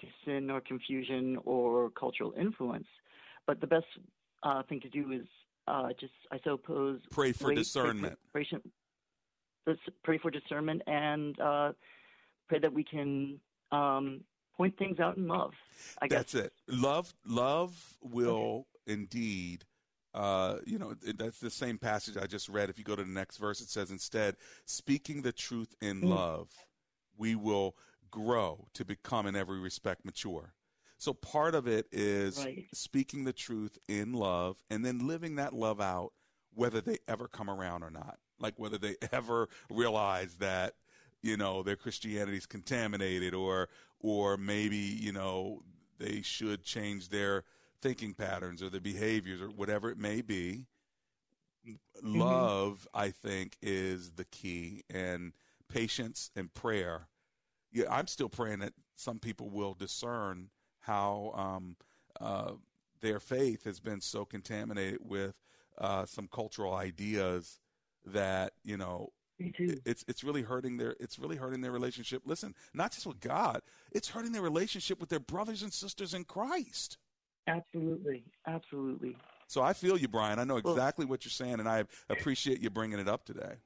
to 0.00 0.06
sin 0.24 0.50
or 0.50 0.60
confusion 0.60 1.38
or 1.44 1.90
cultural 1.90 2.34
influence, 2.38 2.86
but 3.46 3.60
the 3.60 3.66
best 3.66 3.86
uh, 4.42 4.62
thing 4.68 4.80
to 4.80 4.88
do 4.88 5.12
is 5.12 5.26
uh, 5.66 5.88
just 5.98 6.12
I 6.30 6.38
suppose 6.44 7.00
Pray 7.10 7.32
for 7.32 7.48
wait- 7.48 7.56
discernment. 7.56 8.18
Pray, 8.32 8.46
pray, 9.64 9.76
pray 10.02 10.18
for 10.18 10.30
discernment 10.30 10.82
and 10.86 11.38
uh, 11.40 11.72
pray 12.48 12.58
that 12.58 12.72
we 12.72 12.84
can 12.84 13.38
um, 13.72 14.20
point 14.56 14.76
things 14.78 14.98
out 15.00 15.16
in 15.16 15.28
love. 15.28 15.52
I 16.02 16.08
guess 16.08 16.18
That's 16.18 16.34
it. 16.34 16.52
Love, 16.68 17.14
love 17.26 17.96
will 18.02 18.66
indeed. 18.86 19.64
Uh, 20.14 20.56
you 20.66 20.78
know, 20.78 20.94
that's 21.16 21.38
the 21.38 21.50
same 21.50 21.78
passage 21.78 22.16
I 22.16 22.26
just 22.26 22.48
read. 22.48 22.68
If 22.68 22.78
you 22.78 22.84
go 22.84 22.96
to 22.96 23.04
the 23.04 23.10
next 23.10 23.36
verse, 23.36 23.60
it 23.60 23.68
says, 23.68 23.90
instead, 23.90 24.36
speaking 24.64 25.22
the 25.22 25.32
truth 25.32 25.74
in 25.80 26.02
Mm. 26.02 26.08
love, 26.08 26.48
we 27.16 27.34
will 27.34 27.76
grow 28.10 28.66
to 28.74 28.84
become 28.84 29.26
in 29.26 29.36
every 29.36 29.60
respect 29.60 30.04
mature. 30.04 30.54
So 30.98 31.12
part 31.14 31.54
of 31.54 31.66
it 31.66 31.86
is 31.92 32.38
Right. 32.38 32.66
speaking 32.72 33.24
the 33.24 33.32
truth 33.32 33.78
in 33.88 34.12
love 34.12 34.62
and 34.70 34.84
then 34.84 35.06
living 35.06 35.36
that 35.36 35.52
love 35.54 35.80
out, 35.80 36.12
whether 36.54 36.80
they 36.80 36.98
ever 37.08 37.28
come 37.28 37.48
around 37.48 37.82
or 37.82 37.90
not. 37.90 38.18
Like 38.38 38.58
whether 38.58 38.78
they 38.78 38.96
ever 39.12 39.48
realize 39.70 40.34
that, 40.36 40.74
you 41.22 41.36
know, 41.36 41.62
their 41.62 41.76
Christianity 41.76 42.36
is 42.38 42.46
contaminated 42.46 43.34
or, 43.34 43.68
or 44.00 44.36
maybe, 44.36 44.76
you 44.76 45.12
know, 45.12 45.62
they 45.98 46.22
should 46.22 46.64
change 46.64 47.10
their 47.10 47.44
thinking 47.80 48.14
patterns 48.14 48.62
or 48.62 48.70
their 48.70 48.80
behaviors 48.80 49.40
or 49.40 49.48
whatever 49.48 49.90
it 49.90 49.98
may 49.98 50.22
be. 50.22 50.66
Love, 52.02 52.88
I 52.94 53.10
think, 53.10 53.56
is 53.60 54.12
the 54.12 54.24
key 54.24 54.84
and 54.88 55.32
patience 55.68 56.30
and 56.34 56.52
prayer. 56.52 57.08
Yeah, 57.72 57.84
I'm 57.90 58.06
still 58.06 58.28
praying 58.28 58.60
that 58.60 58.72
some 58.96 59.18
people 59.18 59.50
will 59.50 59.74
discern 59.74 60.48
how 60.80 61.32
um, 61.36 61.76
uh, 62.20 62.52
their 63.00 63.20
faith 63.20 63.64
has 63.64 63.80
been 63.80 64.00
so 64.00 64.24
contaminated 64.24 65.00
with 65.02 65.34
uh, 65.78 66.06
some 66.06 66.28
cultural 66.28 66.74
ideas 66.74 67.60
that 68.06 68.52
you 68.64 68.76
know 68.76 69.12
it's 69.38 70.04
it's 70.06 70.22
really 70.22 70.42
hurting 70.42 70.76
their 70.76 70.94
it's 71.00 71.18
really 71.18 71.36
hurting 71.36 71.60
their 71.60 71.72
relationship. 71.72 72.22
Listen, 72.26 72.54
not 72.74 72.92
just 72.92 73.06
with 73.06 73.20
God, 73.20 73.62
it's 73.90 74.08
hurting 74.08 74.32
their 74.32 74.42
relationship 74.42 75.00
with 75.00 75.08
their 75.08 75.20
brothers 75.20 75.62
and 75.62 75.72
sisters 75.72 76.12
in 76.14 76.24
Christ. 76.24 76.98
Absolutely, 77.46 78.24
absolutely. 78.46 79.16
So 79.46 79.62
I 79.62 79.72
feel 79.72 79.96
you, 79.98 80.08
Brian. 80.08 80.38
I 80.38 80.44
know 80.44 80.60
Well- 80.62 80.74
exactly 80.74 81.06
what 81.06 81.24
you're 81.24 81.30
saying, 81.30 81.58
and 81.60 81.68
I 81.68 81.84
appreciate 82.08 82.60
you 82.60 82.70
bringing 82.70 82.98
it 82.98 83.08
up 83.08 83.24
today. 83.24 83.56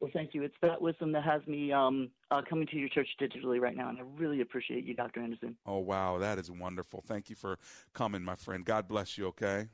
Well, 0.00 0.10
thank 0.12 0.34
you. 0.34 0.42
It's 0.42 0.54
that 0.60 0.82
wisdom 0.82 1.12
that 1.12 1.24
has 1.24 1.46
me 1.46 1.72
um, 1.72 2.10
uh, 2.30 2.42
coming 2.48 2.66
to 2.66 2.76
your 2.76 2.88
church 2.90 3.08
digitally 3.18 3.58
right 3.60 3.74
now, 3.76 3.88
and 3.88 3.98
I 3.98 4.02
really 4.16 4.40
appreciate 4.42 4.84
you, 4.84 4.92
Dr. 4.94 5.20
Anderson. 5.20 5.56
Oh 5.64 5.78
wow, 5.78 6.18
that 6.18 6.38
is 6.38 6.50
wonderful. 6.50 7.02
Thank 7.06 7.30
you 7.30 7.36
for 7.36 7.58
coming, 7.94 8.22
my 8.22 8.34
friend. 8.34 8.64
God 8.64 8.86
bless 8.86 9.16
you. 9.16 9.26
Okay. 9.28 9.68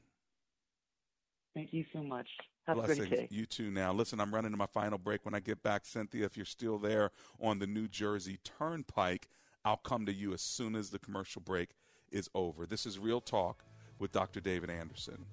Thank 1.54 1.72
you 1.72 1.84
so 1.92 2.02
much. 2.02 2.28
Have 2.66 2.78
a 2.78 2.82
Blessings. 2.82 3.08
great 3.08 3.20
day. 3.22 3.28
You 3.30 3.44
too. 3.44 3.72
Now, 3.72 3.92
listen, 3.92 4.20
I'm 4.20 4.32
running 4.32 4.52
to 4.52 4.56
my 4.56 4.66
final 4.66 4.98
break. 4.98 5.24
When 5.24 5.34
I 5.34 5.40
get 5.40 5.64
back, 5.64 5.84
Cynthia, 5.84 6.26
if 6.26 6.36
you're 6.36 6.46
still 6.46 6.78
there 6.78 7.10
on 7.40 7.58
the 7.58 7.66
New 7.66 7.88
Jersey 7.88 8.38
Turnpike, 8.44 9.28
I'll 9.64 9.78
come 9.78 10.06
to 10.06 10.12
you 10.12 10.32
as 10.32 10.42
soon 10.42 10.76
as 10.76 10.90
the 10.90 11.00
commercial 11.00 11.42
break 11.42 11.70
is 12.10 12.28
over. 12.34 12.66
This 12.66 12.86
is 12.86 12.98
Real 12.98 13.20
Talk 13.20 13.64
with 13.98 14.12
Dr. 14.12 14.40
David 14.40 14.70
Anderson. 14.70 15.26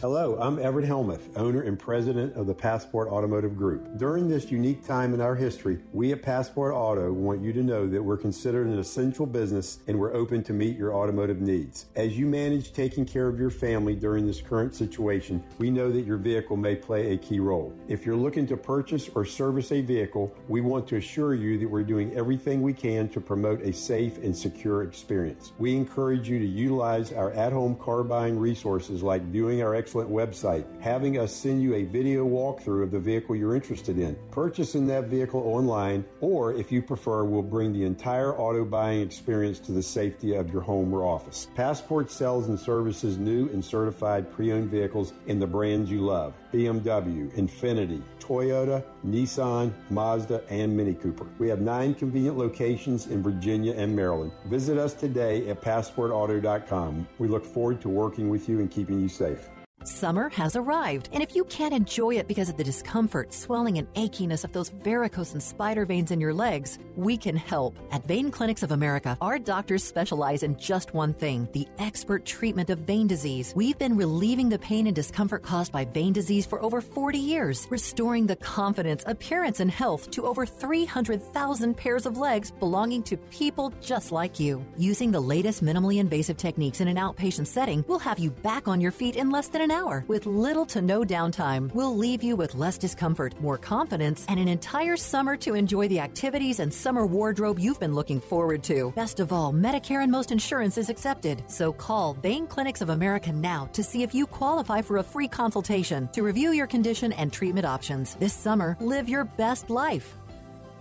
Hello, 0.00 0.38
I'm 0.40 0.60
Everett 0.60 0.88
Hellmuth, 0.88 1.36
owner 1.36 1.62
and 1.62 1.76
president 1.76 2.36
of 2.36 2.46
the 2.46 2.54
Passport 2.54 3.08
Automotive 3.08 3.56
Group. 3.56 3.98
During 3.98 4.28
this 4.28 4.48
unique 4.48 4.86
time 4.86 5.12
in 5.12 5.20
our 5.20 5.34
history, 5.34 5.80
we 5.92 6.12
at 6.12 6.22
Passport 6.22 6.72
Auto 6.72 7.12
want 7.12 7.42
you 7.42 7.52
to 7.52 7.64
know 7.64 7.84
that 7.88 8.00
we're 8.00 8.16
considered 8.16 8.68
an 8.68 8.78
essential 8.78 9.26
business 9.26 9.80
and 9.88 9.98
we're 9.98 10.14
open 10.14 10.44
to 10.44 10.52
meet 10.52 10.76
your 10.76 10.94
automotive 10.94 11.40
needs. 11.40 11.86
As 11.96 12.16
you 12.16 12.26
manage 12.26 12.72
taking 12.72 13.04
care 13.04 13.26
of 13.26 13.40
your 13.40 13.50
family 13.50 13.96
during 13.96 14.24
this 14.24 14.40
current 14.40 14.72
situation, 14.72 15.42
we 15.58 15.68
know 15.68 15.90
that 15.90 16.06
your 16.06 16.16
vehicle 16.16 16.56
may 16.56 16.76
play 16.76 17.14
a 17.14 17.18
key 17.18 17.40
role. 17.40 17.76
If 17.88 18.06
you're 18.06 18.14
looking 18.14 18.46
to 18.46 18.56
purchase 18.56 19.08
or 19.16 19.24
service 19.24 19.72
a 19.72 19.80
vehicle, 19.80 20.32
we 20.46 20.60
want 20.60 20.86
to 20.90 20.96
assure 20.98 21.34
you 21.34 21.58
that 21.58 21.68
we're 21.68 21.82
doing 21.82 22.14
everything 22.14 22.62
we 22.62 22.72
can 22.72 23.08
to 23.08 23.20
promote 23.20 23.62
a 23.62 23.72
safe 23.72 24.18
and 24.18 24.36
secure 24.36 24.84
experience. 24.84 25.50
We 25.58 25.74
encourage 25.74 26.28
you 26.28 26.38
to 26.38 26.46
utilize 26.46 27.12
our 27.12 27.32
at 27.32 27.52
home 27.52 27.74
car 27.74 28.04
buying 28.04 28.38
resources 28.38 29.02
like 29.02 29.22
viewing 29.22 29.60
our 29.60 29.74
excellent 29.88 30.10
website, 30.10 30.66
having 30.82 31.16
us 31.18 31.34
send 31.34 31.62
you 31.62 31.74
a 31.74 31.82
video 31.82 32.22
walkthrough 32.28 32.82
of 32.82 32.90
the 32.90 32.98
vehicle 32.98 33.34
you're 33.34 33.54
interested 33.54 33.98
in, 33.98 34.14
purchasing 34.30 34.86
that 34.86 35.04
vehicle 35.04 35.40
online, 35.40 36.04
or 36.20 36.52
if 36.52 36.70
you 36.70 36.82
prefer, 36.82 37.24
we'll 37.24 37.40
bring 37.40 37.72
the 37.72 37.84
entire 37.84 38.38
auto 38.38 38.66
buying 38.66 39.00
experience 39.00 39.58
to 39.58 39.72
the 39.72 39.82
safety 39.82 40.34
of 40.34 40.52
your 40.52 40.60
home 40.60 40.92
or 40.92 41.06
office. 41.06 41.48
Passport 41.54 42.10
sells 42.10 42.48
and 42.48 42.60
services 42.60 43.16
new 43.16 43.48
and 43.48 43.64
certified 43.64 44.30
pre 44.30 44.52
owned 44.52 44.68
vehicles 44.68 45.14
in 45.26 45.38
the 45.38 45.46
brands 45.46 45.90
you 45.90 46.02
love 46.02 46.34
BMW, 46.52 47.32
Infiniti, 47.32 48.02
Toyota, 48.20 48.84
Nissan, 49.06 49.72
Mazda, 49.88 50.42
and 50.50 50.76
Mini 50.76 50.92
Cooper. 50.92 51.26
We 51.38 51.48
have 51.48 51.62
nine 51.62 51.94
convenient 51.94 52.36
locations 52.36 53.06
in 53.06 53.22
Virginia 53.22 53.72
and 53.72 53.96
Maryland. 53.96 54.32
Visit 54.48 54.76
us 54.76 54.92
today 54.92 55.48
at 55.48 55.62
passportauto.com. 55.62 57.08
We 57.18 57.28
look 57.28 57.46
forward 57.46 57.80
to 57.80 57.88
working 57.88 58.28
with 58.28 58.50
you 58.50 58.58
and 58.60 58.70
keeping 58.70 59.00
you 59.00 59.08
safe. 59.08 59.48
Summer 59.84 60.28
has 60.30 60.56
arrived, 60.56 61.08
and 61.12 61.22
if 61.22 61.36
you 61.36 61.44
can't 61.44 61.72
enjoy 61.72 62.16
it 62.16 62.26
because 62.28 62.48
of 62.48 62.56
the 62.56 62.64
discomfort, 62.64 63.32
swelling, 63.32 63.78
and 63.78 63.92
achiness 63.94 64.44
of 64.44 64.52
those 64.52 64.68
varicose 64.68 65.32
and 65.32 65.42
spider 65.42 65.86
veins 65.86 66.10
in 66.10 66.20
your 66.20 66.34
legs, 66.34 66.78
we 66.96 67.16
can 67.16 67.36
help. 67.36 67.78
At 67.92 68.04
Vein 68.04 68.30
Clinics 68.30 68.62
of 68.62 68.72
America, 68.72 69.16
our 69.20 69.38
doctors 69.38 69.84
specialize 69.84 70.42
in 70.42 70.56
just 70.56 70.94
one 70.94 71.14
thing 71.14 71.48
the 71.52 71.66
expert 71.78 72.24
treatment 72.26 72.70
of 72.70 72.80
vein 72.80 73.06
disease. 73.06 73.52
We've 73.56 73.78
been 73.78 73.96
relieving 73.96 74.48
the 74.48 74.58
pain 74.58 74.88
and 74.88 74.96
discomfort 74.96 75.42
caused 75.42 75.72
by 75.72 75.84
vein 75.84 76.12
disease 76.12 76.44
for 76.44 76.62
over 76.62 76.80
40 76.80 77.18
years, 77.18 77.66
restoring 77.70 78.26
the 78.26 78.36
confidence, 78.36 79.04
appearance, 79.06 79.60
and 79.60 79.70
health 79.70 80.10
to 80.10 80.26
over 80.26 80.44
300,000 80.44 81.76
pairs 81.76 82.04
of 82.04 82.18
legs 82.18 82.50
belonging 82.50 83.02
to 83.04 83.16
people 83.16 83.72
just 83.80 84.12
like 84.12 84.40
you. 84.40 84.64
Using 84.76 85.12
the 85.12 85.20
latest 85.20 85.62
minimally 85.62 85.98
invasive 85.98 86.36
techniques 86.36 86.80
in 86.80 86.88
an 86.88 86.96
outpatient 86.96 87.46
setting, 87.46 87.84
we'll 87.86 87.98
have 87.98 88.18
you 88.18 88.30
back 88.30 88.68
on 88.68 88.80
your 88.80 88.92
feet 88.92 89.16
in 89.16 89.30
less 89.30 89.48
than 89.48 89.62
an 89.62 89.67
hour 89.70 90.04
with 90.08 90.26
little 90.26 90.66
to 90.66 90.80
no 90.80 91.02
downtime. 91.02 91.72
We'll 91.74 91.96
leave 91.96 92.22
you 92.22 92.36
with 92.36 92.54
less 92.54 92.78
discomfort, 92.78 93.40
more 93.40 93.58
confidence, 93.58 94.24
and 94.28 94.40
an 94.40 94.48
entire 94.48 94.96
summer 94.96 95.36
to 95.38 95.54
enjoy 95.54 95.88
the 95.88 96.00
activities 96.00 96.60
and 96.60 96.72
summer 96.72 97.06
wardrobe 97.06 97.58
you've 97.58 97.80
been 97.80 97.94
looking 97.94 98.20
forward 98.20 98.62
to. 98.64 98.92
Best 98.92 99.20
of 99.20 99.32
all, 99.32 99.52
Medicare 99.52 100.02
and 100.02 100.12
most 100.12 100.32
insurance 100.32 100.78
is 100.78 100.90
accepted. 100.90 101.42
So 101.46 101.72
call 101.72 102.14
Vein 102.14 102.46
Clinics 102.46 102.80
of 102.80 102.90
America 102.90 103.32
now 103.32 103.68
to 103.72 103.82
see 103.82 104.02
if 104.02 104.14
you 104.14 104.26
qualify 104.26 104.82
for 104.82 104.98
a 104.98 105.02
free 105.02 105.28
consultation 105.28 106.08
to 106.08 106.22
review 106.22 106.52
your 106.52 106.66
condition 106.66 107.12
and 107.12 107.32
treatment 107.32 107.66
options. 107.66 108.14
This 108.14 108.32
summer, 108.32 108.76
live 108.80 109.08
your 109.08 109.24
best 109.24 109.70
life. 109.70 110.16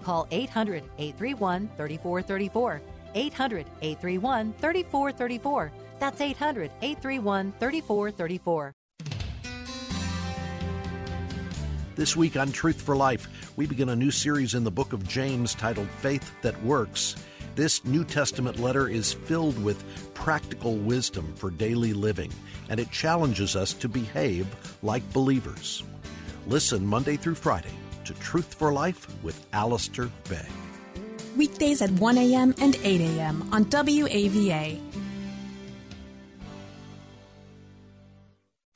Call 0.03 0.27
800 0.31 0.83
831 0.97 1.69
3434. 1.75 2.81
800 3.15 3.65
831 3.81 4.53
3434. 4.53 5.71
That's 5.99 6.21
800 6.21 6.71
831 6.81 7.53
3434. 7.59 8.76
This 11.97 12.15
week 12.15 12.37
on 12.37 12.51
Truth 12.51 12.79
for 12.79 12.95
Life, 12.95 13.27
we 13.55 13.65
begin 13.65 13.89
a 13.89 13.95
new 13.95 14.11
series 14.11 14.53
in 14.53 14.63
the 14.63 14.69
book 14.69 14.93
of 14.93 15.07
James 15.07 15.55
titled 15.55 15.89
Faith 15.89 16.31
That 16.43 16.63
Works. 16.63 17.15
This 17.55 17.83
New 17.85 18.05
Testament 18.05 18.59
letter 18.59 18.87
is 18.87 19.13
filled 19.13 19.61
with 19.63 19.83
practical 20.13 20.75
wisdom 20.75 21.33
for 21.35 21.49
daily 21.49 21.93
living, 21.93 22.31
and 22.69 22.79
it 22.79 22.91
challenges 22.91 23.55
us 23.55 23.73
to 23.73 23.89
behave 23.89 24.45
like 24.83 25.11
believers. 25.11 25.81
Listen 26.45 26.85
Monday 26.85 27.17
through 27.17 27.33
Friday 27.33 27.73
to 28.05 28.13
Truth 28.13 28.53
for 28.53 28.71
Life 28.71 29.07
with 29.23 29.47
Alistair 29.53 30.11
Begg. 30.29 30.45
Weekdays 31.35 31.81
at 31.81 31.89
1 31.93 32.15
a.m. 32.19 32.53
and 32.61 32.75
8 32.83 33.01
a.m. 33.01 33.49
on 33.51 33.65
WAVA. 33.65 34.86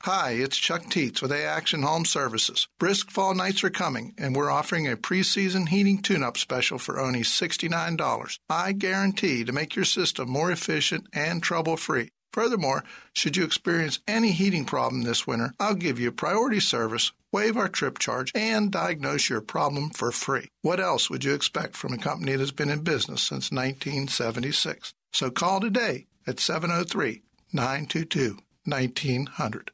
Hi, 0.04 0.32
it's 0.32 0.56
Chuck 0.56 0.86
Teets 0.86 1.22
with 1.22 1.30
A 1.30 1.44
Action 1.44 1.82
Home 1.82 2.04
Services. 2.04 2.66
Brisk 2.80 3.08
fall 3.08 3.36
nights 3.36 3.62
are 3.62 3.70
coming, 3.70 4.14
and 4.18 4.34
we're 4.34 4.50
offering 4.50 4.88
a 4.88 4.96
preseason 4.96 5.68
heating 5.68 6.02
tune 6.02 6.24
up 6.24 6.36
special 6.36 6.78
for 6.78 6.98
only 6.98 7.20
$69. 7.20 8.38
I 8.50 8.72
guarantee 8.72 9.44
to 9.44 9.52
make 9.52 9.76
your 9.76 9.84
system 9.84 10.28
more 10.28 10.50
efficient 10.50 11.06
and 11.12 11.40
trouble 11.40 11.76
free. 11.76 12.08
Furthermore, 12.32 12.82
should 13.14 13.36
you 13.36 13.44
experience 13.44 14.00
any 14.08 14.32
heating 14.32 14.64
problem 14.64 15.02
this 15.02 15.24
winter, 15.24 15.54
I'll 15.60 15.76
give 15.76 16.00
you 16.00 16.10
priority 16.10 16.58
service, 16.58 17.12
waive 17.30 17.56
our 17.56 17.68
trip 17.68 18.00
charge, 18.00 18.32
and 18.34 18.72
diagnose 18.72 19.30
your 19.30 19.40
problem 19.40 19.90
for 19.90 20.10
free. 20.10 20.48
What 20.62 20.80
else 20.80 21.10
would 21.10 21.22
you 21.22 21.32
expect 21.32 21.76
from 21.76 21.92
a 21.92 21.96
company 21.96 22.34
that's 22.34 22.50
been 22.50 22.70
in 22.70 22.80
business 22.80 23.22
since 23.22 23.52
1976? 23.52 24.94
So 25.12 25.30
call 25.30 25.60
today 25.60 26.06
at 26.26 26.40
703 26.40 27.22
922 27.52 28.38
1900. 28.64 29.70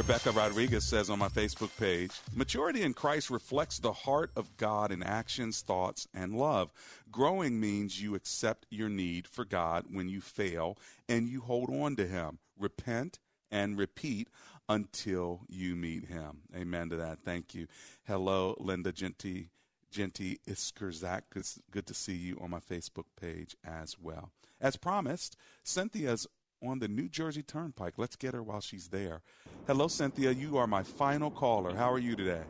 Rebecca 0.00 0.30
Rodriguez 0.30 0.86
says 0.86 1.10
on 1.10 1.18
my 1.18 1.28
Facebook 1.28 1.78
page 1.78 2.10
Maturity 2.34 2.80
in 2.80 2.94
Christ 2.94 3.28
reflects 3.28 3.78
the 3.78 3.92
heart 3.92 4.30
of 4.34 4.56
God 4.56 4.92
in 4.92 5.02
actions, 5.02 5.60
thoughts, 5.60 6.08
and 6.14 6.34
love. 6.34 6.72
Growing 7.10 7.60
means 7.60 8.00
you 8.00 8.14
accept 8.14 8.64
your 8.70 8.88
need 8.88 9.28
for 9.28 9.44
God 9.44 9.84
when 9.90 10.08
you 10.08 10.22
fail 10.22 10.78
and 11.06 11.28
you 11.28 11.42
hold 11.42 11.68
on 11.68 11.96
to 11.96 12.06
Him. 12.06 12.38
Repent 12.58 13.18
and 13.50 13.76
repeat 13.76 14.28
until 14.70 15.42
you 15.50 15.76
meet 15.76 16.06
Him. 16.06 16.44
Amen 16.56 16.88
to 16.88 16.96
that. 16.96 17.18
Thank 17.22 17.54
you. 17.54 17.66
Hello, 18.06 18.56
Linda 18.58 18.92
Genty. 18.92 19.50
Genty 19.90 20.38
Iskerzak. 20.48 21.24
Good 21.70 21.86
to 21.86 21.92
see 21.92 22.16
you 22.16 22.38
on 22.40 22.48
my 22.48 22.60
Facebook 22.60 23.04
page 23.20 23.54
as 23.62 23.96
well. 24.00 24.30
As 24.62 24.76
promised, 24.76 25.36
Cynthia's 25.62 26.26
on 26.62 26.78
the 26.78 26.88
New 26.88 27.08
Jersey 27.08 27.42
Turnpike. 27.42 27.94
Let's 27.96 28.16
get 28.16 28.34
her 28.34 28.42
while 28.42 28.60
she's 28.60 28.88
there. 28.88 29.22
Hello, 29.66 29.88
Cynthia. 29.88 30.30
You 30.32 30.56
are 30.58 30.66
my 30.66 30.82
final 30.82 31.30
caller. 31.30 31.74
How 31.74 31.90
are 31.92 31.98
you 31.98 32.16
today? 32.16 32.42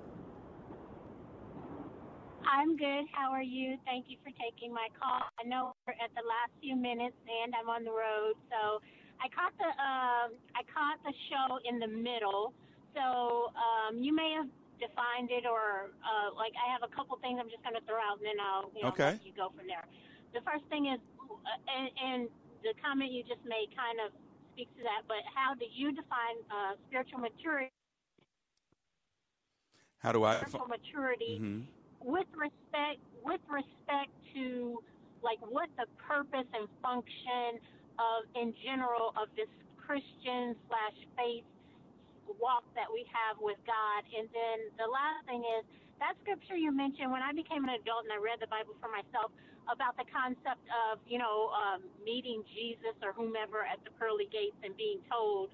I'm 2.45 2.77
good. 2.77 3.05
How 3.13 3.31
are 3.31 3.43
you? 3.43 3.77
Thank 3.87 4.07
you 4.09 4.17
for 4.25 4.31
taking 4.43 4.73
my 4.75 4.89
call. 4.99 5.23
I 5.39 5.47
know 5.47 5.73
we're 5.87 5.95
at 5.95 6.11
the 6.19 6.27
last 6.27 6.51
few 6.61 6.75
minutes 6.75 7.17
and 7.25 7.55
I'm 7.55 7.69
on 7.71 7.85
the 7.85 7.93
road, 7.93 8.35
so 8.51 8.83
I 9.23 9.29
caught 9.31 9.55
the 9.61 9.71
uh, 9.71 10.27
I 10.57 10.63
caught 10.67 10.99
the 11.05 11.15
show 11.31 11.61
in 11.69 11.79
the 11.79 11.87
middle. 11.87 12.53
So 12.97 13.55
um, 13.55 14.03
you 14.03 14.11
may 14.15 14.35
have 14.35 14.51
defined 14.81 15.31
it, 15.31 15.47
or 15.47 15.93
uh, 16.03 16.35
like 16.35 16.57
I 16.59 16.67
have 16.73 16.83
a 16.83 16.91
couple 16.91 17.21
things 17.23 17.39
I'm 17.39 17.53
just 17.53 17.63
going 17.63 17.77
to 17.77 17.85
throw 17.87 18.03
out, 18.03 18.19
and 18.19 18.27
then 18.27 18.41
I'll 18.43 18.73
you 18.75 18.83
know, 18.83 18.93
okay. 18.97 19.21
let 19.21 19.25
you 19.25 19.33
go 19.37 19.53
from 19.55 19.69
there. 19.69 19.85
The 20.35 20.43
first 20.43 20.65
thing 20.73 20.91
is, 20.91 20.99
uh, 21.23 21.71
and, 21.71 21.87
and 22.01 22.21
the 22.63 22.75
comment 22.83 23.13
you 23.13 23.23
just 23.25 23.43
made 23.45 23.73
kind 23.77 23.99
of 24.05 24.13
speaks 24.53 24.73
to 24.77 24.83
that. 24.85 25.07
But 25.09 25.25
how 25.35 25.55
do 25.55 25.65
you 25.69 25.93
define 25.93 26.37
uh, 26.51 26.77
spiritual 26.89 27.21
maturity? 27.21 27.73
How 30.01 30.13
do 30.13 30.25
I? 30.25 30.37
Spiritual 30.41 30.69
maturity 30.69 31.39
Mhm. 31.41 31.67
with 32.01 32.29
respect 32.35 33.01
with 33.23 33.41
respect 33.49 34.11
to 34.33 34.83
like 35.23 35.39
what 35.45 35.69
the 35.77 35.85
purpose 36.01 36.49
and 36.55 36.67
function 36.81 37.61
of 37.99 38.25
in 38.35 38.55
general 38.65 39.13
of 39.21 39.29
this 39.37 39.49
Christian 39.77 40.57
slash 40.69 40.97
faith 41.17 41.45
walk 42.41 42.65
that 42.75 42.89
we 42.91 43.05
have 43.13 43.37
with 43.41 43.59
God. 43.67 44.01
And 44.17 44.29
then 44.33 44.59
the 44.79 44.87
last 44.89 45.27
thing 45.27 45.45
is 45.61 45.65
that 45.99 46.17
scripture 46.23 46.57
you 46.57 46.73
mentioned 46.73 47.13
when 47.13 47.21
I 47.23 47.33
became 47.33 47.65
an 47.65 47.71
adult 47.77 48.05
and 48.09 48.13
I 48.13 48.17
read 48.17 48.41
the 48.41 48.47
Bible 48.49 48.73
for 48.81 48.89
myself 48.89 49.33
about 49.73 49.97
the 49.97 50.07
concept 50.11 50.63
of, 50.91 50.99
you 51.07 51.19
know, 51.19 51.51
um, 51.55 51.83
meeting 52.05 52.43
Jesus 52.55 52.95
or 53.03 53.13
whomever 53.13 53.65
at 53.65 53.79
the 53.85 53.91
pearly 53.99 54.29
gates 54.31 54.59
and 54.63 54.77
being 54.77 54.99
told, 55.11 55.51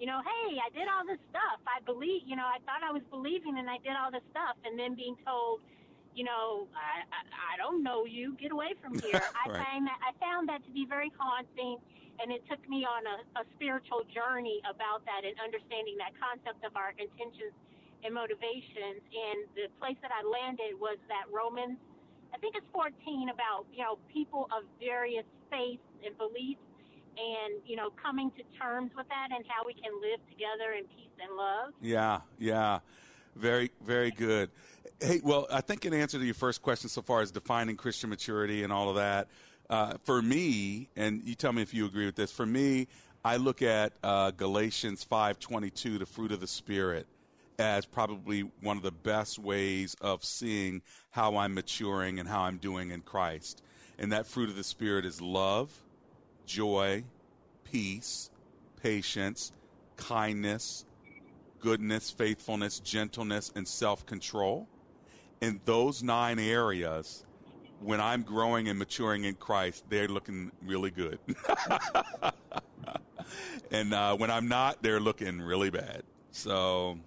you 0.00 0.06
know, 0.06 0.20
hey, 0.22 0.58
I 0.62 0.70
did 0.74 0.88
all 0.88 1.04
this 1.06 1.20
stuff. 1.30 1.60
I 1.66 1.82
believe, 1.84 2.22
you 2.26 2.36
know, 2.36 2.46
I 2.46 2.58
thought 2.64 2.82
I 2.82 2.92
was 2.92 3.02
believing 3.10 3.58
and 3.58 3.68
I 3.68 3.78
did 3.82 3.94
all 3.98 4.10
this 4.10 4.24
stuff. 4.30 4.56
And 4.64 4.78
then 4.78 4.94
being 4.94 5.16
told, 5.26 5.60
you 6.14 6.24
know, 6.24 6.66
I, 6.74 7.04
I, 7.10 7.20
I 7.54 7.58
don't 7.58 7.82
know 7.82 8.04
you. 8.06 8.34
Get 8.40 8.52
away 8.52 8.74
from 8.82 8.98
here. 9.04 9.30
I 9.34 9.50
Right. 9.50 9.58
find 9.58 9.86
that 9.86 9.98
I 10.02 10.12
found 10.18 10.48
that 10.48 10.64
to 10.66 10.70
be 10.70 10.86
very 10.88 11.12
haunting, 11.18 11.78
and 12.22 12.32
it 12.32 12.42
took 12.50 12.62
me 12.68 12.84
on 12.86 13.06
a, 13.06 13.16
a 13.40 13.44
spiritual 13.54 14.02
journey 14.10 14.60
about 14.66 15.04
that 15.06 15.22
and 15.26 15.34
understanding 15.38 15.96
that 16.02 16.14
concept 16.18 16.64
of 16.66 16.74
our 16.76 16.94
intentions 16.98 17.54
and 18.04 18.14
motivations. 18.14 19.02
And 19.10 19.46
the 19.54 19.66
place 19.78 19.98
that 20.02 20.10
I 20.14 20.22
landed 20.26 20.78
was 20.78 20.98
that 21.10 21.26
Romans, 21.30 21.78
I 22.34 22.38
think 22.38 22.56
it's 22.56 22.66
14, 22.72 23.28
about 23.32 23.66
you 23.72 23.82
know 23.82 23.98
people 24.12 24.48
of 24.56 24.64
various 24.80 25.24
faiths 25.50 25.82
and 26.04 26.16
beliefs, 26.18 26.60
and 27.16 27.60
you 27.66 27.76
know 27.76 27.90
coming 28.02 28.30
to 28.32 28.42
terms 28.58 28.90
with 28.96 29.08
that 29.08 29.28
and 29.34 29.44
how 29.48 29.66
we 29.66 29.74
can 29.74 29.92
live 30.00 30.20
together 30.30 30.72
in 30.76 30.84
peace 30.84 31.14
and 31.20 31.36
love. 31.36 31.74
Yeah, 31.80 32.20
yeah. 32.38 32.80
Very, 33.36 33.70
very 33.84 34.10
good. 34.10 34.50
Hey, 35.00 35.20
well, 35.22 35.46
I 35.52 35.60
think 35.60 35.84
in 35.84 35.94
answer 35.94 36.18
to 36.18 36.24
your 36.24 36.34
first 36.34 36.60
question, 36.60 36.88
so 36.88 37.02
far 37.02 37.20
as 37.20 37.30
defining 37.30 37.76
Christian 37.76 38.10
maturity 38.10 38.64
and 38.64 38.72
all 38.72 38.88
of 38.88 38.96
that, 38.96 39.28
uh, 39.70 39.94
for 40.02 40.20
me, 40.20 40.88
and 40.96 41.22
you 41.24 41.36
tell 41.36 41.52
me 41.52 41.62
if 41.62 41.72
you 41.72 41.86
agree 41.86 42.06
with 42.06 42.16
this. 42.16 42.32
For 42.32 42.46
me, 42.46 42.88
I 43.24 43.36
look 43.36 43.62
at 43.62 43.92
uh, 44.02 44.32
Galatians 44.32 45.04
five 45.04 45.38
twenty 45.38 45.70
two, 45.70 45.98
the 45.98 46.06
fruit 46.06 46.32
of 46.32 46.40
the 46.40 46.46
spirit, 46.46 47.06
as 47.58 47.86
probably 47.86 48.42
one 48.60 48.76
of 48.76 48.82
the 48.82 48.92
best 48.92 49.38
ways 49.38 49.96
of 50.00 50.24
seeing 50.24 50.82
how 51.10 51.36
I'm 51.36 51.54
maturing 51.54 52.20
and 52.20 52.28
how 52.28 52.42
I'm 52.42 52.58
doing 52.58 52.90
in 52.90 53.00
Christ. 53.00 53.62
And 53.98 54.12
that 54.12 54.26
fruit 54.26 54.48
of 54.48 54.56
the 54.56 54.64
spirit 54.64 55.04
is 55.04 55.20
love, 55.20 55.72
joy, 56.46 57.04
peace, 57.64 58.30
patience, 58.80 59.52
kindness, 59.96 60.84
goodness, 61.58 62.10
faithfulness, 62.10 62.78
gentleness, 62.78 63.50
and 63.56 63.66
self 63.66 64.06
control. 64.06 64.68
In 65.40 65.60
those 65.64 66.02
nine 66.02 66.38
areas, 66.38 67.24
when 67.80 68.00
I'm 68.00 68.22
growing 68.22 68.68
and 68.68 68.78
maturing 68.78 69.24
in 69.24 69.34
Christ, 69.34 69.84
they're 69.88 70.08
looking 70.08 70.52
really 70.64 70.90
good. 70.90 71.18
and 73.70 73.94
uh, 73.94 74.16
when 74.16 74.30
I'm 74.30 74.48
not, 74.48 74.82
they're 74.82 75.00
looking 75.00 75.40
really 75.40 75.70
bad. 75.70 76.02
So 76.30 76.98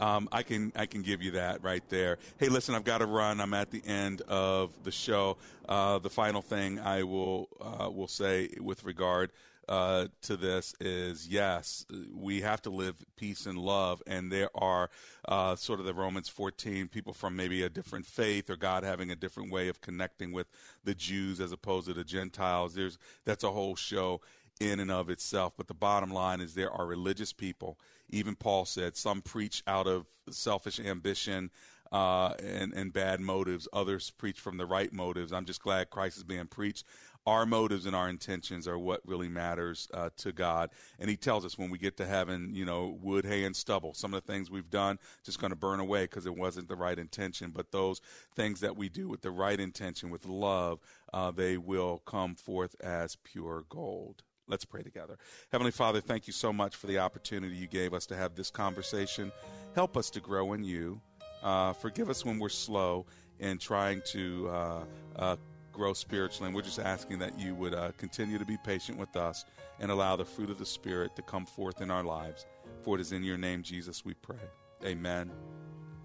um, 0.00 0.28
I 0.32 0.42
can 0.42 0.72
I 0.74 0.86
can 0.86 1.02
give 1.02 1.22
you 1.22 1.32
that 1.32 1.62
right 1.62 1.86
there. 1.88 2.18
Hey, 2.38 2.48
listen, 2.48 2.74
I've 2.74 2.84
got 2.84 2.98
to 2.98 3.06
run. 3.06 3.40
I'm 3.40 3.54
at 3.54 3.70
the 3.70 3.82
end 3.86 4.22
of 4.22 4.82
the 4.82 4.90
show. 4.90 5.36
Uh, 5.68 5.98
the 5.98 6.10
final 6.10 6.42
thing 6.42 6.80
I 6.80 7.02
will 7.02 7.48
uh, 7.60 7.90
will 7.90 8.08
say 8.08 8.48
with 8.60 8.84
regard 8.84 9.30
uh, 9.68 10.08
to 10.22 10.36
this 10.36 10.74
is 10.80 11.28
yes, 11.28 11.86
we 12.12 12.40
have 12.40 12.60
to 12.62 12.70
live 12.70 12.96
peace 13.16 13.46
and 13.46 13.56
love, 13.56 14.02
and 14.06 14.32
there 14.32 14.50
are 14.54 14.90
uh, 15.28 15.54
sort 15.54 15.78
of 15.78 15.86
the 15.86 15.94
Romans 15.94 16.28
14 16.28 16.88
people 16.88 17.12
from 17.12 17.36
maybe 17.36 17.62
a 17.62 17.68
different 17.68 18.04
faith 18.04 18.50
or 18.50 18.56
God 18.56 18.82
having 18.82 19.10
a 19.12 19.16
different 19.16 19.52
way 19.52 19.68
of 19.68 19.80
connecting 19.80 20.32
with 20.32 20.48
the 20.82 20.94
Jews 20.94 21.40
as 21.40 21.52
opposed 21.52 21.86
to 21.86 21.94
the 21.94 22.02
Gentiles. 22.02 22.74
There's 22.74 22.98
that's 23.24 23.44
a 23.44 23.50
whole 23.52 23.76
show 23.76 24.22
in 24.60 24.78
and 24.78 24.90
of 24.90 25.10
itself. 25.10 25.54
But 25.56 25.66
the 25.66 25.74
bottom 25.74 26.12
line 26.12 26.40
is 26.40 26.54
there 26.54 26.70
are 26.70 26.86
religious 26.86 27.32
people. 27.32 27.78
Even 28.10 28.36
Paul 28.36 28.66
said 28.66 28.96
some 28.96 29.22
preach 29.22 29.62
out 29.66 29.86
of 29.86 30.06
selfish 30.30 30.78
ambition 30.78 31.50
uh, 31.92 32.34
and, 32.42 32.72
and 32.72 32.92
bad 32.92 33.20
motives. 33.20 33.66
Others 33.72 34.10
preach 34.10 34.38
from 34.38 34.58
the 34.58 34.66
right 34.66 34.92
motives. 34.92 35.32
I'm 35.32 35.44
just 35.44 35.62
glad 35.62 35.90
Christ 35.90 36.18
is 36.18 36.24
being 36.24 36.46
preached. 36.46 36.84
Our 37.26 37.44
motives 37.44 37.84
and 37.84 37.94
our 37.94 38.08
intentions 38.08 38.66
are 38.66 38.78
what 38.78 39.02
really 39.04 39.28
matters 39.28 39.88
uh, 39.92 40.08
to 40.18 40.32
God. 40.32 40.70
And 40.98 41.10
He 41.10 41.16
tells 41.16 41.44
us 41.44 41.58
when 41.58 41.68
we 41.70 41.78
get 41.78 41.96
to 41.98 42.06
heaven, 42.06 42.54
you 42.54 42.64
know, 42.64 42.98
wood, 43.02 43.26
hay, 43.26 43.44
and 43.44 43.54
stubble. 43.54 43.92
Some 43.92 44.14
of 44.14 44.24
the 44.24 44.32
things 44.32 44.50
we've 44.50 44.70
done 44.70 44.98
just 45.22 45.38
going 45.38 45.50
to 45.50 45.56
burn 45.56 45.80
away 45.80 46.04
because 46.04 46.26
it 46.26 46.36
wasn't 46.36 46.68
the 46.68 46.76
right 46.76 46.98
intention. 46.98 47.50
But 47.50 47.72
those 47.72 48.00
things 48.34 48.60
that 48.60 48.76
we 48.76 48.88
do 48.88 49.08
with 49.08 49.20
the 49.20 49.30
right 49.30 49.60
intention, 49.60 50.10
with 50.10 50.24
love, 50.24 50.80
uh, 51.12 51.30
they 51.30 51.58
will 51.58 51.98
come 52.06 52.34
forth 52.34 52.74
as 52.80 53.16
pure 53.16 53.64
gold. 53.68 54.22
Let's 54.50 54.64
pray 54.64 54.82
together. 54.82 55.16
Heavenly 55.52 55.70
Father, 55.70 56.00
thank 56.00 56.26
you 56.26 56.32
so 56.32 56.52
much 56.52 56.74
for 56.74 56.88
the 56.88 56.98
opportunity 56.98 57.54
you 57.54 57.68
gave 57.68 57.94
us 57.94 58.04
to 58.06 58.16
have 58.16 58.34
this 58.34 58.50
conversation. 58.50 59.30
Help 59.76 59.96
us 59.96 60.10
to 60.10 60.20
grow 60.20 60.52
in 60.54 60.64
you. 60.64 61.00
Uh, 61.42 61.72
forgive 61.72 62.10
us 62.10 62.24
when 62.24 62.38
we're 62.40 62.48
slow 62.48 63.06
in 63.38 63.58
trying 63.58 64.02
to 64.06 64.48
uh, 64.50 64.84
uh, 65.16 65.36
grow 65.72 65.92
spiritually. 65.92 66.48
And 66.48 66.54
we're 66.54 66.62
just 66.62 66.80
asking 66.80 67.20
that 67.20 67.38
you 67.38 67.54
would 67.54 67.74
uh, 67.74 67.92
continue 67.96 68.38
to 68.38 68.44
be 68.44 68.58
patient 68.64 68.98
with 68.98 69.16
us 69.16 69.44
and 69.78 69.90
allow 69.90 70.16
the 70.16 70.24
fruit 70.24 70.50
of 70.50 70.58
the 70.58 70.66
Spirit 70.66 71.14
to 71.14 71.22
come 71.22 71.46
forth 71.46 71.80
in 71.80 71.90
our 71.90 72.02
lives. 72.02 72.44
For 72.82 72.96
it 72.96 73.00
is 73.00 73.12
in 73.12 73.22
your 73.22 73.38
name, 73.38 73.62
Jesus, 73.62 74.04
we 74.04 74.14
pray. 74.14 74.36
Amen 74.84 75.30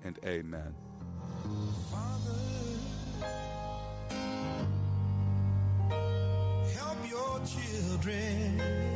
and 0.04 0.20
amen. 0.24 0.76
Children 7.46 8.95